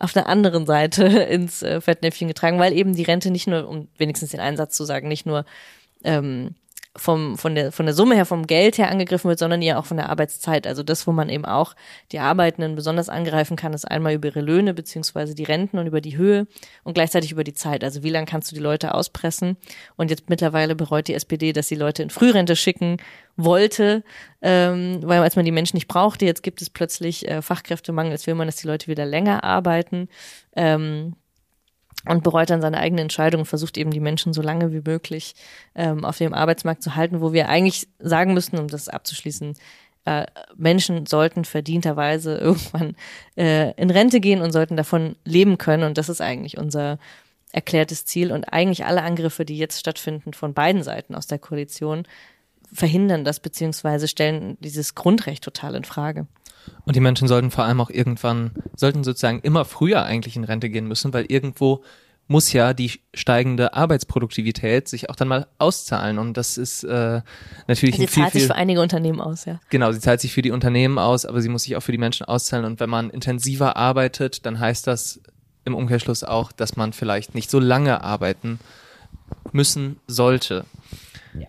auf 0.01 0.13
der 0.13 0.27
anderen 0.27 0.65
Seite 0.65 1.05
ins 1.29 1.61
äh, 1.61 1.79
Fettnäpfchen 1.79 2.27
getragen, 2.27 2.59
weil 2.59 2.73
eben 2.73 2.95
die 2.95 3.03
Rente 3.03 3.31
nicht 3.31 3.47
nur, 3.47 3.67
um 3.67 3.87
wenigstens 3.97 4.31
den 4.31 4.39
Einsatz 4.39 4.75
zu 4.75 4.83
sagen, 4.83 5.07
nicht 5.07 5.25
nur 5.25 5.45
ähm, 6.03 6.55
vom, 6.97 7.37
von, 7.37 7.55
der, 7.55 7.71
von 7.71 7.85
der 7.85 7.95
Summe 7.95 8.15
her, 8.15 8.25
vom 8.25 8.47
Geld 8.47 8.77
her 8.77 8.91
angegriffen 8.91 9.29
wird, 9.29 9.39
sondern 9.39 9.61
ja 9.61 9.79
auch 9.79 9.85
von 9.85 9.97
der 9.97 10.09
Arbeitszeit. 10.09 10.67
Also 10.67 10.83
das, 10.83 11.07
wo 11.07 11.13
man 11.13 11.29
eben 11.29 11.45
auch 11.45 11.73
die 12.11 12.19
Arbeitenden 12.19 12.75
besonders 12.75 13.07
angreifen 13.07 13.55
kann, 13.55 13.73
ist 13.73 13.85
einmal 13.85 14.13
über 14.13 14.27
ihre 14.27 14.41
Löhne 14.41 14.73
beziehungsweise 14.73 15.33
die 15.33 15.45
Renten 15.45 15.77
und 15.77 15.87
über 15.87 16.01
die 16.01 16.17
Höhe 16.17 16.47
und 16.83 16.93
gleichzeitig 16.93 17.31
über 17.31 17.45
die 17.45 17.53
Zeit. 17.53 17.83
Also 17.83 18.03
wie 18.03 18.09
lange 18.09 18.25
kannst 18.25 18.51
du 18.51 18.55
die 18.55 18.61
Leute 18.61 18.93
auspressen? 18.93 19.55
Und 19.95 20.09
jetzt 20.09 20.29
mittlerweile 20.29 20.75
bereut 20.75 21.07
die 21.07 21.13
SPD, 21.13 21.53
dass 21.53 21.69
sie 21.69 21.75
Leute 21.75 22.03
in 22.03 22.09
Frührente 22.09 22.57
schicken 22.57 22.97
wollte, 23.37 24.03
ähm, 24.41 24.99
weil 25.03 25.21
als 25.21 25.37
man 25.37 25.45
die 25.45 25.51
Menschen 25.51 25.77
nicht 25.77 25.87
brauchte, 25.87 26.25
jetzt 26.25 26.43
gibt 26.43 26.61
es 26.61 26.69
plötzlich 26.69 27.27
äh, 27.27 27.41
Fachkräftemangel, 27.41 28.11
jetzt 28.11 28.27
will 28.27 28.35
man, 28.35 28.47
dass 28.47 28.57
die 28.57 28.67
Leute 28.67 28.87
wieder 28.87 29.05
länger 29.05 29.45
arbeiten. 29.45 30.09
Ähm, 30.55 31.15
und 32.07 32.23
bereut 32.23 32.49
dann 32.49 32.61
seine 32.61 32.77
eigene 32.77 33.01
Entscheidung 33.01 33.41
und 33.41 33.47
versucht 33.47 33.77
eben 33.77 33.91
die 33.91 33.99
Menschen 33.99 34.33
so 34.33 34.41
lange 34.41 34.71
wie 34.71 34.81
möglich 34.83 35.35
ähm, 35.75 36.03
auf 36.05 36.17
dem 36.17 36.33
Arbeitsmarkt 36.33 36.83
zu 36.83 36.95
halten, 36.95 37.21
wo 37.21 37.33
wir 37.33 37.49
eigentlich 37.49 37.87
sagen 37.99 38.33
müssten, 38.33 38.57
um 38.57 38.67
das 38.67 38.89
abzuschließen, 38.89 39.55
äh, 40.05 40.25
Menschen 40.55 41.05
sollten 41.05 41.45
verdienterweise 41.45 42.37
irgendwann 42.41 42.95
äh, 43.37 43.71
in 43.73 43.89
Rente 43.89 44.19
gehen 44.19 44.41
und 44.41 44.51
sollten 44.51 44.77
davon 44.77 45.15
leben 45.25 45.57
können. 45.57 45.83
Und 45.83 45.97
das 45.97 46.09
ist 46.09 46.21
eigentlich 46.21 46.57
unser 46.57 46.97
erklärtes 47.51 48.05
Ziel. 48.05 48.31
Und 48.31 48.45
eigentlich 48.45 48.85
alle 48.85 49.03
Angriffe, 49.03 49.45
die 49.45 49.57
jetzt 49.57 49.79
stattfinden 49.79 50.33
von 50.33 50.53
beiden 50.53 50.83
Seiten 50.83 51.15
aus 51.15 51.27
der 51.27 51.39
Koalition, 51.39 52.07
verhindern 52.73 53.25
das 53.25 53.39
beziehungsweise 53.39 54.07
stellen 54.07 54.57
dieses 54.61 54.95
Grundrecht 54.95 55.43
total 55.43 55.75
in 55.75 55.83
Frage. 55.83 56.27
Und 56.85 56.95
die 56.95 56.99
Menschen 56.99 57.27
sollten 57.27 57.51
vor 57.51 57.63
allem 57.63 57.81
auch 57.81 57.89
irgendwann, 57.89 58.51
sollten 58.75 59.03
sozusagen 59.03 59.39
immer 59.41 59.65
früher 59.65 60.03
eigentlich 60.03 60.35
in 60.35 60.43
Rente 60.43 60.69
gehen 60.69 60.87
müssen, 60.87 61.13
weil 61.13 61.25
irgendwo 61.27 61.83
muss 62.27 62.53
ja 62.53 62.73
die 62.73 63.01
steigende 63.13 63.73
Arbeitsproduktivität 63.73 64.87
sich 64.87 65.09
auch 65.09 65.15
dann 65.15 65.27
mal 65.27 65.47
auszahlen. 65.57 66.17
Und 66.17 66.37
das 66.37 66.57
ist 66.57 66.83
äh, 66.83 67.21
natürlich 67.67 67.97
sie 67.97 68.03
ein 68.03 68.07
viel, 68.07 68.23
zahlt 68.23 68.33
sich 68.33 68.45
für 68.45 68.55
einige 68.55 68.81
Unternehmen 68.81 69.19
aus, 69.19 69.45
ja. 69.45 69.59
Genau, 69.69 69.91
sie 69.91 69.99
zahlt 69.99 70.21
sich 70.21 70.31
für 70.33 70.41
die 70.41 70.51
Unternehmen 70.51 70.97
aus, 70.97 71.25
aber 71.25 71.41
sie 71.41 71.49
muss 71.49 71.63
sich 71.63 71.75
auch 71.75 71.81
für 71.81 71.91
die 71.91 71.97
Menschen 71.97 72.25
auszahlen. 72.25 72.65
Und 72.65 72.79
wenn 72.79 72.89
man 72.89 73.09
intensiver 73.09 73.75
arbeitet, 73.75 74.45
dann 74.45 74.59
heißt 74.59 74.87
das 74.87 75.21
im 75.65 75.75
Umkehrschluss 75.75 76.23
auch, 76.23 76.51
dass 76.51 76.77
man 76.77 76.93
vielleicht 76.93 77.35
nicht 77.35 77.51
so 77.51 77.59
lange 77.59 78.01
arbeiten 78.01 78.59
müssen 79.51 79.99
sollte. 80.07 80.65
Ja. 81.37 81.47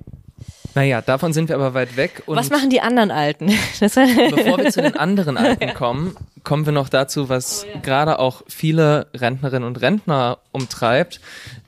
Naja, 0.75 1.03
davon 1.03 1.33
sind 1.33 1.49
wir 1.49 1.57
aber 1.57 1.75
weit 1.75 1.97
weg. 1.97 2.23
Was 2.27 2.51
machen 2.51 2.71
die 2.71 2.81
anderen 2.81 3.11
Alten? 3.11 3.47
Bevor 3.81 4.59
wir 4.59 4.71
zu 4.71 4.83
den 4.83 4.97
anderen 4.97 5.37
Alten 5.39 5.75
kommen, 5.75 6.17
kommen 6.45 6.65
wir 6.67 6.73
noch 6.73 6.89
dazu, 6.89 7.29
was 7.29 7.65
Oh 7.65 7.75
ja. 7.75 7.81
gerade 7.81 8.19
auch 8.19 8.43
viele 8.49 9.09
Rentnerinnen 9.15 9.67
und 9.67 9.81
Rentner 9.81 10.39
umtreibt 10.53 11.21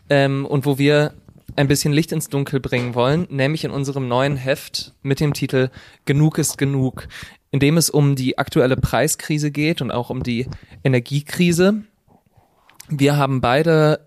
ähm, 0.09 0.47
und 0.47 0.67
wo 0.67 0.79
wir 0.79 1.13
ein 1.57 1.69
bisschen 1.69 1.93
Licht 1.93 2.13
ins 2.13 2.29
Dunkel 2.29 2.61
bringen 2.61 2.95
wollen, 2.95 3.27
nämlich 3.31 3.65
in 3.65 3.71
unserem 3.71 4.09
neuen 4.09 4.37
Heft 4.37 4.93
mit 5.03 5.21
dem 5.21 5.35
Titel 5.35 5.71
Genug 6.05 6.39
ist 6.39 6.59
genug, 6.59 7.07
in 7.51 7.61
dem 7.61 7.77
es 7.77 7.91
um 7.91 8.17
die 8.17 8.39
aktuelle 8.39 8.77
Preiskrise 8.77 9.51
geht 9.51 9.81
und 9.81 9.91
auch 9.91 10.11
um 10.11 10.23
die 10.23 10.49
Energiekrise. 10.83 11.83
Wir 12.89 13.17
haben 13.17 13.41
beide 13.41 14.01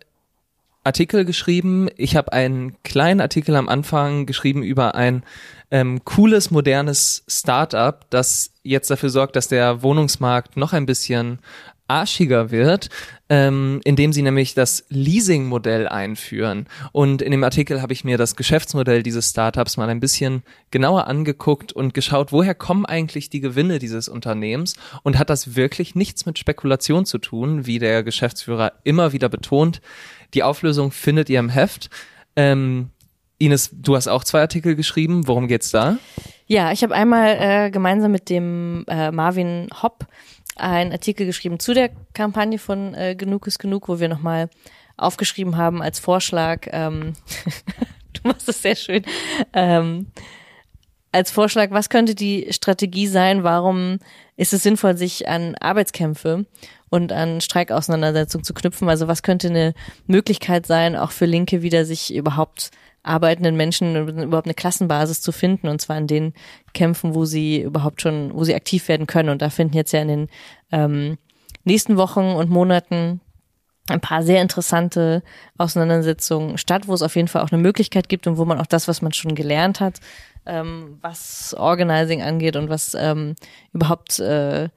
Artikel 0.88 1.26
geschrieben. 1.26 1.89
Ich 1.97 2.15
habe 2.15 2.34
einen 2.34 2.82
kleinen 2.84 3.21
Artikel 3.21 3.56
am 3.56 3.69
Anfang 3.69 4.26
geschrieben 4.26 4.63
über 4.63 4.95
ein 4.95 5.23
ähm, 5.69 6.04
cooles, 6.06 6.50
modernes 6.50 7.23
Startup, 7.28 8.10
das 8.10 8.52
jetzt 8.63 8.89
dafür 8.89 9.10
sorgt, 9.10 9.36
dass 9.36 9.50
der 9.50 9.84
Wohnungsmarkt 9.84 10.58
noch 10.58 10.73
ein 10.73 10.86
bisschen 10.86 11.39
arschiger 11.88 12.52
wird, 12.52 12.89
ähm, 13.30 13.82
indem 13.84 14.12
sie 14.12 14.21
nämlich 14.21 14.54
das 14.54 14.86
Leasing-Modell 14.89 15.88
einführen. 15.88 16.67
Und 16.91 17.21
in 17.21 17.32
dem 17.32 17.43
Artikel 17.43 17.82
habe 17.82 17.93
ich 17.93 18.04
mir 18.04 18.17
das 18.17 18.36
Geschäftsmodell 18.36 19.04
dieses 19.04 19.30
Startups 19.30 19.78
mal 19.78 19.89
ein 19.89 20.00
bisschen 20.00 20.43
genauer 20.71 21.08
angeguckt 21.08 21.71
und 21.73 21.93
geschaut, 21.93 22.32
woher 22.32 22.56
kommen 22.56 22.86
eigentlich 22.86 23.30
die 23.30 23.39
Gewinne 23.39 23.80
dieses 23.80 24.10
Unternehmens 24.10 24.76
und 25.04 25.17
hat 25.17 25.30
das 25.30 25.56
wirklich 25.56 25.95
nichts 25.95 26.26
mit 26.26 26.39
Spekulation 26.39 27.06
zu 27.06 27.17
tun, 27.17 27.65
wie 27.65 27.80
der 27.80 28.04
Geschäftsführer 28.04 28.73
immer 28.84 29.13
wieder 29.13 29.30
betont. 29.30 29.82
Die 30.34 30.44
Auflösung 30.44 30.92
findet 30.92 31.30
ihr 31.30 31.40
im 31.40 31.50
Heft. 31.50 31.90
Ähm, 32.36 32.90
Ines, 33.40 33.70
du 33.72 33.96
hast 33.96 34.08
auch 34.08 34.24
zwei 34.24 34.42
Artikel 34.42 34.76
geschrieben. 34.76 35.28
Worum 35.28 35.48
geht's 35.48 35.72
da? 35.72 35.98
Ja, 36.48 36.72
ich 36.72 36.84
habe 36.84 36.96
einmal 36.96 37.38
äh, 37.40 37.72
gemeinsam 37.72 38.12
mit 38.12 38.30
dem 38.30 38.86
äh, 38.88 39.12
Marvin 39.12 39.68
Hopp 39.82 40.08
einen 40.56 40.92
Artikel 40.92 41.26
geschrieben 41.26 41.60
zu 41.60 41.74
der 41.74 41.92
Kampagne 42.13 42.58
von 42.58 42.94
äh, 42.96 43.16
Genug 43.16 43.48
ist 43.48 43.60
genug, 43.60 43.88
wo 43.88 44.00
wir 44.00 44.10
nochmal 44.10 44.50
aufgeschrieben 44.98 45.58
haben 45.58 45.82
als 45.82 46.00
Vorschlag, 46.00 46.68
ähm, 46.72 47.13
du 48.13 48.22
machst 48.24 48.48
das 48.48 48.62
sehr 48.62 48.76
schön, 48.76 49.04
ähm, 49.54 50.08
als 51.12 51.32
Vorschlag, 51.32 51.72
was 51.72 51.90
könnte 51.90 52.16
die 52.16 52.48
Strategie 52.52 53.08
sein, 53.08 53.44
warum 53.44 54.00
ist 54.36 54.54
es 54.54 54.63
sinnvoll, 54.63 54.98
sich 54.98 55.28
an 55.28 55.56
Arbeitskämpfe 55.56 56.46
und 56.89 57.12
an 57.12 57.41
Streikauseinandersetzungen 57.41 58.43
zu 58.43 58.54
knüpfen? 58.54 58.89
Also 58.89 59.08
was 59.08 59.23
könnte 59.23 59.47
eine 59.47 59.73
Möglichkeit 60.06 60.65
sein, 60.65 60.95
auch 60.95 61.12
für 61.12 61.26
Linke 61.26 61.62
wieder 61.62 61.86
sich 61.86 62.13
überhaupt 62.13 62.71
arbeitenden 63.04 63.56
Menschen 63.56 64.08
überhaupt 64.23 64.47
eine 64.47 64.54
Klassenbasis 64.54 65.21
zu 65.21 65.32
finden 65.32 65.67
und 65.67 65.80
zwar 65.82 65.97
in 65.97 66.08
den 66.08 66.34
Kämpfen, 66.73 67.15
wo 67.15 67.26
sie 67.26 67.62
überhaupt 67.62 68.02
schon, 68.02 68.34
wo 68.34 68.43
sie 68.43 68.56
aktiv 68.56 68.88
werden 68.89 69.08
können. 69.08 69.30
Und 69.30 69.41
da 69.41 69.50
finden 69.50 69.76
jetzt 69.76 69.93
ja 69.93 70.02
in 70.02 70.08
den 70.08 70.30
ähm, 70.71 71.17
nächsten 71.63 71.97
Wochen 71.97 72.32
und 72.32 72.50
Monaten 72.50 73.21
ein 73.89 74.02
paar 74.02 74.23
sehr 74.23 74.41
interessante 74.41 75.23
Auseinandersetzungen 75.58 76.58
statt, 76.58 76.88
wo 76.88 76.93
es 76.93 77.02
auf 77.02 77.15
jeden 77.15 77.30
Fall 77.30 77.41
auch 77.41 77.52
eine 77.52 77.62
Möglichkeit 77.62 78.10
gibt 78.10 78.28
und 78.28 78.38
wo 78.38 78.45
man 78.45 78.60
auch 78.60 78.65
das, 78.65 78.88
was 78.88 79.02
man 79.02 79.13
schon 79.13 79.34
gelernt 79.34 79.80
hat, 79.80 80.02
ähm, 80.45 80.97
was 81.02 81.56
Organizing 81.58 82.21
angeht 82.21 82.58
und 82.58 82.69
was 82.69 82.95
ähm, 82.95 83.36
überhaupt 83.71 84.19
äh, 84.19 84.69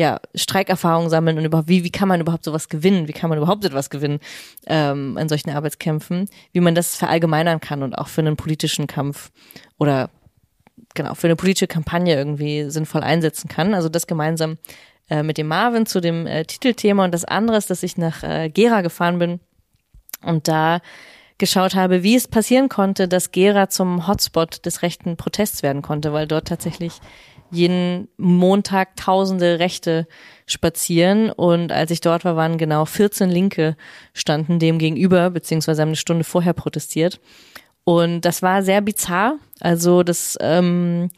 ja, 0.00 0.18
Streikerfahrung 0.34 1.10
sammeln 1.10 1.36
und 1.36 1.44
überhaupt, 1.44 1.68
wie, 1.68 1.84
wie 1.84 1.90
kann 1.90 2.08
man 2.08 2.22
überhaupt 2.22 2.44
sowas 2.44 2.70
gewinnen? 2.70 3.06
Wie 3.06 3.12
kann 3.12 3.28
man 3.28 3.36
überhaupt 3.36 3.66
etwas 3.66 3.90
gewinnen 3.90 4.18
ähm, 4.66 5.18
an 5.18 5.28
solchen 5.28 5.50
Arbeitskämpfen? 5.50 6.26
Wie 6.52 6.60
man 6.60 6.74
das 6.74 6.96
verallgemeinern 6.96 7.60
kann 7.60 7.82
und 7.82 7.92
auch 7.98 8.08
für 8.08 8.22
einen 8.22 8.38
politischen 8.38 8.86
Kampf 8.86 9.30
oder 9.78 10.08
genau, 10.94 11.14
für 11.14 11.26
eine 11.26 11.36
politische 11.36 11.66
Kampagne 11.66 12.16
irgendwie 12.16 12.70
sinnvoll 12.70 13.02
einsetzen 13.02 13.48
kann. 13.48 13.74
Also 13.74 13.90
das 13.90 14.06
gemeinsam 14.06 14.56
äh, 15.10 15.22
mit 15.22 15.36
dem 15.36 15.48
Marvin 15.48 15.84
zu 15.84 16.00
dem 16.00 16.26
äh, 16.26 16.46
Titelthema 16.46 17.04
und 17.04 17.12
das 17.12 17.26
andere 17.26 17.58
ist, 17.58 17.68
dass 17.68 17.82
ich 17.82 17.98
nach 17.98 18.22
äh, 18.22 18.48
Gera 18.48 18.80
gefahren 18.80 19.18
bin 19.18 19.38
und 20.24 20.48
da 20.48 20.80
geschaut 21.36 21.74
habe, 21.74 22.02
wie 22.02 22.16
es 22.16 22.26
passieren 22.26 22.70
konnte, 22.70 23.06
dass 23.06 23.32
Gera 23.32 23.68
zum 23.68 24.08
Hotspot 24.08 24.64
des 24.64 24.80
rechten 24.80 25.18
Protests 25.18 25.62
werden 25.62 25.82
konnte, 25.82 26.14
weil 26.14 26.26
dort 26.26 26.48
tatsächlich 26.48 27.00
jeden 27.50 28.08
Montag 28.16 28.96
tausende 28.96 29.58
Rechte 29.58 30.06
spazieren. 30.46 31.30
Und 31.30 31.72
als 31.72 31.90
ich 31.90 32.00
dort 32.00 32.24
war, 32.24 32.36
waren 32.36 32.58
genau 32.58 32.84
14 32.84 33.30
Linke 33.30 33.76
standen 34.14 34.58
dem 34.58 34.78
gegenüber, 34.78 35.30
beziehungsweise 35.30 35.82
haben 35.82 35.90
eine 35.90 35.96
Stunde 35.96 36.24
vorher 36.24 36.52
protestiert. 36.52 37.20
Und 37.84 38.22
das 38.22 38.42
war 38.42 38.62
sehr 38.62 38.80
bizarr, 38.82 39.36
also 39.58 40.02
das 40.02 40.36
ähm, 40.40 41.08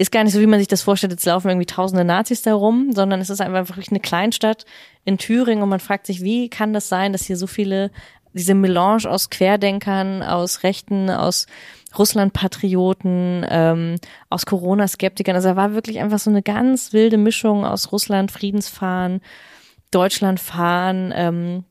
ist 0.00 0.12
gar 0.12 0.24
nicht 0.24 0.32
so, 0.32 0.40
wie 0.40 0.46
man 0.46 0.58
sich 0.58 0.68
das 0.68 0.80
vorstellt, 0.80 1.12
jetzt 1.12 1.26
laufen 1.26 1.48
irgendwie 1.50 1.66
tausende 1.66 2.04
Nazis 2.04 2.40
da 2.40 2.54
rum, 2.54 2.92
sondern 2.92 3.20
es 3.20 3.28
ist 3.28 3.42
einfach 3.42 3.68
wirklich 3.68 3.90
eine 3.90 4.00
Kleinstadt 4.00 4.64
in 5.04 5.18
Thüringen. 5.18 5.62
Und 5.62 5.68
man 5.68 5.78
fragt 5.78 6.06
sich, 6.06 6.22
wie 6.22 6.48
kann 6.48 6.72
das 6.72 6.88
sein, 6.88 7.12
dass 7.12 7.24
hier 7.26 7.36
so 7.36 7.46
viele 7.46 7.90
diese 8.32 8.54
Melange 8.54 9.10
aus 9.10 9.28
Querdenkern, 9.28 10.22
aus 10.22 10.62
Rechten, 10.62 11.10
aus 11.10 11.46
Russland-Patrioten, 11.98 13.46
ähm, 13.48 13.96
aus 14.28 14.46
Corona-Skeptikern. 14.46 15.36
Also 15.36 15.48
da 15.48 15.56
war 15.56 15.74
wirklich 15.74 16.00
einfach 16.00 16.18
so 16.18 16.30
eine 16.30 16.42
ganz 16.42 16.92
wilde 16.92 17.18
Mischung 17.18 17.64
aus 17.64 17.92
Russland, 17.92 18.30
Friedensfahren, 18.30 19.20
Deutschlandfahren, 19.90 21.12
ähm, 21.14 21.64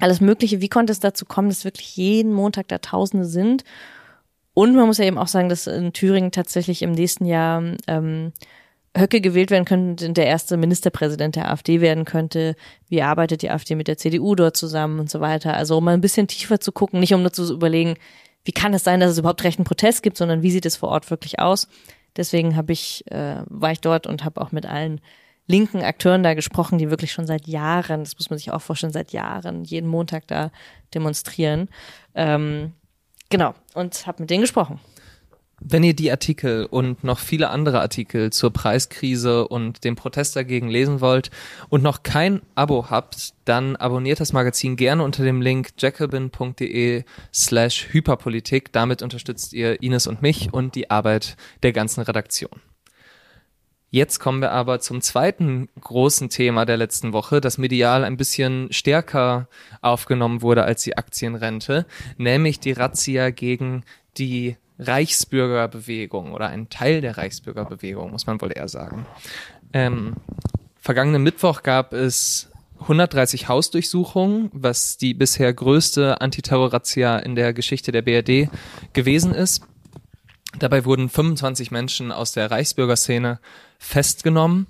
alles 0.00 0.20
Mögliche. 0.20 0.60
Wie 0.60 0.68
konnte 0.68 0.92
es 0.92 1.00
dazu 1.00 1.26
kommen, 1.26 1.48
dass 1.48 1.64
wirklich 1.64 1.96
jeden 1.96 2.32
Montag 2.32 2.68
da 2.68 2.78
Tausende 2.78 3.26
sind? 3.26 3.64
Und 4.54 4.74
man 4.74 4.86
muss 4.86 4.98
ja 4.98 5.04
eben 5.04 5.18
auch 5.18 5.28
sagen, 5.28 5.48
dass 5.48 5.66
in 5.66 5.92
Thüringen 5.92 6.32
tatsächlich 6.32 6.82
im 6.82 6.92
nächsten 6.92 7.24
Jahr 7.24 7.62
ähm, 7.86 8.32
Höcke 8.96 9.20
gewählt 9.20 9.50
werden 9.50 9.64
könnte, 9.64 10.10
der 10.12 10.26
erste 10.26 10.56
Ministerpräsident 10.56 11.36
der 11.36 11.50
AfD 11.50 11.80
werden 11.80 12.04
könnte. 12.04 12.56
Wie 12.88 13.02
arbeitet 13.02 13.42
die 13.42 13.50
AfD 13.50 13.76
mit 13.76 13.88
der 13.88 13.98
CDU 13.98 14.34
dort 14.34 14.56
zusammen 14.56 14.98
und 14.98 15.10
so 15.10 15.20
weiter? 15.20 15.54
Also 15.54 15.78
um 15.78 15.84
mal 15.84 15.94
ein 15.94 16.00
bisschen 16.00 16.26
tiefer 16.26 16.60
zu 16.60 16.72
gucken, 16.72 16.98
nicht 16.98 17.14
um 17.14 17.22
nur 17.22 17.32
zu 17.32 17.52
überlegen, 17.52 17.94
wie 18.44 18.52
kann 18.52 18.74
es 18.74 18.84
sein, 18.84 19.00
dass 19.00 19.12
es 19.12 19.18
überhaupt 19.18 19.44
rechten 19.44 19.64
Protest 19.64 20.02
gibt, 20.02 20.16
sondern 20.16 20.42
wie 20.42 20.50
sieht 20.50 20.66
es 20.66 20.76
vor 20.76 20.88
Ort 20.88 21.10
wirklich 21.10 21.38
aus? 21.38 21.68
Deswegen 22.16 22.56
habe 22.56 22.72
ich, 22.72 23.04
äh, 23.10 23.42
war 23.46 23.72
ich 23.72 23.80
dort 23.80 24.06
und 24.06 24.24
habe 24.24 24.40
auch 24.40 24.52
mit 24.52 24.66
allen 24.66 25.00
linken 25.46 25.82
Akteuren 25.82 26.22
da 26.22 26.34
gesprochen, 26.34 26.78
die 26.78 26.90
wirklich 26.90 27.12
schon 27.12 27.26
seit 27.26 27.46
Jahren, 27.46 28.04
das 28.04 28.14
muss 28.16 28.30
man 28.30 28.38
sich 28.38 28.50
auch 28.52 28.62
vorstellen, 28.62 28.92
seit 28.92 29.12
Jahren 29.12 29.64
jeden 29.64 29.88
Montag 29.88 30.26
da 30.28 30.50
demonstrieren. 30.94 31.68
Ähm, 32.14 32.72
genau, 33.28 33.54
und 33.74 34.06
habe 34.06 34.22
mit 34.22 34.30
denen 34.30 34.42
gesprochen. 34.42 34.80
Wenn 35.62 35.84
ihr 35.84 35.94
die 35.94 36.10
Artikel 36.10 36.64
und 36.64 37.04
noch 37.04 37.18
viele 37.18 37.50
andere 37.50 37.82
Artikel 37.82 38.32
zur 38.32 38.50
Preiskrise 38.50 39.46
und 39.46 39.84
dem 39.84 39.94
Protest 39.94 40.34
dagegen 40.34 40.70
lesen 40.70 41.02
wollt 41.02 41.30
und 41.68 41.82
noch 41.82 42.02
kein 42.02 42.40
Abo 42.54 42.88
habt, 42.88 43.34
dann 43.44 43.76
abonniert 43.76 44.20
das 44.20 44.32
Magazin 44.32 44.76
gerne 44.76 45.04
unter 45.04 45.22
dem 45.22 45.42
Link 45.42 45.72
jacobin.de 45.76 47.04
slash 47.32 47.88
Hyperpolitik. 47.92 48.72
Damit 48.72 49.02
unterstützt 49.02 49.52
ihr 49.52 49.82
Ines 49.82 50.06
und 50.06 50.22
mich 50.22 50.52
und 50.52 50.74
die 50.74 50.90
Arbeit 50.90 51.36
der 51.62 51.72
ganzen 51.72 52.00
Redaktion. 52.00 52.62
Jetzt 53.90 54.18
kommen 54.18 54.40
wir 54.40 54.52
aber 54.52 54.80
zum 54.80 55.02
zweiten 55.02 55.68
großen 55.80 56.30
Thema 56.30 56.64
der 56.64 56.78
letzten 56.78 57.12
Woche, 57.12 57.40
das 57.40 57.58
medial 57.58 58.04
ein 58.04 58.16
bisschen 58.16 58.72
stärker 58.72 59.48
aufgenommen 59.82 60.40
wurde 60.40 60.64
als 60.64 60.84
die 60.84 60.96
Aktienrente, 60.96 61.86
nämlich 62.16 62.60
die 62.60 62.72
Razzia 62.72 63.30
gegen 63.30 63.84
die 64.16 64.56
Reichsbürgerbewegung 64.80 66.32
oder 66.32 66.48
ein 66.48 66.68
Teil 66.70 67.00
der 67.00 67.18
Reichsbürgerbewegung, 67.18 68.10
muss 68.10 68.26
man 68.26 68.40
wohl 68.40 68.52
eher 68.54 68.68
sagen. 68.68 69.06
Ähm, 69.72 70.16
vergangenen 70.80 71.22
Mittwoch 71.22 71.62
gab 71.62 71.92
es 71.92 72.50
130 72.80 73.48
Hausdurchsuchungen, 73.48 74.50
was 74.52 74.96
die 74.96 75.12
bisher 75.14 75.52
größte 75.52 76.20
Antiterror-Razzia 76.20 77.18
in 77.18 77.34
der 77.34 77.52
Geschichte 77.52 77.92
der 77.92 78.02
BRD 78.02 78.48
gewesen 78.92 79.34
ist. 79.34 79.62
Dabei 80.58 80.84
wurden 80.84 81.08
25 81.08 81.70
Menschen 81.70 82.10
aus 82.10 82.32
der 82.32 82.50
Reichsbürgerszene 82.50 83.38
festgenommen. 83.78 84.66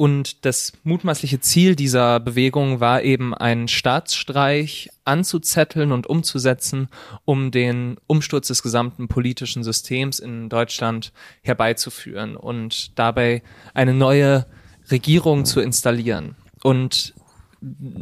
Und 0.00 0.46
das 0.46 0.72
mutmaßliche 0.82 1.40
Ziel 1.40 1.76
dieser 1.76 2.20
Bewegung 2.20 2.80
war 2.80 3.02
eben, 3.02 3.34
einen 3.34 3.68
Staatsstreich 3.68 4.88
anzuzetteln 5.04 5.92
und 5.92 6.06
umzusetzen, 6.06 6.88
um 7.26 7.50
den 7.50 7.98
Umsturz 8.06 8.48
des 8.48 8.62
gesamten 8.62 9.08
politischen 9.08 9.62
Systems 9.62 10.18
in 10.18 10.48
Deutschland 10.48 11.12
herbeizuführen 11.42 12.34
und 12.34 12.98
dabei 12.98 13.42
eine 13.74 13.92
neue 13.92 14.46
Regierung 14.90 15.44
zu 15.44 15.60
installieren. 15.60 16.34
Und 16.62 17.12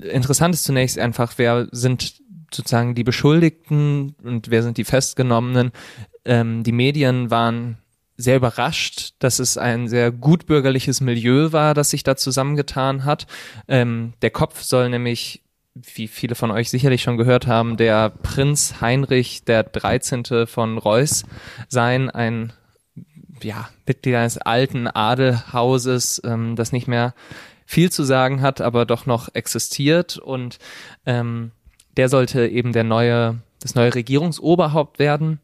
interessant 0.00 0.54
ist 0.54 0.62
zunächst 0.62 1.00
einfach, 1.00 1.32
wer 1.36 1.66
sind 1.72 2.14
sozusagen 2.54 2.94
die 2.94 3.02
Beschuldigten 3.02 4.14
und 4.22 4.50
wer 4.50 4.62
sind 4.62 4.76
die 4.76 4.84
Festgenommenen. 4.84 5.72
Ähm, 6.24 6.62
die 6.62 6.70
Medien 6.70 7.32
waren 7.32 7.78
sehr 8.18 8.36
überrascht, 8.36 9.14
dass 9.20 9.38
es 9.38 9.56
ein 9.56 9.88
sehr 9.88 10.10
gutbürgerliches 10.10 11.00
Milieu 11.00 11.52
war, 11.52 11.72
das 11.72 11.90
sich 11.90 12.02
da 12.02 12.16
zusammengetan 12.16 13.04
hat. 13.04 13.28
Ähm, 13.68 14.12
der 14.22 14.30
Kopf 14.30 14.60
soll 14.62 14.90
nämlich, 14.90 15.42
wie 15.74 16.08
viele 16.08 16.34
von 16.34 16.50
euch 16.50 16.68
sicherlich 16.68 17.02
schon 17.02 17.16
gehört 17.16 17.46
haben, 17.46 17.76
der 17.76 18.10
Prinz 18.10 18.80
Heinrich 18.80 19.44
der 19.44 19.62
13. 19.62 20.46
von 20.46 20.78
Reuß 20.78 21.24
sein, 21.68 22.10
ein 22.10 22.52
ja, 23.40 23.68
Mitglied 23.86 24.16
eines 24.16 24.38
alten 24.38 24.88
Adelhauses, 24.88 26.20
ähm, 26.24 26.56
das 26.56 26.72
nicht 26.72 26.88
mehr 26.88 27.14
viel 27.66 27.92
zu 27.92 28.02
sagen 28.02 28.40
hat, 28.40 28.60
aber 28.60 28.84
doch 28.84 29.06
noch 29.06 29.32
existiert 29.34 30.16
und 30.18 30.58
ähm, 31.06 31.52
der 31.96 32.08
sollte 32.08 32.48
eben 32.48 32.72
der 32.72 32.84
neue, 32.84 33.38
das 33.60 33.76
neue 33.76 33.94
Regierungsoberhaupt 33.94 34.98
werden. 34.98 35.38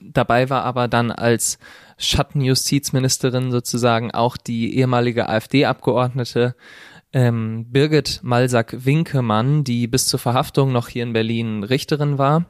Dabei 0.00 0.48
war 0.48 0.64
aber 0.64 0.88
dann 0.88 1.10
als 1.10 1.58
Schattenjustizministerin 2.00 3.50
sozusagen 3.52 4.10
auch 4.10 4.36
die 4.36 4.76
ehemalige 4.76 5.28
AfD-Abgeordnete 5.28 6.56
ähm, 7.12 7.66
Birgit 7.70 8.20
Malsack-Winkemann, 8.22 9.64
die 9.64 9.86
bis 9.86 10.06
zur 10.06 10.18
Verhaftung 10.18 10.72
noch 10.72 10.88
hier 10.88 11.02
in 11.02 11.12
Berlin 11.12 11.64
Richterin 11.64 12.18
war. 12.18 12.46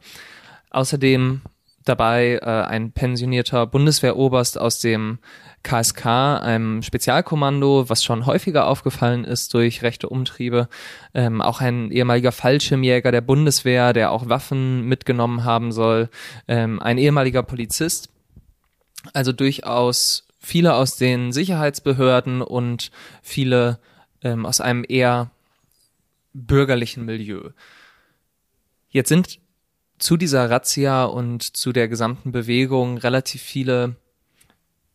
Außerdem 0.71 1.43
dabei 1.85 2.39
äh, 2.43 2.47
ein 2.47 2.93
pensionierter 2.93 3.67
Bundeswehroberst 3.67 4.59
aus 4.59 4.81
dem 4.81 5.19
KSK, 5.63 6.07
einem 6.07 6.83
Spezialkommando, 6.83 7.89
was 7.89 8.05
schon 8.05 8.27
häufiger 8.27 8.67
aufgefallen 8.67 9.25
ist 9.25 9.53
durch 9.55 9.83
rechte 9.83 10.09
Umtriebe. 10.09 10.69
Ähm, 11.15 11.43
auch 11.43 11.61
ein 11.61 11.91
ehemaliger 11.91 12.33
Fallschirmjäger 12.33 13.13
der 13.13 13.21
Bundeswehr, 13.21 13.93
der 13.93 14.11
auch 14.13 14.29
Waffen 14.29 14.83
mitgenommen 14.87 15.45
haben 15.45 15.73
soll. 15.73 16.09
Ähm, 16.49 16.81
ein 16.81 16.99
ehemaliger 16.99 17.43
Polizist. 17.43 18.10
Also 19.13 19.33
durchaus 19.33 20.27
viele 20.39 20.75
aus 20.75 20.97
den 20.97 21.33
Sicherheitsbehörden 21.33 22.43
und 22.43 22.91
viele 23.23 23.79
ähm, 24.23 24.47
aus 24.47 24.61
einem 24.61 24.85
eher 24.89 25.31
bürgerlichen 26.33 27.05
Milieu. 27.05 27.51
Jetzt 28.89 29.09
sind 29.09 29.39
zu 29.99 30.17
dieser 30.17 30.51
Razzia 30.51 31.05
und 31.05 31.57
zu 31.57 31.73
der 31.73 31.89
gesamten 31.89 32.33
Bewegung 32.33 32.99
relativ 32.99 33.43
viele 33.43 33.97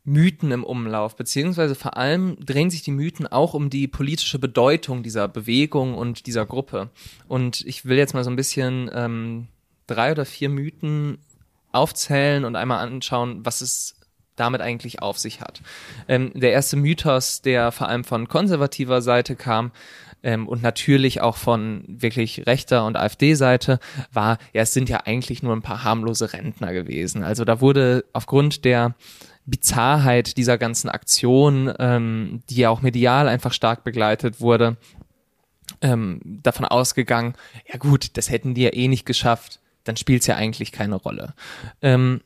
Mythen 0.03 0.51
im 0.51 0.63
Umlauf, 0.63 1.15
beziehungsweise 1.15 1.73
vor 1.73 1.97
allem 1.97 2.37
drehen 2.43 2.69
sich 2.69 2.83
die 2.83 2.91
Mythen 2.91 3.25
auch 3.25 3.53
um 3.53 3.69
die 3.69 3.87
politische 3.87 4.37
Bedeutung 4.37 5.01
dieser 5.01 5.27
Bewegung 5.27 5.95
und 5.95 6.27
dieser 6.27 6.45
Gruppe. 6.45 6.89
Und 7.27 7.61
ich 7.65 7.85
will 7.85 7.97
jetzt 7.97 8.13
mal 8.13 8.23
so 8.23 8.29
ein 8.29 8.35
bisschen 8.35 8.89
ähm, 8.93 9.47
drei 9.87 10.11
oder 10.11 10.25
vier 10.25 10.49
Mythen 10.49 11.17
aufzählen 11.75 12.45
und 12.45 12.55
einmal 12.55 12.85
anschauen, 12.85 13.45
was 13.45 13.61
es 13.61 13.95
damit 14.35 14.61
eigentlich 14.61 15.01
auf 15.01 15.17
sich 15.17 15.39
hat. 15.41 15.61
Ähm, 16.07 16.31
der 16.33 16.51
erste 16.51 16.75
Mythos, 16.75 17.41
der 17.41 17.71
vor 17.71 17.87
allem 17.87 18.03
von 18.03 18.27
konservativer 18.27 19.01
Seite 19.01 19.35
kam, 19.35 19.71
ähm, 20.25 20.47
und 20.47 20.63
natürlich 20.63 21.21
auch 21.21 21.37
von 21.37 21.83
wirklich 21.87 22.47
rechter 22.47 22.85
und 22.85 22.97
AfD-Seite 22.97 23.79
war, 24.11 24.39
ja, 24.53 24.63
es 24.63 24.73
sind 24.73 24.89
ja 24.89 25.01
eigentlich 25.05 25.43
nur 25.43 25.55
ein 25.55 25.61
paar 25.61 25.83
harmlose 25.83 26.33
Rentner 26.33 26.73
gewesen. 26.73 27.23
Also 27.23 27.45
da 27.45 27.61
wurde 27.61 28.05
aufgrund 28.11 28.65
der 28.65 28.95
Bizarrheit 29.45 30.37
dieser 30.37 30.57
ganzen 30.57 30.89
Aktion, 30.89 31.71
ähm, 31.77 32.41
die 32.49 32.55
ja 32.55 32.71
auch 32.71 32.81
medial 32.81 33.27
einfach 33.27 33.53
stark 33.53 33.83
begleitet 33.83 34.41
wurde, 34.41 34.77
ähm, 35.81 36.19
davon 36.23 36.65
ausgegangen, 36.65 37.35
ja 37.71 37.77
gut, 37.77 38.17
das 38.17 38.31
hätten 38.31 38.55
die 38.55 38.63
ja 38.63 38.73
eh 38.73 38.87
nicht 38.87 39.05
geschafft, 39.05 39.59
dann 39.85 39.95
spielt 39.95 40.21
es 40.21 40.27
ja 40.27 40.35
eigentlich 40.35 40.73
keine 40.73 40.95
Rolle. 40.95 41.33
Ähm, 41.81 42.21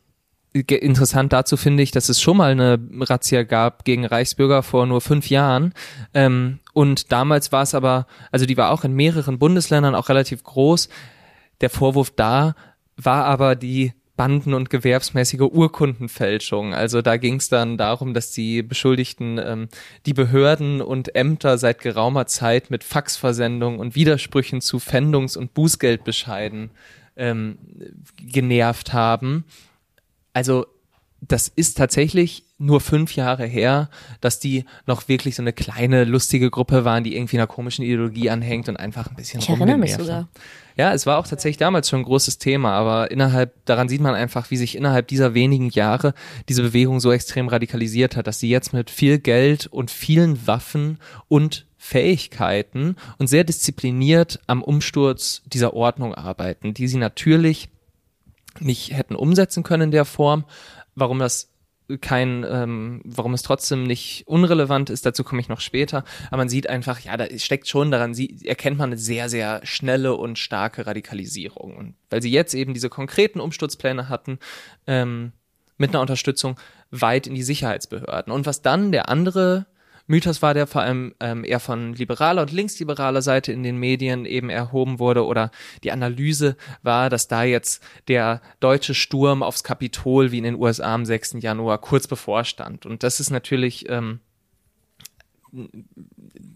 interessant 0.53 1.31
dazu 1.31 1.57
finde 1.57 1.83
ich, 1.83 1.91
dass 1.91 2.09
es 2.09 2.21
schon 2.21 2.37
mal 2.37 2.51
eine 2.51 2.79
Razzia 3.01 3.43
gab 3.43 3.85
gegen 3.85 4.05
Reichsbürger 4.05 4.63
vor 4.63 4.87
nur 4.87 5.01
fünf 5.01 5.29
Jahren. 5.29 5.73
Ähm, 6.13 6.59
und 6.73 7.11
damals 7.11 7.51
war 7.51 7.61
es 7.61 7.75
aber, 7.75 8.07
also 8.31 8.45
die 8.45 8.57
war 8.57 8.71
auch 8.71 8.83
in 8.83 8.93
mehreren 8.93 9.37
Bundesländern 9.37 9.93
auch 9.93 10.09
relativ 10.09 10.43
groß. 10.43 10.89
Der 11.61 11.69
Vorwurf 11.69 12.11
da 12.15 12.55
war 12.97 13.25
aber 13.25 13.55
die 13.55 13.93
Banden- 14.19 14.53
und 14.53 14.69
gewerbsmäßige 14.69 15.39
Urkundenfälschung. 15.41 16.73
Also 16.73 17.01
da 17.01 17.15
ging 17.15 17.35
es 17.35 17.47
dann 17.47 17.77
darum, 17.77 18.13
dass 18.13 18.31
die 18.31 18.63
Beschuldigten 18.63 19.39
ähm, 19.41 19.69
die 20.05 20.13
Behörden 20.13 20.81
und 20.81 21.15
Ämter 21.15 21.57
seit 21.57 21.79
geraumer 21.79 22.25
Zeit 22.25 22.69
mit 22.69 22.83
Faxversendungen 22.83 23.79
und 23.79 23.95
Widersprüchen 23.95 24.59
zu 24.59 24.77
Pfändungs- 24.79 25.37
und 25.37 25.53
Bußgeldbescheiden 25.53 26.71
ähm, 27.19 27.59
genervt 28.17 28.93
haben. 28.93 29.45
Also 30.33 30.65
das 31.21 31.49
ist 31.49 31.77
tatsächlich 31.77 32.45
nur 32.59 32.81
fünf 32.81 33.15
Jahre 33.15 33.45
her, 33.45 33.89
dass 34.19 34.39
die 34.39 34.65
noch 34.85 35.07
wirklich 35.07 35.35
so 35.35 35.41
eine 35.41 35.53
kleine, 35.53 36.03
lustige 36.03 36.51
Gruppe 36.51 36.83
waren, 36.85 37.03
die 37.03 37.15
irgendwie 37.15 37.37
einer 37.37 37.47
komischen 37.47 37.85
Ideologie 37.85 38.29
anhängt 38.29 38.67
und 38.67 38.77
einfach 38.77 39.07
ein 39.07 39.15
bisschen 39.15 39.39
Ich 39.39 39.49
erinnere 39.49 39.77
mich 39.77 39.95
sogar. 39.95 40.27
Ja, 40.75 40.93
es 40.93 41.05
war 41.05 41.17
auch 41.17 41.27
tatsächlich 41.27 41.57
damals 41.57 41.89
schon 41.89 41.99
ein 41.99 42.05
großes 42.05 42.37
Thema, 42.37 42.73
aber 42.73 43.11
innerhalb, 43.11 43.65
daran 43.65 43.89
sieht 43.89 44.01
man 44.01 44.13
einfach, 44.13 44.51
wie 44.51 44.57
sich 44.57 44.75
innerhalb 44.75 45.07
dieser 45.07 45.33
wenigen 45.33 45.69
Jahre 45.69 46.13
diese 46.47 46.61
Bewegung 46.61 46.99
so 46.99 47.11
extrem 47.11 47.47
radikalisiert 47.47 48.15
hat, 48.15 48.27
dass 48.27 48.39
sie 48.39 48.49
jetzt 48.49 48.73
mit 48.73 48.89
viel 48.89 49.19
Geld 49.19 49.67
und 49.67 49.89
vielen 49.89 50.45
Waffen 50.45 50.99
und 51.27 51.65
Fähigkeiten 51.77 52.97
und 53.17 53.27
sehr 53.27 53.45
diszipliniert 53.45 54.39
am 54.47 54.61
Umsturz 54.61 55.41
dieser 55.45 55.73
Ordnung 55.73 56.13
arbeiten, 56.13 56.73
die 56.73 56.89
sie 56.89 56.97
natürlich 56.97 57.69
nicht 58.59 58.91
hätten 58.91 59.15
umsetzen 59.15 59.63
können 59.63 59.83
in 59.83 59.91
der 59.91 60.05
Form. 60.05 60.43
Warum 60.95 61.19
das 61.19 61.49
kein, 61.97 62.45
ähm, 62.47 63.01
warum 63.03 63.33
es 63.33 63.41
trotzdem 63.41 63.83
nicht 63.83 64.23
unrelevant 64.27 64.89
ist, 64.89 65.05
dazu 65.05 65.23
komme 65.23 65.41
ich 65.41 65.49
noch 65.49 65.59
später. 65.59 66.03
Aber 66.27 66.37
man 66.37 66.49
sieht 66.49 66.69
einfach, 66.69 66.99
ja, 66.99 67.17
da 67.17 67.25
steckt 67.37 67.67
schon 67.67 67.91
daran, 67.91 68.13
sie 68.13 68.45
erkennt 68.45 68.77
man 68.77 68.89
eine 68.89 68.97
sehr, 68.97 69.29
sehr 69.29 69.61
schnelle 69.63 70.15
und 70.15 70.37
starke 70.37 70.85
Radikalisierung. 70.85 71.75
Und 71.75 71.95
weil 72.09 72.21
sie 72.21 72.31
jetzt 72.31 72.53
eben 72.53 72.73
diese 72.73 72.89
konkreten 72.89 73.39
Umsturzpläne 73.39 74.09
hatten, 74.09 74.39
ähm, 74.85 75.31
mit 75.77 75.91
einer 75.91 76.01
Unterstützung 76.01 76.59
weit 76.91 77.25
in 77.25 77.35
die 77.35 77.43
Sicherheitsbehörden. 77.43 78.31
Und 78.31 78.45
was 78.45 78.61
dann 78.61 78.91
der 78.91 79.09
andere 79.09 79.65
Mythos 80.09 80.41
war, 80.41 80.55
der 80.55 80.65
vor 80.65 80.81
allem 80.81 81.13
ähm, 81.19 81.43
eher 81.43 81.59
von 81.59 81.93
liberaler 81.93 82.41
und 82.41 82.51
linksliberaler 82.51 83.21
Seite 83.21 83.51
in 83.51 83.61
den 83.61 83.77
Medien 83.77 84.25
eben 84.25 84.49
erhoben 84.49 84.97
wurde 84.97 85.23
oder 85.23 85.51
die 85.83 85.91
Analyse 85.91 86.57
war, 86.81 87.11
dass 87.11 87.27
da 87.27 87.43
jetzt 87.43 87.83
der 88.07 88.41
deutsche 88.59 88.95
Sturm 88.95 89.43
aufs 89.43 89.63
Kapitol 89.63 90.31
wie 90.31 90.39
in 90.39 90.45
den 90.45 90.55
USA 90.55 90.95
am 90.95 91.05
6. 91.05 91.37
Januar 91.41 91.77
kurz 91.77 92.07
bevorstand. 92.07 92.87
Und 92.87 93.03
das 93.03 93.19
ist 93.19 93.29
natürlich 93.29 93.87
ähm, 93.87 94.19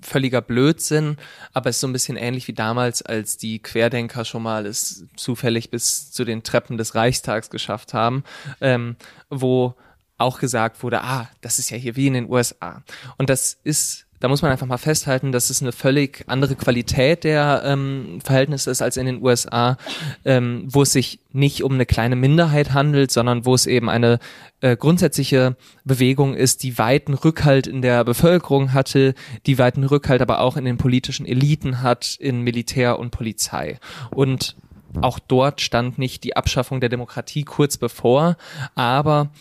völliger 0.01 0.41
Blödsinn, 0.41 1.17
aber 1.53 1.69
es 1.69 1.75
ist 1.75 1.81
so 1.81 1.87
ein 1.87 1.93
bisschen 1.93 2.17
ähnlich 2.17 2.47
wie 2.47 2.53
damals, 2.53 3.03
als 3.03 3.37
die 3.37 3.59
Querdenker 3.59 4.25
schon 4.25 4.41
mal 4.41 4.65
es 4.65 5.05
zufällig 5.15 5.69
bis 5.69 6.11
zu 6.11 6.25
den 6.25 6.41
Treppen 6.41 6.79
des 6.79 6.95
Reichstags 6.95 7.51
geschafft 7.51 7.93
haben, 7.93 8.23
ähm, 8.61 8.95
wo 9.29 9.75
auch 10.17 10.39
gesagt 10.39 10.83
wurde, 10.83 11.01
ah, 11.03 11.29
das 11.41 11.59
ist 11.59 11.69
ja 11.69 11.77
hier 11.77 11.95
wie 11.95 12.07
in 12.07 12.13
den 12.13 12.29
USA. 12.29 12.83
Und 13.17 13.29
das 13.29 13.57
ist, 13.63 14.05
da 14.19 14.29
muss 14.29 14.41
man 14.41 14.51
einfach 14.51 14.67
mal 14.67 14.77
festhalten, 14.77 15.31
dass 15.31 15.49
es 15.49 15.61
eine 15.61 15.71
völlig 15.71 16.23
andere 16.27 16.55
Qualität 16.55 17.23
der 17.23 17.63
ähm, 17.65 18.19
Verhältnisse 18.23 18.71
ist 18.71 18.81
als 18.81 18.95
in 18.95 19.05
den 19.05 19.21
USA, 19.21 19.77
ähm, 20.23 20.63
wo 20.67 20.83
es 20.83 20.93
sich 20.93 21.19
nicht 21.31 21.63
um 21.63 21.73
eine 21.73 21.85
kleine 21.85 22.15
Minderheit 22.15 22.73
handelt, 22.73 23.11
sondern 23.11 23.45
wo 23.45 23.53
es 23.53 23.65
eben 23.65 23.89
eine 23.89 24.19
äh, 24.61 24.77
grundsätzliche 24.77 25.57
Bewegung 25.83 26.35
ist, 26.35 26.63
die 26.63 26.77
weiten 26.77 27.15
Rückhalt 27.15 27.67
in 27.67 27.81
der 27.81 28.05
Bevölkerung 28.05 28.71
hatte, 28.71 29.15
die 29.45 29.57
weiten 29.57 29.83
Rückhalt 29.83 30.21
aber 30.21 30.39
auch 30.39 30.55
in 30.55 30.65
den 30.65 30.77
politischen 30.77 31.25
Eliten 31.25 31.81
hat, 31.81 32.15
in 32.19 32.41
Militär 32.41 32.99
und 32.99 33.11
Polizei. 33.11 33.77
Und 34.11 34.55
auch 35.01 35.19
dort 35.19 35.61
stand 35.61 35.97
nicht 35.97 36.23
die 36.23 36.35
Abschaffung 36.35 36.79
der 36.79 36.89
Demokratie 36.89 37.43
kurz 37.43 37.77
bevor, 37.77 38.37
aber 38.75 39.31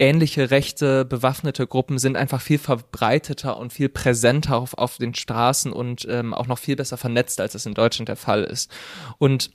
ähnliche 0.00 0.50
rechte 0.50 1.04
bewaffnete 1.04 1.66
Gruppen 1.66 1.98
sind 1.98 2.16
einfach 2.16 2.40
viel 2.40 2.58
verbreiteter 2.58 3.56
und 3.58 3.72
viel 3.72 3.88
präsenter 3.88 4.56
auf, 4.56 4.74
auf 4.74 4.96
den 4.96 5.14
Straßen 5.14 5.72
und 5.72 6.06
ähm, 6.10 6.34
auch 6.34 6.46
noch 6.46 6.58
viel 6.58 6.76
besser 6.76 6.96
vernetzt, 6.96 7.40
als 7.40 7.52
das 7.52 7.66
in 7.66 7.74
Deutschland 7.74 8.08
der 8.08 8.16
Fall 8.16 8.42
ist. 8.42 8.70
Und 9.18 9.50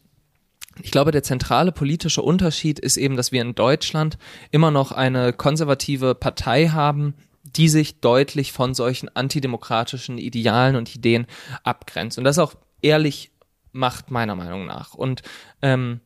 Ich 0.83 0.91
glaube, 0.91 1.11
der 1.11 1.23
zentrale 1.23 1.71
politische 1.71 2.21
Unterschied 2.21 2.79
ist 2.79 2.97
eben, 2.97 3.15
dass 3.15 3.31
wir 3.31 3.41
in 3.41 3.55
Deutschland 3.55 4.17
immer 4.51 4.71
noch 4.71 4.91
eine 4.91 5.31
konservative 5.31 6.15
Partei 6.15 6.67
haben, 6.67 7.15
die 7.43 7.69
sich 7.69 8.01
deutlich 8.01 8.51
von 8.51 8.73
solchen 8.73 9.07
antidemokratischen 9.15 10.17
Idealen 10.17 10.75
und 10.75 10.93
Ideen 10.93 11.27
abgrenzt. 11.63 12.17
Und 12.17 12.25
das 12.25 12.39
auch 12.39 12.55
ehrlich 12.81 13.31
macht, 13.71 14.11
meiner 14.11 14.35
Meinung 14.35 14.65
nach. 14.65 14.93
Und 14.93 15.21
ähm, 15.61 16.01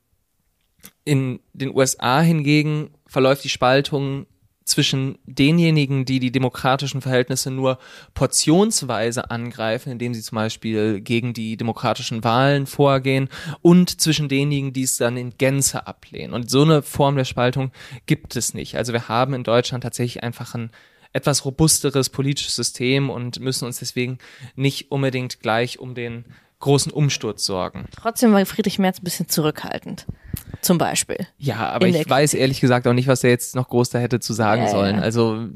in 1.03 1.39
den 1.53 1.75
USA 1.75 2.21
hingegen 2.21 2.91
verläuft 3.05 3.43
die 3.43 3.49
Spaltung 3.49 4.25
zwischen 4.69 5.17
denjenigen, 5.25 6.05
die 6.05 6.19
die 6.19 6.31
demokratischen 6.31 7.01
Verhältnisse 7.01 7.49
nur 7.49 7.79
portionsweise 8.13 9.31
angreifen, 9.31 9.91
indem 9.91 10.13
sie 10.13 10.21
zum 10.21 10.35
Beispiel 10.35 11.01
gegen 11.01 11.33
die 11.33 11.57
demokratischen 11.57 12.23
Wahlen 12.23 12.67
vorgehen, 12.67 13.29
und 13.61 13.99
zwischen 13.99 14.29
denjenigen, 14.29 14.71
die 14.71 14.83
es 14.83 14.97
dann 14.97 15.17
in 15.17 15.37
Gänze 15.37 15.87
ablehnen. 15.87 16.33
Und 16.33 16.51
so 16.51 16.61
eine 16.61 16.83
Form 16.83 17.15
der 17.15 17.25
Spaltung 17.25 17.71
gibt 18.05 18.35
es 18.35 18.53
nicht. 18.53 18.77
Also 18.77 18.93
wir 18.93 19.09
haben 19.09 19.33
in 19.33 19.43
Deutschland 19.43 19.83
tatsächlich 19.83 20.23
einfach 20.23 20.53
ein 20.53 20.69
etwas 21.11 21.43
robusteres 21.43 22.09
politisches 22.09 22.55
System 22.55 23.09
und 23.09 23.39
müssen 23.39 23.65
uns 23.65 23.79
deswegen 23.79 24.19
nicht 24.55 24.91
unbedingt 24.91 25.39
gleich 25.39 25.79
um 25.79 25.95
den 25.95 26.25
großen 26.59 26.91
Umsturz 26.91 27.45
sorgen. 27.45 27.85
Trotzdem 27.95 28.33
war 28.33 28.45
Friedrich 28.45 28.79
Merz 28.79 28.99
ein 28.99 29.03
bisschen 29.03 29.29
zurückhaltend. 29.29 30.05
Zum 30.61 30.77
Beispiel. 30.77 31.25
Ja, 31.37 31.69
aber 31.69 31.87
ich 31.87 32.09
weiß 32.09 32.33
ehrlich 32.33 32.59
gesagt 32.59 32.85
auch 32.85 32.93
nicht, 32.93 33.07
was 33.07 33.23
er 33.23 33.29
jetzt 33.29 33.55
noch 33.55 33.69
groß 33.69 33.91
da 33.91 33.99
hätte 33.99 34.19
zu 34.19 34.33
sagen 34.33 34.63
ja, 34.63 34.67
sollen. 34.67 34.97
Ja. 34.97 35.01
Also 35.01 35.47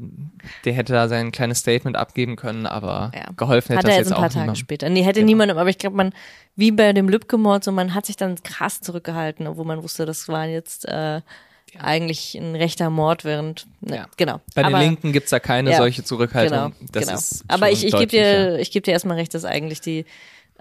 der 0.64 0.72
hätte 0.72 0.94
da 0.94 1.08
sein 1.08 1.30
kleines 1.30 1.58
Statement 1.58 1.96
abgeben 1.96 2.36
können, 2.36 2.66
aber 2.66 3.12
ja. 3.14 3.26
geholfen 3.36 3.76
hätte 3.76 3.78
hat 3.78 3.84
das 3.84 3.96
jetzt, 3.96 4.06
jetzt 4.06 4.12
ein 4.12 4.20
paar 4.20 4.30
Tage 4.30 4.40
niemand. 4.40 4.58
später. 4.58 4.88
Nee, 4.88 5.02
hätte 5.02 5.20
genau. 5.20 5.26
niemandem, 5.26 5.58
aber 5.58 5.68
ich 5.68 5.76
glaube, 5.76 5.96
man, 5.96 6.14
wie 6.56 6.70
bei 6.70 6.92
dem 6.94 7.08
Lübcke-Mord, 7.10 7.64
so 7.64 7.72
man 7.72 7.92
hat 7.92 8.06
sich 8.06 8.16
dann 8.16 8.42
krass 8.42 8.80
zurückgehalten, 8.80 9.46
obwohl 9.46 9.66
man 9.66 9.82
wusste, 9.82 10.06
das 10.06 10.26
war 10.28 10.46
jetzt 10.46 10.88
äh, 10.88 11.20
eigentlich 11.78 12.34
ein 12.34 12.54
rechter 12.54 12.88
Mord, 12.88 13.24
während 13.24 13.66
ne, 13.80 13.96
ja. 13.96 14.06
genau. 14.16 14.40
Bei 14.54 14.64
aber, 14.64 14.78
den 14.78 14.88
Linken 14.88 15.12
gibt's 15.12 15.30
da 15.30 15.38
keine 15.38 15.72
ja, 15.72 15.76
solche 15.76 16.04
Zurückhaltung. 16.04 16.72
Genau, 16.78 16.90
das 16.92 17.04
genau. 17.04 17.18
Ist 17.18 17.44
aber 17.48 17.70
ich, 17.70 17.84
ich 17.84 17.92
gebe 17.92 18.06
dir, 18.06 18.58
ich 18.58 18.70
gebe 18.70 18.84
dir 18.84 18.92
erstmal 18.92 19.16
recht, 19.16 19.34
dass 19.34 19.44
eigentlich 19.44 19.80
die, 19.80 20.06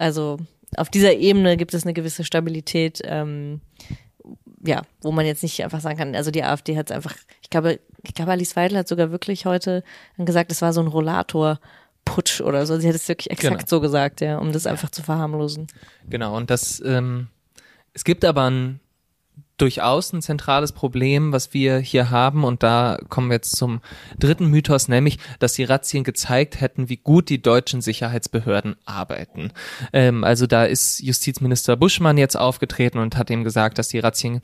also 0.04 0.38
auf 0.76 0.90
dieser 0.90 1.14
Ebene 1.14 1.56
gibt 1.56 1.74
es 1.74 1.84
eine 1.84 1.94
gewisse 1.94 2.24
Stabilität, 2.24 3.02
ähm, 3.06 3.62
ja, 4.66 4.82
wo 5.02 5.12
man 5.12 5.26
jetzt 5.26 5.44
nicht 5.44 5.64
einfach 5.64 5.80
sagen 5.80 5.98
kann, 5.98 6.16
also 6.16 6.30
die 6.30 6.44
AfD 6.44 6.78
hat 6.78 6.90
es 6.90 6.96
einfach, 6.96 7.16
ich 7.42 7.50
glaube, 7.50 7.80
ich 8.04 8.14
glaube, 8.14 8.32
Alice 8.32 8.56
Weidel 8.56 8.78
hat 8.78 8.88
sogar 8.88 9.12
wirklich 9.12 9.46
heute 9.46 9.84
gesagt, 10.18 10.52
es 10.52 10.62
war 10.62 10.74
so 10.74 10.82
ein 10.82 10.88
Rollator. 10.88 11.60
Putsch 12.06 12.42
oder 12.42 12.66
so. 12.66 12.78
Sie 12.78 12.90
hat 12.90 12.96
es 12.96 13.08
wirklich 13.08 13.32
exakt 13.32 13.60
genau. 13.60 13.66
so 13.66 13.80
gesagt, 13.80 14.20
ja, 14.20 14.38
um 14.38 14.52
das 14.52 14.68
einfach 14.68 14.90
zu 14.90 15.02
verharmlosen. 15.02 15.68
Genau, 16.10 16.36
und 16.36 16.50
das, 16.50 16.84
ähm, 16.86 17.30
es 17.94 18.04
gibt 18.04 18.26
aber 18.26 18.50
ein 18.50 18.82
durchaus 19.58 20.14
ein 20.14 20.22
zentrales 20.22 20.72
Problem, 20.72 21.32
was 21.32 21.54
wir 21.54 21.78
hier 21.78 22.10
haben. 22.10 22.44
Und 22.44 22.64
da 22.64 22.98
kommen 23.10 23.30
wir 23.30 23.36
jetzt 23.36 23.56
zum 23.56 23.82
dritten 24.20 24.48
Mythos, 24.48 24.88
nämlich, 24.88 25.20
dass 25.40 25.54
die 25.54 25.64
Razzien 25.64 26.04
gezeigt 26.04 26.60
hätten, 26.62 26.90
wie 26.90 26.98
gut 26.98 27.30
die 27.30 27.42
deutschen 27.42 27.82
Sicherheitsbehörden 27.82 28.76
arbeiten. 28.86 29.52
Ähm, 29.92 30.24
also 30.24 30.48
da 30.48 30.66
ist 30.66 31.00
Justizminister 31.02 31.76
Buschmann 31.76 32.18
jetzt 32.18 32.36
aufgetreten 32.36 32.98
und 32.98 33.18
hat 33.18 33.30
ihm 33.30 33.44
gesagt, 33.44 33.78
dass 33.78 33.90
die 33.90 34.00
Razzien 34.00 34.42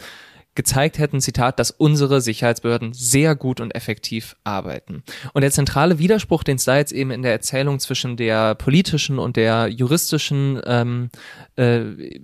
gezeigt 0.56 0.98
hätten, 0.98 1.22
Zitat, 1.22 1.58
dass 1.60 1.72
unsere 1.72 2.22
Sicherheitsbehörden 2.22 2.94
sehr 2.94 3.36
gut 3.36 3.62
und 3.62 3.74
effektiv 3.76 4.36
arbeiten. 4.44 5.04
Und 5.34 5.42
der 5.42 5.52
zentrale 5.52 6.00
Widerspruch, 6.00 6.44
den 6.44 6.58
es 6.58 6.66
da 6.66 6.78
jetzt 6.78 6.92
eben 6.92 7.12
in 7.12 7.22
der 7.22 7.32
Erzählung 7.32 7.80
zwischen 7.80 8.18
der 8.18 8.56
politischen 8.56 9.20
und 9.20 9.38
der 9.38 9.68
juristischen 9.70 10.60
ähm, 10.66 11.12
äh, 11.56 12.20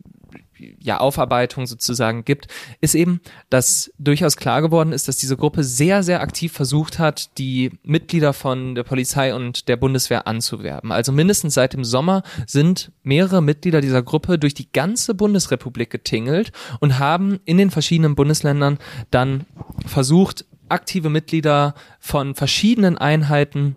ja, 0.79 0.99
Aufarbeitung 0.99 1.67
sozusagen 1.67 2.25
gibt, 2.25 2.47
ist 2.81 2.95
eben, 2.95 3.21
dass 3.49 3.91
durchaus 3.97 4.37
klar 4.37 4.61
geworden 4.61 4.91
ist, 4.91 5.07
dass 5.07 5.17
diese 5.17 5.37
Gruppe 5.37 5.63
sehr, 5.63 6.03
sehr 6.03 6.21
aktiv 6.21 6.51
versucht 6.53 6.99
hat, 6.99 7.37
die 7.37 7.71
Mitglieder 7.83 8.33
von 8.33 8.75
der 8.75 8.83
Polizei 8.83 9.33
und 9.35 9.67
der 9.67 9.77
Bundeswehr 9.77 10.27
anzuwerben. 10.27 10.91
Also 10.91 11.11
mindestens 11.11 11.53
seit 11.53 11.73
dem 11.73 11.83
Sommer 11.83 12.23
sind 12.47 12.91
mehrere 13.03 13.41
Mitglieder 13.41 13.81
dieser 13.81 14.03
Gruppe 14.03 14.39
durch 14.39 14.53
die 14.53 14.71
ganze 14.71 15.13
Bundesrepublik 15.13 15.89
getingelt 15.89 16.51
und 16.79 16.99
haben 16.99 17.39
in 17.45 17.57
den 17.57 17.71
verschiedenen 17.71 18.15
Bundesländern 18.15 18.77
dann 19.11 19.45
versucht, 19.85 20.45
aktive 20.69 21.09
Mitglieder 21.09 21.75
von 21.99 22.35
verschiedenen 22.35 22.97
Einheiten 22.97 23.75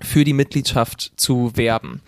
für 0.00 0.24
die 0.24 0.32
Mitgliedschaft 0.32 1.12
zu 1.16 1.56
werben. 1.56 2.02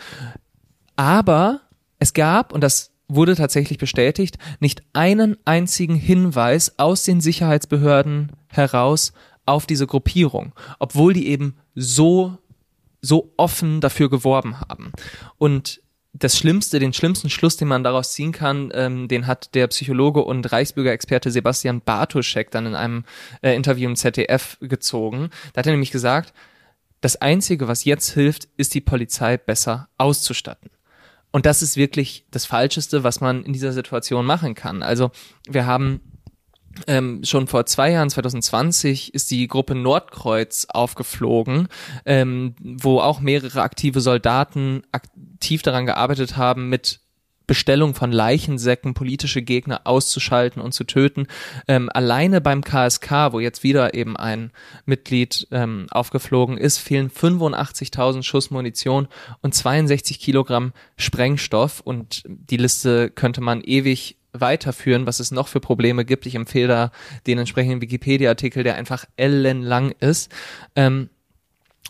Aber 0.96 1.60
es 1.98 2.12
gab, 2.12 2.52
und 2.52 2.62
das 2.62 2.91
wurde 3.08 3.36
tatsächlich 3.36 3.78
bestätigt, 3.78 4.38
nicht 4.60 4.82
einen 4.92 5.36
einzigen 5.44 5.96
Hinweis 5.96 6.78
aus 6.78 7.04
den 7.04 7.20
Sicherheitsbehörden 7.20 8.32
heraus 8.48 9.12
auf 9.44 9.66
diese 9.66 9.86
Gruppierung, 9.86 10.52
obwohl 10.78 11.12
die 11.12 11.28
eben 11.28 11.56
so, 11.74 12.38
so 13.00 13.32
offen 13.36 13.80
dafür 13.80 14.08
geworben 14.08 14.60
haben. 14.60 14.92
Und 15.38 15.82
das 16.14 16.36
Schlimmste, 16.36 16.78
den 16.78 16.92
schlimmsten 16.92 17.30
Schluss, 17.30 17.56
den 17.56 17.68
man 17.68 17.84
daraus 17.84 18.12
ziehen 18.12 18.32
kann, 18.32 18.70
ähm, 18.74 19.08
den 19.08 19.26
hat 19.26 19.54
der 19.54 19.66
Psychologe 19.68 20.22
und 20.22 20.52
Reichsbürgerexperte 20.52 21.30
Sebastian 21.30 21.80
Bartoschek 21.80 22.50
dann 22.50 22.66
in 22.66 22.74
einem 22.74 23.04
äh, 23.40 23.54
Interview 23.54 23.88
im 23.88 23.96
ZDF 23.96 24.58
gezogen. 24.60 25.30
Da 25.52 25.60
hat 25.60 25.66
er 25.66 25.72
nämlich 25.72 25.90
gesagt, 25.90 26.34
das 27.00 27.16
Einzige, 27.16 27.66
was 27.66 27.84
jetzt 27.84 28.10
hilft, 28.10 28.48
ist 28.56 28.74
die 28.74 28.80
Polizei 28.80 29.36
besser 29.36 29.88
auszustatten. 29.96 30.70
Und 31.32 31.46
das 31.46 31.62
ist 31.62 31.76
wirklich 31.76 32.26
das 32.30 32.44
Falscheste, 32.44 33.04
was 33.04 33.20
man 33.20 33.42
in 33.44 33.52
dieser 33.52 33.72
Situation 33.72 34.24
machen 34.26 34.54
kann. 34.54 34.82
Also 34.82 35.10
wir 35.48 35.66
haben 35.66 36.00
ähm, 36.86 37.22
schon 37.24 37.48
vor 37.48 37.66
zwei 37.66 37.92
Jahren, 37.92 38.10
2020, 38.10 39.14
ist 39.14 39.30
die 39.30 39.48
Gruppe 39.48 39.74
Nordkreuz 39.74 40.66
aufgeflogen, 40.70 41.68
ähm, 42.06 42.54
wo 42.60 43.00
auch 43.00 43.20
mehrere 43.20 43.62
aktive 43.62 44.00
Soldaten 44.00 44.82
aktiv 44.92 45.62
daran 45.62 45.86
gearbeitet 45.86 46.36
haben, 46.36 46.68
mit 46.68 47.00
Bestellung 47.52 47.94
von 47.94 48.12
Leichensäcken 48.12 48.94
politische 48.94 49.42
Gegner 49.42 49.82
auszuschalten 49.84 50.62
und 50.62 50.72
zu 50.72 50.84
töten. 50.84 51.26
Ähm, 51.68 51.90
alleine 51.92 52.40
beim 52.40 52.64
KSK, 52.64 53.32
wo 53.32 53.40
jetzt 53.40 53.62
wieder 53.62 53.92
eben 53.92 54.16
ein 54.16 54.52
Mitglied 54.86 55.48
ähm, 55.50 55.86
aufgeflogen 55.90 56.56
ist, 56.56 56.78
fehlen 56.78 57.10
85.000 57.10 58.22
Schuss 58.22 58.50
Munition 58.50 59.06
und 59.42 59.54
62 59.54 60.18
Kilogramm 60.18 60.72
Sprengstoff. 60.96 61.80
Und 61.80 62.22
die 62.26 62.56
Liste 62.56 63.10
könnte 63.10 63.42
man 63.42 63.60
ewig 63.60 64.16
weiterführen, 64.32 65.06
was 65.06 65.20
es 65.20 65.30
noch 65.30 65.48
für 65.48 65.60
Probleme 65.60 66.06
gibt. 66.06 66.24
Ich 66.24 66.36
empfehle 66.36 66.68
da 66.68 66.90
den 67.26 67.36
entsprechenden 67.36 67.82
Wikipedia-Artikel, 67.82 68.62
der 68.62 68.76
einfach 68.76 69.04
ellenlang 69.16 69.90
ist. 70.00 70.32
Ähm, 70.74 71.10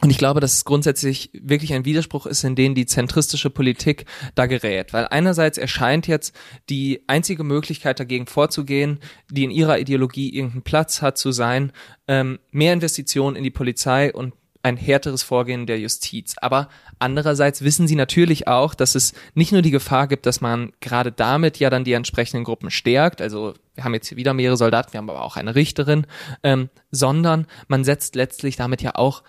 und 0.03 0.11
ich 0.11 0.19
glaube, 0.19 0.41
dass 0.41 0.55
es 0.55 0.65
grundsätzlich 0.65 1.31
wirklich 1.33 1.73
ein 1.75 1.85
Widerspruch 1.85 2.27
ist, 2.27 2.43
in 2.43 2.57
den 2.57 2.75
die 2.75 2.87
zentristische 2.87 3.51
Politik 3.51 4.07
da 4.35 4.47
gerät. 4.47 4.93
Weil 4.93 5.07
einerseits 5.07 5.59
erscheint 5.59 6.09
jetzt 6.09 6.35
die 6.69 7.05
einzige 7.07 7.45
Möglichkeit 7.45 8.01
dagegen 8.01 8.27
vorzugehen, 8.27 8.99
die 9.31 9.45
in 9.45 9.53
ihrer 9.53 9.79
Ideologie 9.79 10.35
irgendeinen 10.35 10.63
Platz 10.63 11.03
hat, 11.03 11.19
zu 11.19 11.31
sein, 11.31 11.71
ähm, 12.09 12.41
mehr 12.51 12.73
Investitionen 12.73 13.37
in 13.37 13.45
die 13.45 13.51
Polizei 13.51 14.13
und 14.13 14.35
ein 14.65 14.77
härteres 14.77 15.23
Vorgehen 15.23 15.67
der 15.67 15.79
Justiz. 15.79 16.35
Aber 16.41 16.69
andererseits 16.99 17.63
wissen 17.63 17.87
sie 17.89 17.97
natürlich 17.97 18.49
auch, 18.49 18.75
dass 18.75 18.95
es 18.95 19.13
nicht 19.35 19.53
nur 19.53 19.63
die 19.63 19.71
Gefahr 19.71 20.07
gibt, 20.07 20.27
dass 20.27 20.41
man 20.41 20.73
gerade 20.81 21.13
damit 21.13 21.59
ja 21.59 21.71
dann 21.71 21.85
die 21.85 21.93
entsprechenden 21.93 22.45
Gruppen 22.45 22.71
stärkt. 22.71 23.21
Also 23.21 23.55
wir 23.75 23.85
haben 23.85 23.95
jetzt 23.95 24.15
wieder 24.15 24.35
mehrere 24.35 24.57
Soldaten, 24.57 24.93
wir 24.93 24.99
haben 24.99 25.11
aber 25.11 25.23
auch 25.23 25.37
eine 25.37 25.55
Richterin, 25.55 26.07
ähm, 26.43 26.71
sondern 26.91 27.47
man 27.69 27.85
setzt 27.85 28.15
letztlich 28.15 28.57
damit 28.57 28.83
ja 28.83 28.95
auch 28.95 29.23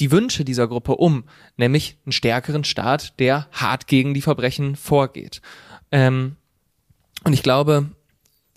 die 0.00 0.10
Wünsche 0.10 0.44
dieser 0.44 0.68
Gruppe 0.68 0.96
um, 0.96 1.24
nämlich 1.56 1.98
einen 2.04 2.12
stärkeren 2.12 2.64
Staat, 2.64 3.18
der 3.18 3.48
hart 3.52 3.86
gegen 3.86 4.14
die 4.14 4.22
Verbrechen 4.22 4.76
vorgeht. 4.76 5.40
Ähm, 5.90 6.36
und 7.24 7.32
ich 7.32 7.42
glaube, 7.42 7.90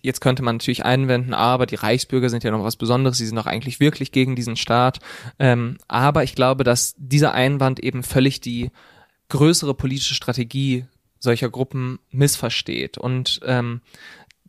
jetzt 0.02 0.22
könnte 0.22 0.44
man 0.44 0.56
natürlich 0.56 0.86
einwenden, 0.86 1.34
aber 1.34 1.66
die 1.66 1.76
Reichsbürger 1.76 2.30
sind 2.30 2.44
ja 2.44 2.52
noch 2.52 2.64
was 2.64 2.76
Besonderes, 2.76 3.18
sie 3.18 3.26
sind 3.26 3.36
doch 3.36 3.46
eigentlich 3.46 3.80
wirklich 3.80 4.12
gegen 4.12 4.36
diesen 4.36 4.56
Staat. 4.56 5.00
Ähm, 5.40 5.78
aber 5.88 6.24
ich 6.24 6.36
glaube, 6.36 6.64
dass 6.64 6.96
dieser 6.98 7.34
Einwand 7.34 7.80
eben 7.80 8.04
völlig 8.04 8.42
die 8.42 8.72
größere 9.30 9.74
politische 9.74 10.16
Strategie 10.16 10.86
solcher 11.20 11.50
Gruppen 11.50 12.00
missversteht. 12.10 12.98
Und 12.98 13.40
ähm, 13.46 13.82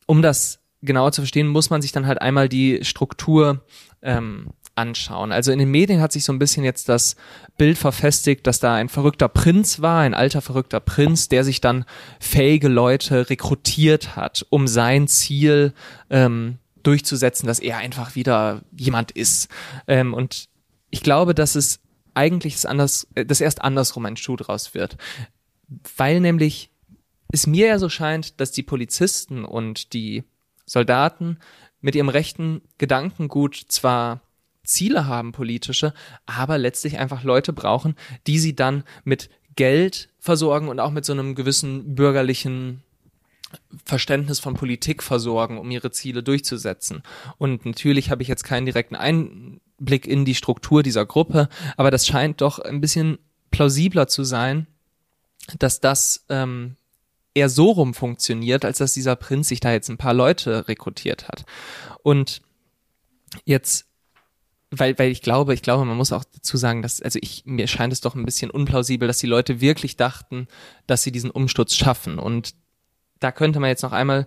um 0.07 0.23
das 0.23 0.61
genauer 0.83 1.13
zu 1.13 1.21
verstehen, 1.21 1.47
muss 1.47 1.71
man 1.71 1.83
sich 1.83 1.93
dann 1.93 2.07
halt 2.07 2.21
einmal 2.21 2.49
die 2.49 2.81
Struktur 2.83 3.65
ähm, 4.01 4.49
anschauen. 4.75 5.33
Also 5.33 5.53
in 5.53 5.59
den 5.59 5.71
Medien 5.71 6.01
hat 6.01 6.13
sich 6.13 6.25
so 6.25 6.33
ein 6.33 6.39
bisschen 6.39 6.65
jetzt 6.65 6.89
das 6.89 7.17
Bild 7.59 7.77
verfestigt, 7.79 8.47
dass 8.47 8.61
da 8.61 8.75
ein 8.75 8.89
verrückter 8.89 9.29
Prinz 9.29 9.81
war, 9.81 10.01
ein 10.01 10.15
alter 10.15 10.41
verrückter 10.41 10.81
Prinz, 10.81 11.29
der 11.29 11.45
sich 11.45 11.61
dann 11.61 11.85
fähige 12.21 12.69
Leute 12.69 13.29
rekrutiert 13.29 14.17
hat, 14.17 14.47
um 14.51 14.67
sein 14.67 15.09
Ziel 15.09 15.75
ähm, 16.11 16.59
durchzusetzen, 16.83 17.47
dass 17.47 17.59
er 17.59 17.79
einfach 17.79 18.15
wieder 18.15 18.63
jemand 18.77 19.11
ist. 19.13 19.49
Ähm, 19.87 20.15
und 20.15 20.49
ich 20.91 21.03
glaube, 21.03 21.35
dass 21.35 21.55
es 21.55 21.81
eigentlich 22.15 22.55
das, 22.55 22.67
anders, 22.67 23.07
äh, 23.15 23.25
das 23.25 23.41
erst 23.41 23.63
andersrum 23.63 24.07
ein 24.07 24.17
Schuh 24.17 24.37
draus 24.37 24.75
wird. 24.75 24.97
Weil 25.97 26.21
nämlich 26.21 26.71
es 27.33 27.47
mir 27.47 27.67
ja 27.67 27.79
so 27.79 27.89
scheint, 27.89 28.41
dass 28.41 28.53
die 28.53 28.63
Polizisten 28.63 29.45
und 29.45 29.93
die 29.95 30.25
Soldaten 30.67 31.39
mit 31.81 31.95
ihrem 31.95 32.09
rechten 32.09 32.63
Gedankengut 32.79 33.57
zwar 33.69 34.21
Ziele 34.65 35.07
haben, 35.07 35.33
politische, 35.33 35.93
aber 36.27 36.59
letztlich 36.59 36.99
einfach 36.99 37.25
Leute 37.25 37.53
brauchen, 37.53 37.97
die 38.27 38.39
sie 38.39 38.55
dann 38.55 38.85
mit 39.05 39.31
Geld 39.57 40.09
versorgen 40.19 40.69
und 40.69 40.81
auch 40.81 40.91
mit 40.91 41.05
so 41.05 41.13
einem 41.13 41.35
gewissen 41.35 41.95
bürgerlichen 41.95 42.83
Verständnis 43.85 44.41
von 44.41 44.55
Politik 44.55 45.03
versorgen, 45.03 45.59
um 45.59 45.71
ihre 45.71 45.91
Ziele 45.91 46.23
durchzusetzen. 46.23 47.03
Und 47.39 47.67
natürlich 47.67 48.11
habe 48.11 48.23
ich 48.23 48.29
jetzt 48.29 48.45
keinen 48.45 48.67
direkten 48.67 48.95
Einblick 48.95 50.07
in 50.07 50.25
die 50.25 50.35
Struktur 50.35 50.83
dieser 50.83 51.05
Gruppe, 51.05 51.49
aber 51.77 51.91
das 51.91 52.07
scheint 52.07 52.41
doch 52.41 52.59
ein 52.59 52.81
bisschen 52.81 53.19
plausibler 53.51 54.07
zu 54.09 54.25
sein, 54.25 54.67
dass 55.59 55.81
das 55.81 56.25
ähm, 56.29 56.77
eher 57.35 57.49
so 57.49 57.71
rum 57.71 57.95
funktioniert, 57.95 58.65
als 58.65 58.79
dass 58.79 58.95
dieser 58.95 59.17
Prinz 59.17 59.49
sich 59.49 59.61
da 59.61 59.73
jetzt 59.73 59.91
ein 59.91 59.99
paar 59.99 60.15
Leute 60.15 60.69
rekrutiert 60.69 61.29
hat. 61.29 61.45
Und 62.03 62.43
jetzt 63.45 63.87
weil, 64.73 64.99
weil 64.99 65.11
ich 65.11 65.21
glaube, 65.21 65.53
ich 65.53 65.63
glaube, 65.63 65.85
man 65.85 65.97
muss 65.97 66.13
auch 66.13 66.25
dazu 66.25 66.57
sagen, 66.57 66.81
dass, 66.81 67.01
also 67.03 67.19
ich, 67.23 67.43
mir 67.45 67.69
scheint 67.69 67.93
es 67.93 68.01
doch 68.01 68.15
ein 68.15 68.25
bisschen 68.25 68.51
unplausibel, 68.51 69.07
dass 69.07 69.19
die 69.19 69.27
Leute 69.27 69.61
wirklich 69.61 69.97
dachten, 69.97 70.49
dass 70.87 71.03
sie 71.03 71.13
diesen 71.13 71.31
Umsturz 71.31 71.75
schaffen. 71.75 72.19
Und 72.19 72.55
da 73.21 73.33
könnte 73.33 73.61
man 73.61 73.69
jetzt 73.69 73.83
noch 73.83 73.93
einmal 73.93 74.27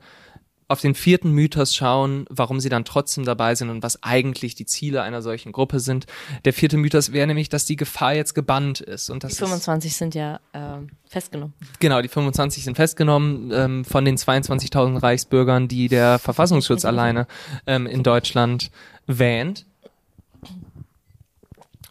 auf 0.68 0.82
den 0.82 0.96
vierten 0.96 1.32
Mythos 1.32 1.76
schauen, 1.76 2.26
warum 2.30 2.60
sie 2.60 2.70
dann 2.70 2.86
trotzdem 2.86 3.24
dabei 3.24 3.54
sind 3.54 3.70
und 3.70 3.84
was 3.84 4.02
eigentlich 4.02 4.56
die 4.56 4.66
Ziele 4.66 5.04
einer 5.04 5.22
solchen 5.22 5.52
Gruppe 5.52 5.80
sind. 5.80 6.06
Der 6.44 6.54
vierte 6.54 6.78
Mythos 6.78 7.12
wäre 7.12 7.28
nämlich, 7.28 7.50
dass 7.50 7.66
die 7.66 7.76
Gefahr 7.76 8.14
jetzt 8.16 8.34
gebannt 8.34 8.82
ist. 8.82 9.10
Und 9.10 9.24
das 9.24 9.34
die 9.34 9.38
25 9.38 9.92
ist, 9.92 9.98
sind 9.98 10.16
ja 10.16 10.40
ähm, 10.54 10.90
festgenommen. 11.08 11.54
Genau, 11.80 12.02
die 12.02 12.08
25 12.08 12.64
sind 12.64 12.76
festgenommen 12.76 13.52
ähm, 13.54 13.86
von 13.86 14.06
den 14.06 14.18
22.000 14.18 15.04
Reichsbürgern, 15.04 15.68
die 15.68 15.88
der 15.88 16.18
Verfassungsschutz 16.18 16.84
alleine 16.84 17.28
ähm, 17.68 17.86
in 17.86 18.02
Deutschland 18.02 18.72
wähnt. 19.06 19.68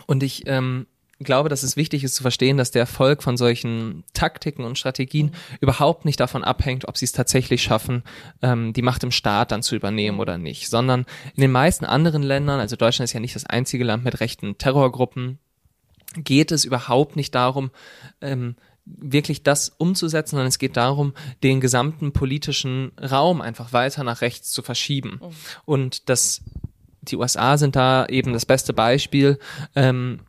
Und 0.07 0.23
ich 0.23 0.47
ähm, 0.47 0.87
glaube, 1.21 1.49
dass 1.49 1.63
es 1.63 1.77
wichtig 1.77 2.05
ist 2.05 2.15
zu 2.15 2.23
verstehen, 2.23 2.57
dass 2.57 2.71
der 2.71 2.81
Erfolg 2.81 3.23
von 3.23 3.37
solchen 3.37 4.05
Taktiken 4.15 4.65
und 4.65 4.79
Strategien 4.79 5.33
überhaupt 5.61 6.05
nicht 6.05 6.21
davon 6.21 6.45
abhängt, 6.45 6.89
ob 6.89 6.97
sie 6.97 7.05
es 7.05 7.13
tatsächlich 7.13 7.63
schaffen, 7.63 8.03
ähm, 8.43 8.73
die 8.73 8.83
Macht 8.83 9.05
im 9.05 9.11
Staat 9.11 9.53
dann 9.53 9.63
zu 9.63 9.77
übernehmen 9.77 10.21
oder 10.21 10.39
nicht, 10.39 10.69
sondern 10.69 11.07
in 11.35 11.41
den 11.41 11.53
meisten 11.53 11.85
anderen 11.85 12.23
Ländern, 12.23 12.61
also 12.61 12.77
Deutschland 12.77 13.09
ist 13.09 13.15
ja 13.15 13.21
nicht 13.21 13.37
das 13.37 13.47
einzige 13.47 13.85
Land 13.85 14.05
mit 14.05 14.21
rechten 14.21 14.59
Terrorgruppen, 14.59 15.39
geht 16.17 16.53
es 16.53 16.65
überhaupt 16.65 17.17
nicht 17.17 17.35
darum, 17.35 17.71
ähm, 18.21 18.57
wirklich 18.87 19.43
das 19.43 19.71
umzusetzen, 19.71 20.33
sondern 20.33 20.49
es 20.49 20.59
geht 20.59 20.77
darum, 20.77 21.15
den 21.43 21.61
gesamten 21.61 22.13
politischen 22.13 22.93
Raum 23.01 23.41
einfach 23.41 23.73
weiter 23.73 24.05
nach 24.05 24.21
rechts 24.21 24.51
zu 24.51 24.63
verschieben. 24.63 25.21
Mhm. 25.23 25.31
Und 25.65 26.09
das, 26.09 26.43
die 27.11 27.17
USA 27.17 27.57
sind 27.59 27.77
da 27.77 28.07
eben 28.07 28.33
das 28.33 28.47
beste 28.47 28.73
Beispiel. 28.73 29.39
Ähm, 29.75 30.21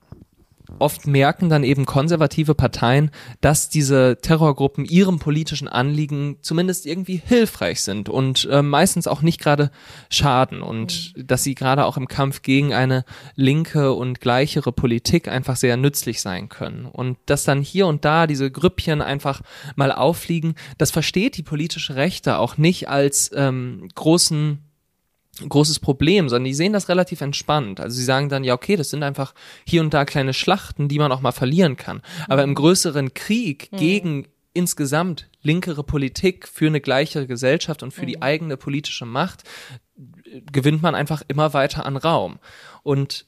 oft 0.79 1.07
merken 1.07 1.49
dann 1.49 1.63
eben 1.63 1.85
konservative 1.85 2.55
Parteien, 2.55 3.11
dass 3.41 3.69
diese 3.69 4.17
Terrorgruppen 4.21 4.85
ihrem 4.85 5.19
politischen 5.19 5.67
Anliegen 5.67 6.37
zumindest 6.41 6.85
irgendwie 6.85 7.21
hilfreich 7.23 7.81
sind 7.81 8.09
und 8.09 8.47
äh, 8.51 8.61
meistens 8.61 9.07
auch 9.07 9.21
nicht 9.21 9.39
gerade 9.39 9.71
schaden 10.09 10.61
und 10.61 11.13
mhm. 11.15 11.27
dass 11.27 11.43
sie 11.43 11.55
gerade 11.55 11.85
auch 11.85 11.97
im 11.97 12.07
Kampf 12.07 12.41
gegen 12.41 12.73
eine 12.73 13.05
linke 13.35 13.93
und 13.93 14.21
gleichere 14.21 14.71
Politik 14.71 15.27
einfach 15.27 15.55
sehr 15.55 15.77
nützlich 15.77 16.21
sein 16.21 16.49
können. 16.49 16.85
Und 16.85 17.17
dass 17.25 17.43
dann 17.43 17.61
hier 17.61 17.87
und 17.87 18.05
da 18.05 18.27
diese 18.27 18.51
Grüppchen 18.51 19.01
einfach 19.01 19.41
mal 19.75 19.91
auffliegen, 19.91 20.55
das 20.77 20.91
versteht 20.91 21.37
die 21.37 21.43
politische 21.43 21.95
Rechte 21.95 22.37
auch 22.37 22.57
nicht 22.57 22.89
als 22.89 23.31
ähm, 23.33 23.87
großen 23.95 24.64
großes 25.47 25.79
Problem, 25.79 26.29
sondern 26.29 26.45
die 26.45 26.53
sehen 26.53 26.73
das 26.73 26.89
relativ 26.89 27.21
entspannt. 27.21 27.79
Also 27.79 27.97
sie 27.97 28.03
sagen 28.03 28.29
dann, 28.29 28.43
ja, 28.43 28.53
okay, 28.53 28.75
das 28.75 28.89
sind 28.89 29.03
einfach 29.03 29.33
hier 29.65 29.81
und 29.81 29.93
da 29.93 30.05
kleine 30.05 30.33
Schlachten, 30.33 30.87
die 30.87 30.99
man 30.99 31.11
auch 31.11 31.21
mal 31.21 31.31
verlieren 31.31 31.75
kann. 31.75 32.01
Aber 32.27 32.43
im 32.43 32.55
größeren 32.55 33.13
Krieg 33.13 33.69
mhm. 33.71 33.77
gegen 33.77 34.27
insgesamt 34.53 35.29
linkere 35.41 35.83
Politik 35.83 36.47
für 36.47 36.67
eine 36.67 36.79
gleichere 36.79 37.27
Gesellschaft 37.27 37.83
und 37.83 37.91
für 37.91 38.03
mhm. 38.03 38.07
die 38.07 38.21
eigene 38.21 38.57
politische 38.57 39.05
Macht 39.05 39.43
gewinnt 40.51 40.81
man 40.81 40.95
einfach 40.95 41.21
immer 41.27 41.53
weiter 41.53 41.85
an 41.85 41.97
Raum. 41.97 42.39
Und 42.83 43.25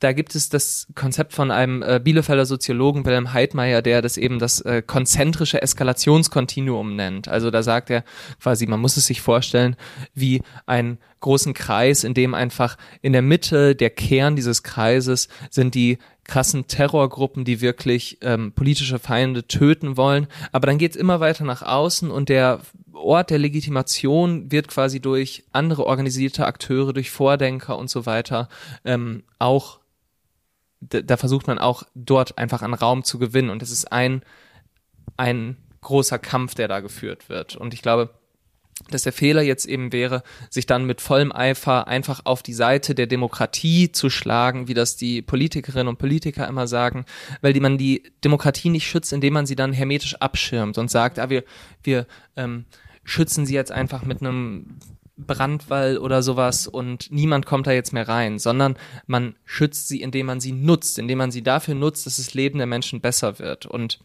da 0.00 0.12
gibt 0.12 0.34
es 0.34 0.48
das 0.48 0.88
Konzept 0.94 1.34
von 1.34 1.50
einem 1.50 1.82
äh, 1.82 2.00
Bielefelder 2.02 2.46
Soziologen 2.46 3.04
Wilhelm 3.04 3.32
Heidmeier, 3.32 3.82
der 3.82 4.02
das 4.02 4.16
eben 4.16 4.38
das 4.38 4.60
äh, 4.62 4.82
konzentrische 4.84 5.62
Eskalationskontinuum 5.62 6.96
nennt. 6.96 7.28
Also 7.28 7.50
da 7.50 7.62
sagt 7.62 7.90
er 7.90 8.04
quasi, 8.42 8.66
man 8.66 8.80
muss 8.80 8.96
es 8.96 9.06
sich 9.06 9.20
vorstellen 9.20 9.76
wie 10.14 10.42
einen 10.66 10.98
großen 11.20 11.52
Kreis, 11.52 12.02
in 12.02 12.14
dem 12.14 12.34
einfach 12.34 12.78
in 13.02 13.12
der 13.12 13.20
Mitte 13.20 13.76
der 13.76 13.90
Kern 13.90 14.36
dieses 14.36 14.62
Kreises 14.62 15.28
sind 15.50 15.74
die 15.74 15.98
krassen 16.24 16.66
Terrorgruppen, 16.66 17.44
die 17.44 17.60
wirklich 17.60 18.18
ähm, 18.22 18.52
politische 18.52 18.98
Feinde 18.98 19.46
töten 19.46 19.98
wollen. 19.98 20.28
Aber 20.52 20.66
dann 20.66 20.78
geht 20.78 20.92
es 20.92 20.96
immer 20.96 21.20
weiter 21.20 21.44
nach 21.44 21.62
außen 21.62 22.10
und 22.10 22.30
der 22.30 22.60
Ort 22.92 23.30
der 23.30 23.38
Legitimation 23.38 24.50
wird 24.50 24.68
quasi 24.68 25.00
durch 25.00 25.44
andere 25.52 25.86
organisierte 25.86 26.46
Akteure, 26.46 26.92
durch 26.92 27.10
Vordenker 27.10 27.78
und 27.78 27.90
so 27.90 28.06
weiter 28.06 28.48
ähm, 28.84 29.24
auch 29.38 29.79
da, 30.80 31.16
versucht 31.16 31.46
man 31.46 31.58
auch 31.58 31.82
dort 31.94 32.38
einfach 32.38 32.62
an 32.62 32.74
Raum 32.74 33.04
zu 33.04 33.18
gewinnen. 33.18 33.50
Und 33.50 33.62
es 33.62 33.70
ist 33.70 33.92
ein, 33.92 34.22
ein 35.16 35.56
großer 35.82 36.18
Kampf, 36.18 36.54
der 36.54 36.68
da 36.68 36.80
geführt 36.80 37.28
wird. 37.28 37.56
Und 37.56 37.74
ich 37.74 37.82
glaube, 37.82 38.10
dass 38.88 39.02
der 39.02 39.12
Fehler 39.12 39.42
jetzt 39.42 39.66
eben 39.66 39.92
wäre, 39.92 40.22
sich 40.48 40.64
dann 40.64 40.86
mit 40.86 41.02
vollem 41.02 41.32
Eifer 41.32 41.86
einfach 41.86 42.22
auf 42.24 42.42
die 42.42 42.54
Seite 42.54 42.94
der 42.94 43.06
Demokratie 43.06 43.92
zu 43.92 44.08
schlagen, 44.08 44.68
wie 44.68 44.74
das 44.74 44.96
die 44.96 45.20
Politikerinnen 45.20 45.88
und 45.88 45.98
Politiker 45.98 46.48
immer 46.48 46.66
sagen, 46.66 47.04
weil 47.42 47.52
die 47.52 47.60
man 47.60 47.76
die 47.76 48.02
Demokratie 48.24 48.70
nicht 48.70 48.86
schützt, 48.86 49.12
indem 49.12 49.34
man 49.34 49.46
sie 49.46 49.56
dann 49.56 49.74
hermetisch 49.74 50.16
abschirmt 50.16 50.78
und 50.78 50.90
sagt, 50.90 51.18
ah, 51.18 51.28
wir, 51.28 51.44
wir 51.82 52.06
ähm, 52.36 52.64
schützen 53.04 53.44
sie 53.44 53.54
jetzt 53.54 53.72
einfach 53.72 54.04
mit 54.04 54.22
einem 54.22 54.78
Brandwall 55.26 55.98
oder 55.98 56.22
sowas 56.22 56.66
und 56.66 57.10
niemand 57.10 57.46
kommt 57.46 57.66
da 57.66 57.72
jetzt 57.72 57.92
mehr 57.92 58.08
rein, 58.08 58.38
sondern 58.38 58.76
man 59.06 59.36
schützt 59.44 59.88
sie, 59.88 60.00
indem 60.00 60.26
man 60.26 60.40
sie 60.40 60.52
nutzt, 60.52 60.98
indem 60.98 61.18
man 61.18 61.30
sie 61.30 61.42
dafür 61.42 61.74
nutzt, 61.74 62.06
dass 62.06 62.16
das 62.16 62.34
Leben 62.34 62.58
der 62.58 62.66
Menschen 62.66 63.00
besser 63.00 63.38
wird. 63.38 63.66
Und 63.66 64.00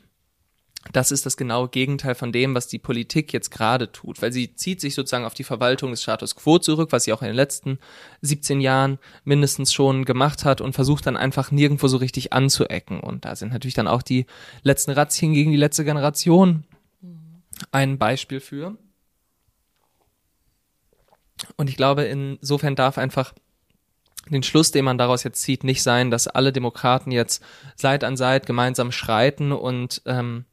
das 0.91 1.11
ist 1.11 1.25
das 1.25 1.37
genaue 1.37 1.69
Gegenteil 1.69 2.15
von 2.15 2.31
dem, 2.31 2.53
was 2.53 2.67
die 2.67 2.79
Politik 2.79 3.33
jetzt 3.33 3.49
gerade 3.49 3.91
tut, 3.91 4.21
weil 4.21 4.31
sie 4.31 4.55
zieht 4.55 4.81
sich 4.81 4.93
sozusagen 4.93 5.25
auf 5.25 5.33
die 5.33 5.43
Verwaltung 5.43 5.91
des 5.91 6.03
Status 6.03 6.35
quo 6.35 6.59
zurück, 6.59 6.91
was 6.91 7.05
sie 7.05 7.13
auch 7.13 7.21
in 7.21 7.27
den 7.27 7.35
letzten 7.35 7.79
17 8.21 8.61
Jahren 8.61 8.99
mindestens 9.23 9.73
schon 9.73 10.05
gemacht 10.05 10.45
hat 10.45 10.61
und 10.61 10.73
versucht 10.73 11.07
dann 11.07 11.17
einfach 11.17 11.51
nirgendwo 11.51 11.87
so 11.87 11.97
richtig 11.97 12.33
anzuecken. 12.33 12.99
Und 12.99 13.25
da 13.25 13.35
sind 13.35 13.51
natürlich 13.51 13.73
dann 13.73 13.87
auch 13.87 14.03
die 14.03 14.25
letzten 14.61 14.91
Razzien 14.91 15.33
gegen 15.33 15.51
die 15.51 15.57
letzte 15.57 15.85
Generation 15.85 16.65
ein 17.71 17.97
Beispiel 17.97 18.39
für. 18.39 18.77
Und 21.55 21.69
ich 21.69 21.77
glaube, 21.77 22.03
insofern 22.03 22.75
darf 22.75 22.97
einfach 22.97 23.33
den 24.29 24.43
Schluss, 24.43 24.71
den 24.71 24.85
man 24.85 24.97
daraus 24.97 25.23
jetzt 25.23 25.41
zieht, 25.41 25.63
nicht 25.63 25.83
sein, 25.83 26.09
dass 26.09 26.27
alle 26.27 26.51
Demokraten 26.51 27.11
jetzt 27.11 27.43
Seit 27.75 28.03
an 28.03 28.17
Seit 28.17 28.45
gemeinsam 28.45 28.91
schreiten 28.91 29.51
und 29.51 30.01
ähm, 30.05 30.45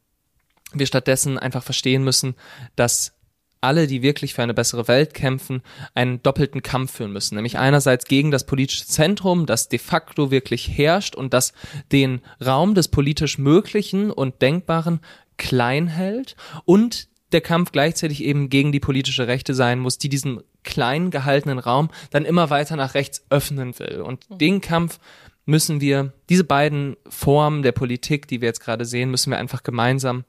wir 0.73 0.85
stattdessen 0.85 1.37
einfach 1.39 1.63
verstehen 1.63 2.03
müssen, 2.03 2.35
dass 2.75 3.13
alle, 3.61 3.87
die 3.87 4.01
wirklich 4.01 4.33
für 4.33 4.43
eine 4.43 4.53
bessere 4.53 4.89
Welt 4.89 5.13
kämpfen, 5.13 5.61
einen 5.95 6.21
doppelten 6.21 6.61
Kampf 6.61 6.97
führen 6.97 7.13
müssen. 7.13 7.35
Nämlich 7.35 7.57
einerseits 7.57 8.05
gegen 8.05 8.29
das 8.29 8.45
politische 8.45 8.85
Zentrum, 8.85 9.45
das 9.45 9.69
de 9.69 9.79
facto 9.79 10.31
wirklich 10.31 10.67
herrscht 10.67 11.15
und 11.15 11.33
das 11.33 11.53
den 11.91 12.21
Raum 12.45 12.75
des 12.75 12.89
politisch 12.89 13.37
Möglichen 13.37 14.11
und 14.11 14.41
Denkbaren 14.41 14.99
klein 15.37 15.87
hält 15.87 16.35
und 16.65 17.07
der 17.31 17.41
Kampf 17.41 17.71
gleichzeitig 17.71 18.23
eben 18.23 18.49
gegen 18.49 18.73
die 18.73 18.81
politische 18.81 19.27
Rechte 19.27 19.53
sein 19.53 19.79
muss, 19.79 19.97
die 19.97 20.09
diesen 20.09 20.41
klein 20.63 21.11
gehaltenen 21.11 21.59
Raum 21.59 21.89
dann 22.11 22.25
immer 22.25 22.49
weiter 22.49 22.75
nach 22.75 22.93
rechts 22.93 23.25
öffnen 23.29 23.77
will. 23.79 24.01
Und 24.01 24.29
mhm. 24.29 24.37
den 24.37 24.61
Kampf 24.61 24.99
müssen 25.45 25.81
wir, 25.81 26.13
diese 26.29 26.43
beiden 26.43 26.95
Formen 27.07 27.63
der 27.63 27.73
Politik, 27.73 28.27
die 28.27 28.41
wir 28.41 28.47
jetzt 28.47 28.61
gerade 28.61 28.85
sehen, 28.85 29.11
müssen 29.11 29.31
wir 29.31 29.37
einfach 29.37 29.63
gemeinsam 29.63 30.23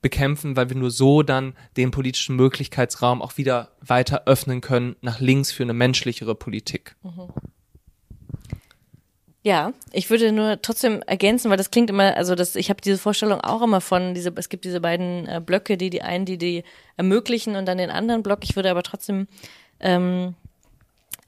bekämpfen, 0.00 0.56
weil 0.56 0.68
wir 0.68 0.76
nur 0.76 0.90
so 0.90 1.22
dann 1.22 1.54
den 1.76 1.90
politischen 1.90 2.36
Möglichkeitsraum 2.36 3.20
auch 3.20 3.36
wieder 3.36 3.70
weiter 3.80 4.22
öffnen 4.26 4.60
können 4.60 4.96
nach 5.00 5.20
links 5.20 5.50
für 5.50 5.64
eine 5.64 5.72
menschlichere 5.74 6.34
Politik. 6.34 6.94
Mhm. 7.02 7.30
Ja, 9.42 9.72
ich 9.92 10.10
würde 10.10 10.32
nur 10.32 10.60
trotzdem 10.60 11.00
ergänzen, 11.06 11.48
weil 11.48 11.56
das 11.56 11.70
klingt 11.70 11.90
immer, 11.90 12.16
also 12.16 12.34
das, 12.34 12.54
ich 12.54 12.70
habe 12.70 12.80
diese 12.80 12.98
Vorstellung 12.98 13.40
auch 13.40 13.62
immer 13.62 13.80
von, 13.80 14.12
diese, 14.12 14.32
es 14.36 14.48
gibt 14.48 14.64
diese 14.64 14.80
beiden 14.80 15.26
äh, 15.26 15.40
Blöcke, 15.44 15.76
die 15.78 15.90
die 15.90 16.02
einen, 16.02 16.26
die 16.26 16.38
die 16.38 16.64
ermöglichen 16.96 17.56
und 17.56 17.64
dann 17.66 17.78
den 17.78 17.90
anderen 17.90 18.22
Block. 18.22 18.40
Ich 18.42 18.56
würde 18.56 18.70
aber 18.70 18.82
trotzdem 18.82 19.26
ähm, 19.80 20.34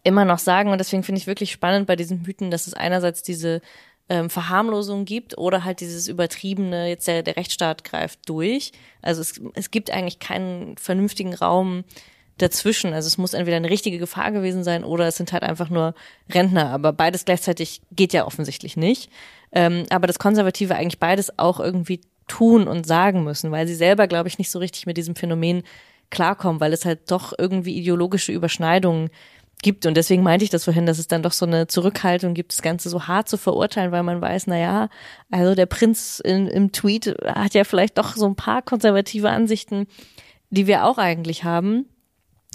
immer 0.02 0.24
noch 0.24 0.38
sagen, 0.38 0.70
und 0.70 0.78
deswegen 0.78 1.02
finde 1.02 1.20
ich 1.20 1.26
wirklich 1.26 1.52
spannend 1.52 1.86
bei 1.86 1.96
diesen 1.96 2.22
Mythen, 2.22 2.50
dass 2.50 2.66
es 2.66 2.74
einerseits 2.74 3.22
diese 3.22 3.60
ähm, 4.08 4.30
Verharmlosung 4.30 5.04
gibt 5.04 5.36
oder 5.38 5.64
halt 5.64 5.80
dieses 5.80 6.08
übertriebene, 6.08 6.88
jetzt 6.88 7.06
der, 7.06 7.22
der 7.22 7.36
Rechtsstaat 7.36 7.84
greift 7.84 8.20
durch. 8.28 8.72
Also 9.02 9.20
es, 9.20 9.40
es 9.54 9.70
gibt 9.70 9.90
eigentlich 9.90 10.18
keinen 10.18 10.76
vernünftigen 10.78 11.34
Raum, 11.34 11.84
dazwischen. 12.40 12.92
Also 12.92 13.06
es 13.06 13.18
muss 13.18 13.34
entweder 13.34 13.56
eine 13.56 13.70
richtige 13.70 13.98
Gefahr 13.98 14.32
gewesen 14.32 14.64
sein 14.64 14.84
oder 14.84 15.06
es 15.06 15.16
sind 15.16 15.32
halt 15.32 15.42
einfach 15.42 15.70
nur 15.70 15.94
Rentner. 16.30 16.70
Aber 16.70 16.92
beides 16.92 17.24
gleichzeitig 17.24 17.82
geht 17.92 18.12
ja 18.12 18.26
offensichtlich 18.26 18.76
nicht. 18.76 19.10
Ähm, 19.52 19.84
aber 19.90 20.06
das 20.06 20.18
Konservative 20.18 20.74
eigentlich 20.74 21.00
beides 21.00 21.38
auch 21.38 21.60
irgendwie 21.60 22.00
tun 22.28 22.68
und 22.68 22.86
sagen 22.86 23.24
müssen, 23.24 23.50
weil 23.50 23.66
sie 23.66 23.74
selber, 23.74 24.06
glaube 24.06 24.28
ich, 24.28 24.38
nicht 24.38 24.50
so 24.50 24.58
richtig 24.58 24.86
mit 24.86 24.96
diesem 24.96 25.16
Phänomen 25.16 25.64
klarkommen, 26.10 26.60
weil 26.60 26.72
es 26.72 26.84
halt 26.84 27.10
doch 27.10 27.32
irgendwie 27.38 27.76
ideologische 27.76 28.32
Überschneidungen 28.32 29.10
gibt. 29.62 29.86
Und 29.86 29.96
deswegen 29.96 30.22
meinte 30.22 30.44
ich 30.44 30.50
das 30.50 30.64
vorhin, 30.64 30.86
dass 30.86 30.98
es 30.98 31.08
dann 31.08 31.22
doch 31.22 31.32
so 31.32 31.46
eine 31.46 31.66
Zurückhaltung 31.66 32.34
gibt, 32.34 32.52
das 32.52 32.62
Ganze 32.62 32.88
so 32.88 33.06
hart 33.06 33.28
zu 33.28 33.36
verurteilen, 33.36 33.92
weil 33.92 34.02
man 34.02 34.20
weiß, 34.20 34.46
na 34.46 34.58
ja, 34.58 34.88
also 35.30 35.54
der 35.54 35.66
Prinz 35.66 36.20
in, 36.24 36.46
im 36.46 36.72
Tweet 36.72 37.14
hat 37.24 37.54
ja 37.54 37.64
vielleicht 37.64 37.98
doch 37.98 38.16
so 38.16 38.26
ein 38.26 38.36
paar 38.36 38.62
konservative 38.62 39.30
Ansichten, 39.30 39.86
die 40.50 40.66
wir 40.66 40.84
auch 40.84 40.98
eigentlich 40.98 41.44
haben. 41.44 41.86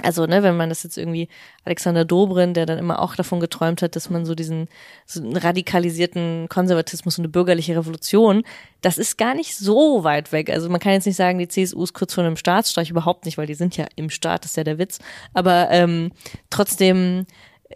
Also, 0.04 0.26
ne, 0.26 0.44
wenn 0.44 0.58
man 0.58 0.68
das 0.68 0.84
jetzt 0.84 0.98
irgendwie 0.98 1.30
Alexander 1.64 2.04
Dobrin, 2.04 2.54
der 2.54 2.66
dann 2.66 2.78
immer 2.78 3.02
auch 3.02 3.16
davon 3.16 3.40
geträumt 3.40 3.82
hat, 3.82 3.96
dass 3.96 4.10
man 4.10 4.26
so 4.26 4.36
diesen 4.36 4.68
so 5.06 5.22
einen 5.22 5.38
radikalisierten 5.38 6.48
Konservatismus 6.50 7.18
und 7.18 7.24
eine 7.24 7.32
bürgerliche 7.32 7.78
Revolution, 7.78 8.44
das 8.82 8.98
ist 8.98 9.18
gar 9.18 9.34
nicht 9.36 9.56
so 9.56 10.04
weit 10.04 10.34
weg. 10.34 10.50
Also 10.50 10.70
man 10.70 10.82
kann 10.82 10.92
jetzt 10.92 11.06
nicht 11.06 11.16
sagen, 11.16 11.40
die 11.40 11.48
CSU 11.48 11.82
ist 11.84 11.94
kurz 11.94 12.14
vor 12.14 12.26
einem 12.26 12.36
Staatsstreich, 12.36 12.90
überhaupt 12.90 13.24
nicht, 13.24 13.38
weil 13.38 13.48
die 13.48 13.54
sind 13.54 13.78
ja 13.78 13.86
im 13.96 14.10
Staat, 14.10 14.44
ist 14.44 14.58
ja 14.58 14.66
der 14.66 14.78
Witz. 14.78 15.00
Aber 15.34 15.70
ähm, 15.72 16.12
trotzdem 16.50 17.26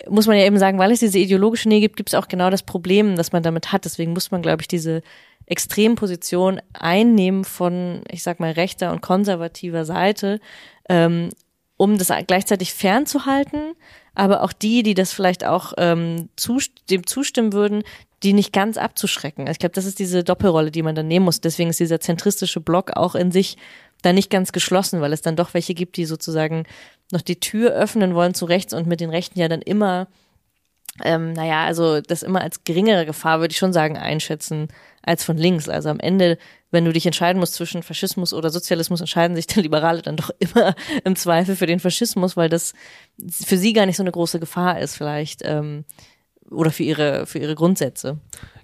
muss 0.09 0.27
man 0.27 0.37
ja 0.37 0.45
eben 0.45 0.59
sagen, 0.59 0.77
weil 0.77 0.91
es 0.91 0.99
diese 0.99 1.19
ideologische 1.19 1.69
Nähe 1.69 1.79
gibt, 1.79 1.95
gibt 1.95 2.09
es 2.09 2.15
auch 2.15 2.27
genau 2.27 2.49
das 2.49 2.63
Problem, 2.63 3.15
das 3.15 3.31
man 3.31 3.43
damit 3.43 3.71
hat. 3.71 3.85
Deswegen 3.85 4.13
muss 4.13 4.31
man, 4.31 4.41
glaube 4.41 4.61
ich, 4.61 4.67
diese 4.67 5.01
Extremposition 5.45 6.61
einnehmen 6.73 7.43
von, 7.43 8.03
ich 8.09 8.23
sag 8.23 8.39
mal, 8.39 8.51
rechter 8.51 8.91
und 8.91 9.01
konservativer 9.01 9.85
Seite, 9.85 10.39
ähm, 10.87 11.29
um 11.79 11.97
das 11.97 12.11
gleichzeitig 12.27 12.73
fernzuhalten, 12.73 13.73
aber 14.13 14.43
auch 14.43 14.51
die, 14.51 14.83
die 14.83 14.95
das 14.95 15.13
vielleicht 15.13 15.45
auch 15.45 15.71
ähm, 15.77 16.27
zust 16.35 16.73
dem 16.89 17.07
zustimmen 17.07 17.53
würden, 17.53 17.83
die 18.21 18.33
nicht 18.33 18.51
ganz 18.51 18.77
abzuschrecken. 18.77 19.43
Also 19.43 19.53
ich 19.53 19.59
glaube, 19.59 19.75
das 19.75 19.85
ist 19.85 19.97
diese 19.97 20.25
Doppelrolle, 20.25 20.71
die 20.71 20.81
man 20.83 20.93
dann 20.93 21.07
nehmen 21.07 21.23
muss. 21.23 21.39
Deswegen 21.39 21.69
ist 21.69 21.79
dieser 21.79 22.01
zentristische 22.01 22.59
Block 22.59 22.97
auch 22.97 23.15
in 23.15 23.31
sich 23.31 23.55
da 24.01 24.11
nicht 24.11 24.29
ganz 24.29 24.51
geschlossen, 24.51 24.99
weil 24.99 25.13
es 25.13 25.21
dann 25.21 25.37
doch 25.37 25.53
welche 25.53 25.73
gibt, 25.73 25.95
die 25.95 26.03
sozusagen 26.03 26.65
noch 27.13 27.21
die 27.21 27.39
Tür 27.39 27.71
öffnen 27.71 28.13
wollen 28.13 28.33
zu 28.33 28.43
rechts 28.43 28.73
und 28.73 28.85
mit 28.85 28.99
den 28.99 29.09
Rechten 29.09 29.39
ja 29.39 29.47
dann 29.47 29.61
immer, 29.61 30.09
ähm, 31.01 31.31
naja, 31.31 31.63
also 31.63 32.01
das 32.01 32.23
immer 32.23 32.41
als 32.41 32.65
geringere 32.65 33.05
Gefahr, 33.05 33.39
würde 33.39 33.53
ich 33.53 33.57
schon 33.57 33.71
sagen, 33.71 33.97
einschätzen 33.97 34.67
als 35.01 35.23
von 35.23 35.37
links. 35.37 35.69
Also 35.69 35.87
am 35.87 36.01
Ende 36.01 36.37
wenn 36.71 36.85
du 36.85 36.93
dich 36.93 37.05
entscheiden 37.05 37.39
musst 37.39 37.55
zwischen 37.55 37.83
Faschismus 37.83 38.33
oder 38.33 38.49
Sozialismus, 38.49 39.01
entscheiden 39.01 39.35
sich 39.35 39.47
der 39.47 39.63
Liberale 39.63 40.01
dann 40.01 40.17
doch 40.17 40.29
immer 40.39 40.75
im 41.03 41.15
Zweifel 41.15 41.55
für 41.55 41.65
den 41.65 41.79
Faschismus, 41.79 42.37
weil 42.37 42.49
das 42.49 42.73
für 43.31 43.57
sie 43.57 43.73
gar 43.73 43.85
nicht 43.85 43.97
so 43.97 44.03
eine 44.03 44.11
große 44.11 44.39
Gefahr 44.39 44.79
ist, 44.79 44.95
vielleicht, 44.95 45.41
ähm, 45.43 45.85
oder 46.49 46.71
für 46.71 46.83
ihre, 46.83 47.25
für 47.25 47.39
ihre 47.39 47.55
Grundsätze. 47.55 48.19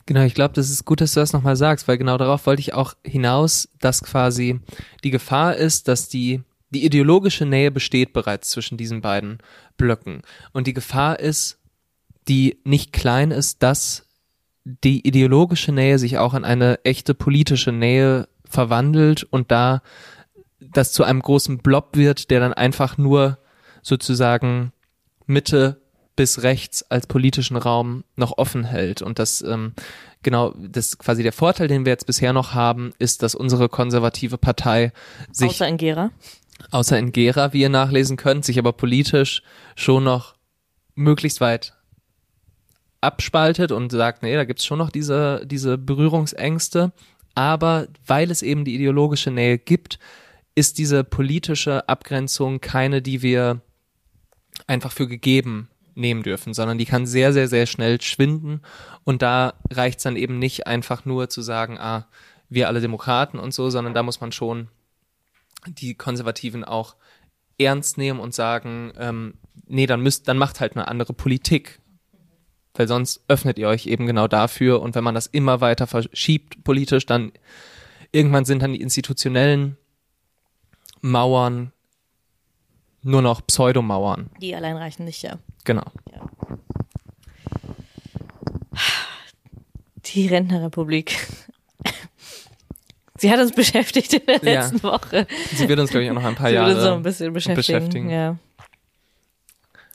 Genau, 0.05 0.21
ich 0.21 0.35
glaube, 0.35 0.53
das 0.53 0.69
ist 0.69 0.85
gut, 0.85 1.01
dass 1.01 1.13
du 1.13 1.19
das 1.19 1.33
nochmal 1.33 1.55
sagst, 1.55 1.87
weil 1.87 1.97
genau 1.97 2.17
darauf 2.17 2.45
wollte 2.45 2.59
ich 2.59 2.73
auch 2.73 2.93
hinaus, 3.03 3.69
dass 3.79 4.03
quasi 4.03 4.59
die 5.03 5.11
Gefahr 5.11 5.55
ist, 5.55 5.87
dass 5.87 6.09
die, 6.09 6.41
die 6.69 6.85
ideologische 6.85 7.45
Nähe 7.45 7.71
besteht 7.71 8.13
bereits 8.13 8.51
zwischen 8.51 8.77
diesen 8.77 9.01
beiden 9.01 9.39
Blöcken. 9.77 10.21
Und 10.53 10.67
die 10.67 10.73
Gefahr 10.73 11.19
ist, 11.19 11.57
die 12.27 12.59
nicht 12.63 12.93
klein 12.93 13.31
ist, 13.31 13.63
dass 13.63 14.04
die 14.65 15.07
ideologische 15.07 15.71
Nähe 15.71 15.99
sich 15.99 16.17
auch 16.17 16.33
in 16.33 16.43
eine 16.43 16.83
echte 16.83 17.13
politische 17.13 17.71
Nähe 17.71 18.27
verwandelt 18.43 19.23
und 19.23 19.51
da 19.51 19.81
das 20.59 20.91
zu 20.91 21.03
einem 21.03 21.21
großen 21.21 21.59
Blob 21.59 21.95
wird, 21.95 22.31
der 22.31 22.39
dann 22.39 22.53
einfach 22.53 22.97
nur 22.97 23.37
sozusagen 23.81 24.71
Mitte 25.27 25.81
bis 26.15 26.43
rechts 26.43 26.83
als 26.89 27.07
politischen 27.07 27.57
Raum 27.57 28.03
noch 28.15 28.37
offen 28.37 28.63
hält. 28.63 29.01
Und 29.01 29.19
das 29.19 29.41
ähm, 29.41 29.73
genau, 30.23 30.53
das 30.57 30.97
quasi 30.97 31.23
der 31.23 31.33
Vorteil, 31.33 31.67
den 31.67 31.85
wir 31.85 31.91
jetzt 31.91 32.07
bisher 32.07 32.33
noch 32.33 32.53
haben, 32.53 32.93
ist, 32.97 33.21
dass 33.21 33.35
unsere 33.35 33.69
konservative 33.69 34.37
Partei 34.37 34.91
sich 35.31 35.51
außer 35.51 35.67
in 35.67 35.77
Gera, 35.77 36.11
außer 36.71 36.97
in 36.97 37.11
Gera, 37.11 37.53
wie 37.53 37.61
ihr 37.61 37.69
nachlesen 37.69 38.17
könnt, 38.17 38.45
sich 38.45 38.57
aber 38.57 38.73
politisch 38.73 39.43
schon 39.75 40.03
noch 40.03 40.35
möglichst 40.95 41.41
weit 41.41 41.74
abspaltet 43.05 43.71
und 43.71 43.91
sagt, 43.91 44.23
nee, 44.23 44.35
da 44.35 44.43
gibt's 44.43 44.65
schon 44.65 44.79
noch 44.79 44.89
diese, 44.89 45.45
diese 45.45 45.77
Berührungsängste. 45.77 46.91
Aber 47.35 47.87
weil 48.05 48.31
es 48.31 48.41
eben 48.41 48.65
die 48.65 48.75
ideologische 48.75 49.31
Nähe 49.31 49.57
gibt, 49.57 49.99
ist 50.55 50.77
diese 50.77 51.03
politische 51.03 51.87
Abgrenzung 51.89 52.61
keine, 52.61 53.01
die 53.01 53.21
wir 53.21 53.61
einfach 54.67 54.91
für 54.91 55.07
gegeben 55.07 55.69
nehmen 55.95 56.23
dürfen, 56.23 56.53
sondern 56.53 56.77
die 56.77 56.85
kann 56.85 57.05
sehr, 57.05 57.33
sehr, 57.33 57.47
sehr 57.47 57.65
schnell 57.65 58.01
schwinden. 58.01 58.61
Und 59.03 59.21
da 59.21 59.53
reicht's 59.69 60.03
dann 60.03 60.15
eben 60.15 60.39
nicht 60.39 60.67
einfach 60.67 61.05
nur 61.05 61.29
zu 61.29 61.41
sagen, 61.41 61.77
ah, 61.77 62.07
wir 62.49 62.67
alle 62.67 62.81
Demokraten 62.81 63.39
und 63.39 63.53
so, 63.53 63.69
sondern 63.69 63.93
da 63.93 64.03
muss 64.03 64.21
man 64.21 64.31
schon 64.31 64.69
die 65.67 65.95
Konservativen 65.95 66.63
auch 66.63 66.95
ernst 67.57 67.97
nehmen 67.97 68.19
und 68.19 68.33
sagen, 68.33 68.93
ähm, 68.97 69.35
nee, 69.67 69.87
dann 69.87 70.01
müsst, 70.01 70.27
dann 70.27 70.37
macht 70.37 70.59
halt 70.59 70.75
eine 70.75 70.87
andere 70.87 71.13
Politik 71.13 71.79
weil 72.75 72.87
sonst 72.87 73.21
öffnet 73.27 73.57
ihr 73.57 73.67
euch 73.67 73.87
eben 73.87 74.05
genau 74.05 74.27
dafür 74.27 74.81
und 74.81 74.95
wenn 74.95 75.03
man 75.03 75.15
das 75.15 75.27
immer 75.27 75.61
weiter 75.61 75.87
verschiebt 75.87 76.63
politisch, 76.63 77.05
dann 77.05 77.31
irgendwann 78.11 78.45
sind 78.45 78.61
dann 78.61 78.73
die 78.73 78.81
institutionellen 78.81 79.77
Mauern 81.01 81.71
nur 83.01 83.21
noch 83.21 83.45
Pseudomauern. 83.45 84.29
Die 84.41 84.55
allein 84.55 84.77
reichen 84.77 85.05
nicht, 85.05 85.21
ja. 85.21 85.37
Genau. 85.63 85.83
Ja. 86.11 86.27
Die 90.05 90.27
Rentnerrepublik. 90.27 91.27
Sie 93.17 93.31
hat 93.31 93.39
uns 93.39 93.53
beschäftigt 93.53 94.13
in 94.13 94.25
der 94.25 94.39
letzten 94.41 94.77
ja. 94.77 94.83
Woche. 94.83 95.27
Sie 95.53 95.69
wird 95.69 95.79
uns, 95.79 95.89
glaube 95.89 96.03
ich, 96.03 96.09
auch 96.09 96.15
noch 96.15 96.23
ein 96.23 96.35
paar 96.35 96.49
Sie 96.49 96.55
Jahre 96.55 96.69
wird 96.69 96.77
uns 96.79 96.85
noch 96.87 96.95
ein 96.95 97.03
bisschen 97.03 97.33
beschäftigen. 97.33 97.77
beschäftigen. 97.77 98.09
Ja. 98.09 98.37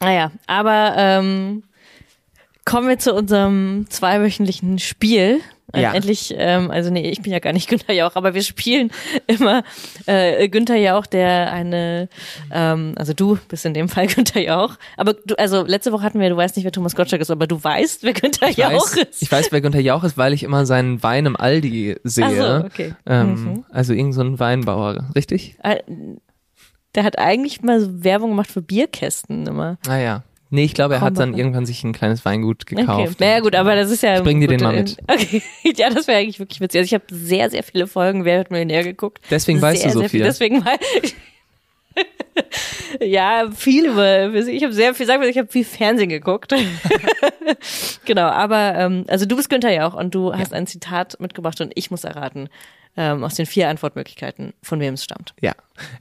Naja, 0.00 0.32
aber 0.46 0.94
ähm, 0.96 1.62
kommen 2.70 2.88
wir 2.88 2.98
zu 2.98 3.12
unserem 3.14 3.86
zweiwöchentlichen 3.88 4.78
Spiel. 4.78 5.40
Ja. 5.74 5.92
Endlich, 5.92 6.34
ähm, 6.36 6.70
also 6.70 6.90
nee, 6.90 7.10
ich 7.10 7.22
bin 7.22 7.32
ja 7.32 7.38
gar 7.38 7.52
nicht 7.52 7.68
Günther 7.68 7.94
Jauch, 7.94 8.12
aber 8.14 8.34
wir 8.34 8.42
spielen 8.42 8.90
immer 9.26 9.62
äh, 10.06 10.48
Günther 10.48 10.76
Jauch, 10.76 11.06
der 11.06 11.52
eine, 11.52 12.08
ähm, 12.52 12.94
also 12.96 13.12
du 13.12 13.38
bist 13.48 13.64
in 13.66 13.74
dem 13.74 13.88
Fall 13.88 14.06
Günther 14.14 14.40
Jauch, 14.40 14.76
aber 14.96 15.14
du, 15.14 15.36
also 15.36 15.62
letzte 15.64 15.92
Woche 15.92 16.02
hatten 16.02 16.18
wir, 16.18 16.28
du 16.28 16.36
weißt 16.36 16.56
nicht, 16.56 16.64
wer 16.64 16.72
Thomas 16.72 16.96
Gottschalk 16.96 17.22
ist, 17.22 17.30
aber 17.30 17.46
du 17.46 17.62
weißt, 17.62 18.02
wer 18.02 18.12
Günther 18.12 18.50
ich 18.50 18.56
Jauch 18.56 18.72
weiß, 18.72 18.96
ist. 18.96 19.22
Ich 19.22 19.30
weiß, 19.30 19.52
wer 19.52 19.60
Günther 19.60 19.80
Jauch 19.80 20.02
ist, 20.02 20.18
weil 20.18 20.32
ich 20.32 20.42
immer 20.42 20.66
seinen 20.66 21.02
Wein 21.04 21.26
im 21.26 21.36
Aldi 21.36 21.96
sehe. 22.02 22.24
Ach 22.24 22.62
so, 22.62 22.66
okay. 22.66 22.94
Ähm, 23.06 23.30
mhm. 23.30 23.64
Also 23.70 23.92
irgend 23.92 24.14
so 24.14 24.22
ein 24.22 24.40
Weinbauer, 24.40 25.10
richtig? 25.14 25.56
Äh, 25.62 25.82
der 26.96 27.04
hat 27.04 27.18
eigentlich 27.18 27.62
mal 27.62 27.80
so 27.80 28.02
Werbung 28.02 28.30
gemacht 28.30 28.50
für 28.50 28.62
Bierkästen 28.62 29.46
immer. 29.46 29.78
Ah 29.86 29.98
ja. 29.98 30.22
Nee, 30.52 30.64
ich 30.64 30.74
glaube, 30.74 30.94
er 30.94 31.00
hat 31.00 31.16
dann 31.16 31.36
irgendwann 31.36 31.64
sich 31.64 31.84
ein 31.84 31.92
kleines 31.92 32.24
Weingut 32.24 32.66
gekauft. 32.66 32.88
Okay. 32.88 33.14
Naja 33.20 33.40
gut, 33.40 33.54
aber 33.54 33.76
das 33.76 33.90
ist 33.90 34.02
ja... 34.02 34.16
Ich 34.16 34.24
bring 34.24 34.40
dir 34.40 34.48
den 34.48 34.60
mal 34.60 34.74
mit. 34.74 34.96
Okay, 35.08 35.42
ja, 35.76 35.90
das 35.90 36.08
wäre 36.08 36.18
eigentlich 36.18 36.40
wirklich 36.40 36.60
witzig. 36.60 36.80
Also 36.80 36.86
ich 36.86 36.94
habe 36.94 37.04
sehr, 37.10 37.50
sehr 37.50 37.62
viele 37.62 37.86
Folgen 37.86 38.24
Wer 38.24 38.40
hat 38.40 38.50
mir 38.50 38.64
näher 38.64 38.82
geguckt. 38.82 39.20
Deswegen 39.30 39.62
weißt 39.62 39.84
du 39.84 39.90
so 39.90 40.08
viel. 40.08 40.24
Deswegen 40.24 40.64
weil 40.64 40.78
ja, 43.00 43.50
viel 43.54 43.86
über. 43.86 44.34
Ich 44.34 44.62
habe 44.62 44.72
sehr 44.72 44.94
viel, 44.94 45.06
sagen 45.06 45.22
wir, 45.22 45.28
ich 45.28 45.38
habe 45.38 45.48
viel 45.48 45.64
Fernsehen 45.64 46.08
geguckt. 46.08 46.54
genau, 48.04 48.26
aber 48.26 48.74
ähm, 48.76 49.04
also 49.08 49.26
du 49.26 49.36
bist 49.36 49.50
Günther 49.50 49.72
ja 49.72 49.88
auch 49.88 49.94
und 49.94 50.14
du 50.14 50.34
hast 50.34 50.52
ein 50.52 50.66
Zitat 50.66 51.18
mitgebracht 51.20 51.60
und 51.60 51.72
ich 51.74 51.90
muss 51.90 52.04
erraten 52.04 52.48
ähm, 52.96 53.24
aus 53.24 53.34
den 53.34 53.46
vier 53.46 53.68
Antwortmöglichkeiten, 53.68 54.52
von 54.62 54.80
wem 54.80 54.94
es 54.94 55.04
stammt. 55.04 55.34
Ja, 55.40 55.52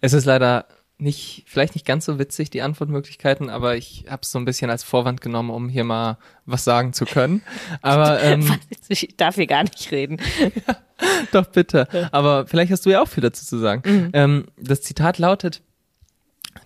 es 0.02 0.14
ist 0.14 0.26
leider 0.26 0.66
nicht, 1.00 1.44
vielleicht 1.48 1.76
nicht 1.76 1.86
ganz 1.86 2.06
so 2.06 2.20
witzig, 2.20 2.50
die 2.50 2.62
Antwortmöglichkeiten, 2.62 3.50
aber 3.50 3.78
ich 3.78 4.06
habe 4.10 4.22
es 4.24 4.32
so 4.32 4.38
ein 4.38 4.46
bisschen 4.46 4.70
als 4.70 4.84
Vorwand 4.84 5.22
genommen, 5.22 5.50
um 5.50 5.70
hier 5.70 5.86
mal 5.86 6.18
was 6.46 6.66
sagen 6.66 6.92
zu 6.94 7.06
können. 7.06 7.42
Aber 7.82 8.22
ähm, 8.22 8.52
ich 8.90 9.16
darf 9.16 9.36
hier 9.36 9.48
gar 9.48 9.64
nicht 9.64 9.92
reden. 9.92 10.18
ja, 10.40 10.76
doch 11.32 11.46
bitte. 11.48 11.88
Aber 12.12 12.48
vielleicht 12.48 12.72
hast 12.72 12.86
du 12.86 12.90
ja 12.90 13.02
auch 13.02 13.08
viel 13.08 13.22
dazu 13.22 13.46
zu 13.46 13.58
sagen. 13.60 13.82
Mhm. 13.86 14.10
Ähm, 14.14 14.46
das 14.58 14.82
Zitat 14.82 15.20
lautet: 15.20 15.62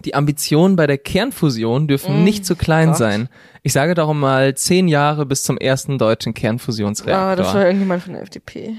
Die 0.03 0.15
Ambitionen 0.15 0.75
bei 0.75 0.87
der 0.87 0.97
Kernfusion 0.97 1.87
dürfen 1.87 2.19
mhm. 2.19 2.23
nicht 2.23 2.45
zu 2.45 2.55
klein 2.55 2.89
Gott. 2.89 2.97
sein. 2.97 3.29
Ich 3.61 3.73
sage 3.73 3.93
darum 3.93 4.19
mal 4.19 4.55
zehn 4.55 4.87
Jahre 4.87 5.25
bis 5.25 5.43
zum 5.43 5.57
ersten 5.57 5.97
deutschen 5.97 6.33
Kernfusionsreaktor. 6.33 7.23
Ah, 7.23 7.35
das 7.35 7.53
war 7.53 7.65
irgendjemand 7.65 8.03
von 8.03 8.13
der 8.13 8.23
FDP. 8.23 8.77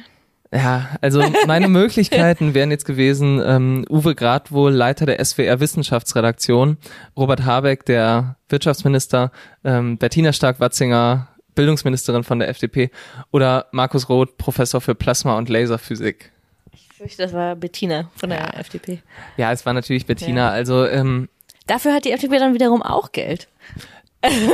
Ja, 0.55 0.91
also 1.01 1.21
meine 1.47 1.69
Möglichkeiten 1.69 2.55
wären 2.55 2.71
jetzt 2.71 2.85
gewesen, 2.85 3.43
ähm, 3.45 3.85
Uwe 3.91 4.15
Gradwohl, 4.15 4.73
Leiter 4.73 5.05
der 5.05 5.23
SWR 5.25 5.59
Wissenschaftsredaktion, 5.59 6.77
Robert 7.17 7.45
Habeck, 7.45 7.85
der 7.87 8.37
Wirtschaftsminister, 8.49 9.33
ähm, 9.65 9.99
Bettina 9.99 10.33
Stark-Watzinger, 10.33 11.29
Bildungsministerin 11.57 12.23
von 12.23 12.39
der 12.39 12.49
FDP 12.49 12.91
oder 13.33 13.67
Markus 13.73 14.09
Roth, 14.09 14.37
Professor 14.39 14.81
für 14.81 14.95
Plasma- 14.95 15.37
und 15.37 15.49
Laserphysik. 15.49 16.31
Ich 16.73 16.89
fürchte, 16.97 17.23
das 17.23 17.33
war 17.33 17.57
Bettina 17.57 18.11
von 18.15 18.31
der 18.31 18.39
ja. 18.39 18.51
FDP. 18.61 19.03
Ja, 19.37 19.51
es 19.51 19.67
war 19.67 19.73
natürlich 19.73 20.07
Bettina. 20.07 20.43
Ja. 20.43 20.51
Also 20.51 20.87
ähm, 20.87 21.29
Dafür 21.67 21.95
hat 21.95 22.05
die 22.05 22.13
FDP 22.13 22.39
dann 22.39 22.55
wiederum 22.55 22.83
auch 22.83 23.11
Geld. 23.13 23.49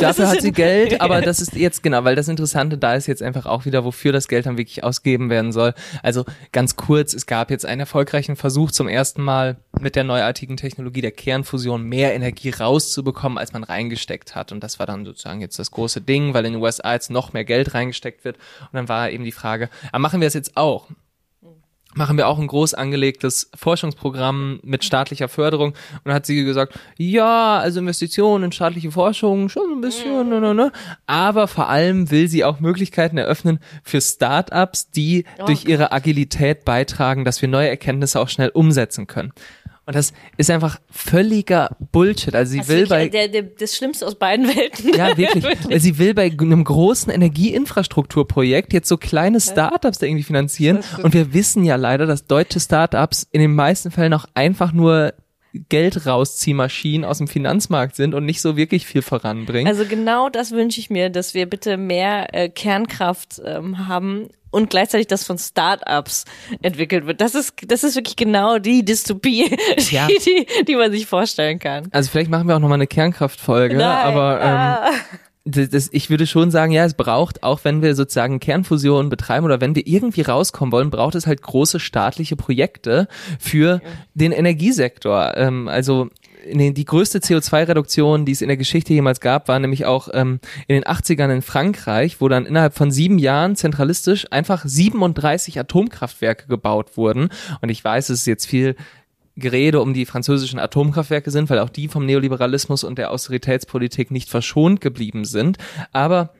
Dafür 0.00 0.28
hat 0.28 0.42
sie 0.42 0.52
Geld, 0.52 1.00
aber 1.00 1.20
das 1.22 1.40
ist 1.40 1.54
jetzt 1.54 1.82
genau, 1.82 2.04
weil 2.04 2.16
das 2.16 2.28
Interessante 2.28 2.78
da 2.78 2.94
ist 2.94 3.06
jetzt 3.06 3.22
einfach 3.22 3.46
auch 3.46 3.64
wieder, 3.64 3.84
wofür 3.84 4.12
das 4.12 4.28
Geld 4.28 4.46
dann 4.46 4.58
wirklich 4.58 4.84
ausgeben 4.84 5.30
werden 5.30 5.52
soll. 5.52 5.74
Also 6.02 6.24
ganz 6.52 6.76
kurz, 6.76 7.14
es 7.14 7.26
gab 7.26 7.50
jetzt 7.50 7.66
einen 7.66 7.80
erfolgreichen 7.80 8.36
Versuch 8.36 8.70
zum 8.70 8.88
ersten 8.88 9.22
Mal 9.22 9.56
mit 9.80 9.96
der 9.96 10.04
neuartigen 10.04 10.56
Technologie 10.56 11.00
der 11.00 11.12
Kernfusion 11.12 11.82
mehr 11.82 12.14
Energie 12.14 12.50
rauszubekommen, 12.50 13.38
als 13.38 13.52
man 13.52 13.64
reingesteckt 13.64 14.34
hat. 14.34 14.52
Und 14.52 14.62
das 14.62 14.78
war 14.78 14.86
dann 14.86 15.04
sozusagen 15.04 15.40
jetzt 15.40 15.58
das 15.58 15.70
große 15.70 16.00
Ding, 16.00 16.34
weil 16.34 16.44
in 16.44 16.54
den 16.54 16.62
USA 16.62 16.92
jetzt 16.92 17.10
noch 17.10 17.32
mehr 17.32 17.44
Geld 17.44 17.74
reingesteckt 17.74 18.24
wird. 18.24 18.36
Und 18.36 18.74
dann 18.74 18.88
war 18.88 19.10
eben 19.10 19.24
die 19.24 19.32
Frage, 19.32 19.68
aber 19.92 20.00
machen 20.00 20.20
wir 20.20 20.28
es 20.28 20.34
jetzt 20.34 20.56
auch? 20.56 20.88
Machen 21.94 22.16
wir 22.16 22.28
auch 22.28 22.38
ein 22.38 22.46
groß 22.46 22.74
angelegtes 22.74 23.50
Forschungsprogramm 23.54 24.60
mit 24.62 24.84
staatlicher 24.84 25.28
Förderung. 25.28 25.70
Und 25.70 26.00
dann 26.04 26.14
hat 26.14 26.26
sie 26.26 26.44
gesagt, 26.44 26.78
ja, 26.96 27.58
also 27.58 27.80
Investitionen 27.80 28.44
in 28.44 28.52
staatliche 28.52 28.92
Forschung 28.92 29.48
schon 29.48 29.72
ein 29.72 29.80
bisschen, 29.80 30.28
ne, 30.28 30.40
ne, 30.40 30.54
ne. 30.54 30.72
aber 31.06 31.48
vor 31.48 31.68
allem 31.68 32.10
will 32.10 32.28
sie 32.28 32.44
auch 32.44 32.60
Möglichkeiten 32.60 33.18
eröffnen 33.18 33.58
für 33.82 34.00
Startups, 34.00 34.90
die 34.90 35.24
oh, 35.38 35.46
durch 35.46 35.64
ihre 35.64 35.92
Agilität 35.92 36.64
beitragen, 36.64 37.24
dass 37.24 37.42
wir 37.42 37.48
neue 37.48 37.68
Erkenntnisse 37.68 38.20
auch 38.20 38.28
schnell 38.28 38.50
umsetzen 38.50 39.06
können. 39.06 39.32
Und 39.86 39.96
das 39.96 40.12
ist 40.36 40.50
einfach 40.50 40.78
völliger 40.90 41.76
Bullshit. 41.92 42.34
Also 42.34 42.52
sie 42.52 42.58
das 42.58 42.68
will 42.68 42.86
bei 42.86 43.08
der, 43.08 43.28
der, 43.28 43.42
das 43.42 43.76
Schlimmste 43.76 44.06
aus 44.06 44.14
beiden 44.14 44.46
Welten. 44.46 44.94
Ja, 44.94 45.16
wirklich. 45.16 45.42
wirklich. 45.44 45.82
Sie 45.82 45.98
will 45.98 46.14
bei 46.14 46.30
einem 46.30 46.64
großen 46.64 47.12
Energieinfrastrukturprojekt 47.12 48.72
jetzt 48.72 48.88
so 48.88 48.96
kleine 48.96 49.40
Startups 49.40 49.98
da 49.98 50.06
irgendwie 50.06 50.22
finanzieren. 50.22 50.80
Und 51.02 51.14
wir 51.14 51.32
wissen 51.32 51.64
ja 51.64 51.76
leider, 51.76 52.06
dass 52.06 52.26
deutsche 52.26 52.60
Startups 52.60 53.26
in 53.32 53.40
den 53.40 53.54
meisten 53.54 53.90
Fällen 53.90 54.14
auch 54.14 54.26
einfach 54.34 54.72
nur 54.72 55.14
Geld 55.68 56.06
rausziehmaschinen 56.06 57.04
aus 57.04 57.18
dem 57.18 57.26
Finanzmarkt 57.26 57.96
sind 57.96 58.14
und 58.14 58.24
nicht 58.24 58.40
so 58.40 58.56
wirklich 58.56 58.86
viel 58.86 59.02
voranbringen. 59.02 59.66
Also 59.66 59.84
genau 59.84 60.28
das 60.28 60.52
wünsche 60.52 60.80
ich 60.80 60.90
mir, 60.90 61.10
dass 61.10 61.34
wir 61.34 61.46
bitte 61.46 61.76
mehr 61.76 62.32
äh, 62.34 62.48
Kernkraft 62.48 63.40
ähm, 63.44 63.88
haben 63.88 64.28
und 64.50 64.70
gleichzeitig 64.70 65.06
das 65.06 65.24
von 65.24 65.38
Startups 65.38 66.24
entwickelt 66.62 67.06
wird. 67.06 67.20
Das 67.20 67.34
ist, 67.34 67.54
das 67.66 67.84
ist 67.84 67.96
wirklich 67.96 68.16
genau 68.16 68.58
die 68.58 68.84
Dystopie, 68.84 69.56
ja. 69.90 70.06
die, 70.06 70.18
die, 70.18 70.64
die 70.64 70.76
man 70.76 70.90
sich 70.90 71.06
vorstellen 71.06 71.58
kann. 71.58 71.88
Also 71.92 72.10
vielleicht 72.10 72.30
machen 72.30 72.48
wir 72.48 72.56
auch 72.56 72.60
nochmal 72.60 72.78
eine 72.78 72.86
Kernkraftfolge, 72.86 73.84
aber 73.84 74.40
ähm, 74.40 74.48
ah. 74.48 74.90
das, 75.44 75.70
das, 75.70 75.88
ich 75.92 76.10
würde 76.10 76.26
schon 76.26 76.50
sagen, 76.50 76.72
ja, 76.72 76.84
es 76.84 76.94
braucht, 76.94 77.42
auch 77.42 77.60
wenn 77.64 77.82
wir 77.82 77.94
sozusagen 77.94 78.40
Kernfusion 78.40 79.08
betreiben 79.08 79.44
oder 79.44 79.60
wenn 79.60 79.74
wir 79.74 79.86
irgendwie 79.86 80.22
rauskommen 80.22 80.72
wollen, 80.72 80.90
braucht 80.90 81.14
es 81.14 81.26
halt 81.26 81.42
große 81.42 81.80
staatliche 81.80 82.36
Projekte 82.36 83.08
für 83.38 83.80
den 84.14 84.32
Energiesektor. 84.32 85.36
Ähm, 85.36 85.68
also 85.68 86.08
nee, 86.52 86.72
die 86.72 86.84
größte 86.84 87.18
CO2-Reduktion, 87.18 88.24
die 88.24 88.32
es 88.32 88.42
in 88.42 88.48
der 88.48 88.56
Geschichte 88.56 88.92
jemals 88.92 89.20
gab, 89.20 89.48
war 89.48 89.58
nämlich 89.58 89.86
auch 89.86 90.08
ähm, 90.12 90.40
in 90.66 90.74
den 90.74 90.84
80ern 90.84 91.32
in 91.32 91.42
Frankreich, 91.42 92.20
wo 92.20 92.28
dann 92.28 92.46
innerhalb 92.46 92.74
von 92.74 92.90
sieben 92.90 93.18
Jahren 93.18 93.56
zentralistisch 93.56 94.26
einfach 94.30 94.64
37 94.64 95.58
Atomkraftwerke 95.58 96.46
gebaut 96.46 96.96
wurden. 96.96 97.30
Und 97.60 97.68
ich 97.68 97.82
weiß, 97.82 98.10
es 98.10 98.20
ist 98.20 98.26
jetzt 98.26 98.46
viel 98.46 98.76
Gerede 99.36 99.80
um 99.80 99.94
die 99.94 100.06
französischen 100.06 100.58
Atomkraftwerke 100.58 101.30
sind, 101.30 101.50
weil 101.50 101.60
auch 101.60 101.70
die 101.70 101.88
vom 101.88 102.06
Neoliberalismus 102.06 102.84
und 102.84 102.98
der 102.98 103.10
Austeritätspolitik 103.10 104.10
nicht 104.10 104.28
verschont 104.28 104.80
geblieben 104.80 105.24
sind. 105.24 105.58
Aber 105.92 106.34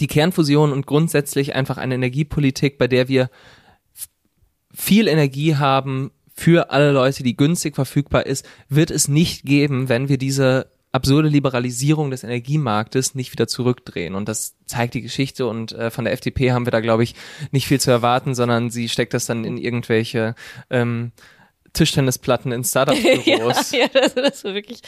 die 0.00 0.06
Kernfusion 0.06 0.72
und 0.72 0.86
grundsätzlich 0.86 1.54
einfach 1.54 1.78
eine 1.78 1.94
Energiepolitik, 1.94 2.78
bei 2.78 2.88
der 2.88 3.08
wir 3.08 3.30
viel 4.74 5.06
Energie 5.06 5.56
haben, 5.56 6.10
für 6.42 6.70
alle 6.70 6.90
Leute, 6.90 7.22
die 7.22 7.36
günstig 7.36 7.76
verfügbar 7.76 8.26
ist, 8.26 8.44
wird 8.68 8.90
es 8.90 9.06
nicht 9.06 9.44
geben, 9.44 9.88
wenn 9.88 10.08
wir 10.08 10.18
diese 10.18 10.66
absurde 10.90 11.28
Liberalisierung 11.28 12.10
des 12.10 12.24
Energiemarktes 12.24 13.14
nicht 13.14 13.30
wieder 13.30 13.46
zurückdrehen. 13.46 14.16
Und 14.16 14.28
das 14.28 14.56
zeigt 14.66 14.94
die 14.94 15.02
Geschichte. 15.02 15.46
Und 15.46 15.70
äh, 15.70 15.92
von 15.92 16.04
der 16.04 16.12
FDP 16.12 16.50
haben 16.50 16.66
wir 16.66 16.72
da, 16.72 16.80
glaube 16.80 17.04
ich, 17.04 17.14
nicht 17.52 17.68
viel 17.68 17.80
zu 17.80 17.92
erwarten, 17.92 18.34
sondern 18.34 18.70
sie 18.70 18.88
steckt 18.88 19.14
das 19.14 19.26
dann 19.26 19.44
in 19.44 19.56
irgendwelche 19.56 20.34
ähm, 20.68 21.12
Tischtennisplatten 21.74 22.50
in 22.50 22.64
Startup-Büros. 22.64 23.70
ja, 23.70 23.78
ja 23.78 23.86
das, 23.92 24.14
das 24.14 24.34
ist 24.38 24.44
wirklich, 24.44 24.80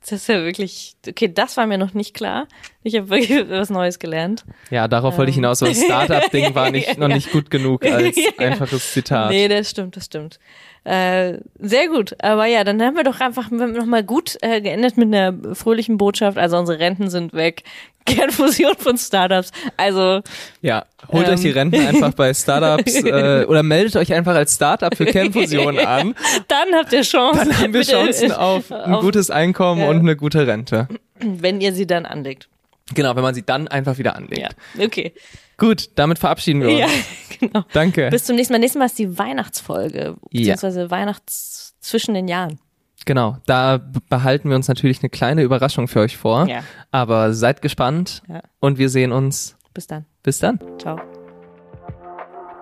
das 0.00 0.22
ist 0.22 0.28
ja 0.28 0.42
wirklich, 0.42 0.96
okay, 1.06 1.32
das 1.32 1.56
war 1.56 1.68
mir 1.68 1.78
noch 1.78 1.94
nicht 1.94 2.14
klar. 2.14 2.48
Ich 2.82 2.96
habe 2.96 3.10
wirklich 3.10 3.48
was 3.48 3.70
Neues 3.70 4.00
gelernt. 4.00 4.44
Ja, 4.70 4.88
darauf 4.88 5.14
ähm. 5.14 5.18
wollte 5.18 5.30
ich 5.30 5.36
ähm. 5.36 5.44
hinaus. 5.44 5.60
Das 5.60 5.80
Startup-Ding 5.80 6.56
war 6.56 6.70
nicht, 6.72 6.98
noch 6.98 7.08
nicht 7.08 7.30
gut 7.30 7.48
genug 7.48 7.84
als 7.84 8.16
einfaches 8.38 8.92
Zitat. 8.92 9.30
Nee, 9.30 9.46
das 9.46 9.70
stimmt, 9.70 9.96
das 9.96 10.06
stimmt. 10.06 10.40
Äh, 10.86 11.40
sehr 11.58 11.88
gut. 11.88 12.14
Aber 12.22 12.46
ja, 12.46 12.62
dann 12.62 12.80
haben 12.80 12.94
wir 12.96 13.02
doch 13.02 13.18
einfach 13.18 13.50
nochmal 13.50 14.04
gut 14.04 14.38
äh, 14.40 14.60
geendet 14.60 14.96
mit 14.96 15.12
einer 15.12 15.34
fröhlichen 15.56 15.96
Botschaft. 15.96 16.38
Also 16.38 16.56
unsere 16.58 16.78
Renten 16.78 17.10
sind 17.10 17.34
weg. 17.34 17.64
Kernfusion 18.06 18.76
von 18.78 18.96
Startups. 18.96 19.50
Also 19.76 20.20
ja, 20.62 20.84
holt 21.10 21.26
ähm, 21.26 21.34
euch 21.34 21.40
die 21.40 21.48
ähm, 21.48 21.54
Renten 21.54 21.86
einfach 21.88 22.12
bei 22.14 22.32
Startups 22.34 23.02
äh, 23.02 23.44
oder 23.48 23.64
meldet 23.64 23.96
euch 23.96 24.12
einfach 24.12 24.36
als 24.36 24.54
Startup 24.54 24.96
für 24.96 25.06
Kernfusion 25.06 25.76
an. 25.84 26.14
Dann 26.46 26.68
habt 26.76 26.92
ihr 26.92 27.02
Chancen. 27.02 27.48
Dann 27.48 27.58
haben 27.58 27.74
wir 27.74 27.82
Chancen 27.82 28.30
auf 28.30 28.70
ein 28.70 28.94
auf, 28.94 29.00
gutes 29.00 29.28
Einkommen 29.28 29.82
und 29.82 29.98
eine 29.98 30.14
gute 30.14 30.46
Rente. 30.46 30.86
Wenn 31.18 31.60
ihr 31.60 31.72
sie 31.72 31.88
dann 31.88 32.06
anlegt. 32.06 32.48
Genau, 32.94 33.16
wenn 33.16 33.24
man 33.24 33.34
sie 33.34 33.44
dann 33.44 33.66
einfach 33.66 33.98
wieder 33.98 34.14
anlegt. 34.14 34.54
Ja, 34.78 34.84
okay. 34.84 35.12
Gut, 35.58 35.90
damit 35.94 36.18
verabschieden 36.18 36.60
wir 36.60 36.68
uns. 36.68 36.78
Ja, 36.78 36.88
genau. 37.40 37.64
Danke. 37.72 38.08
Bis 38.10 38.24
zum 38.24 38.36
nächsten 38.36 38.52
Mal. 38.52 38.58
Nächstes 38.58 38.78
Mal 38.78 38.86
ist 38.86 38.98
die 38.98 39.18
Weihnachtsfolge, 39.18 40.16
beziehungsweise 40.30 40.82
ja. 40.82 40.90
Weihnachts 40.90 41.74
zwischen 41.80 42.14
den 42.14 42.28
Jahren. 42.28 42.58
Genau, 43.04 43.36
da 43.46 43.80
behalten 44.08 44.48
wir 44.48 44.56
uns 44.56 44.66
natürlich 44.66 45.00
eine 45.00 45.10
kleine 45.10 45.42
Überraschung 45.42 45.86
für 45.86 46.00
euch 46.00 46.16
vor. 46.16 46.48
Ja. 46.48 46.62
Aber 46.90 47.32
seid 47.32 47.62
gespannt 47.62 48.22
ja. 48.28 48.42
und 48.58 48.78
wir 48.78 48.88
sehen 48.88 49.12
uns. 49.12 49.56
Bis 49.72 49.86
dann. 49.86 50.06
Bis 50.22 50.40
dann. 50.40 50.58
Ciao. 50.78 51.00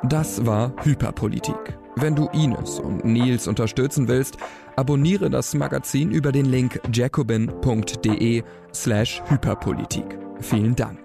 Das 0.03 0.45
war 0.45 0.75
Hyperpolitik. 0.85 1.79
Wenn 1.97 2.15
du 2.15 2.27
Ines 2.33 2.79
und 2.79 3.05
Nils 3.05 3.49
unterstützen 3.49 4.09
willst, 4.09 4.37
abonniere 4.77 5.31
das 5.31 5.55
Magazin 5.55 6.11
über 6.11 6.33
den 6.33 6.47
Link 6.47 6.81
jacobin.de 6.93 8.43
slash 8.75 9.23
Hyperpolitik. 9.29 10.19
Vielen 10.41 10.75
Dank. 10.77 11.04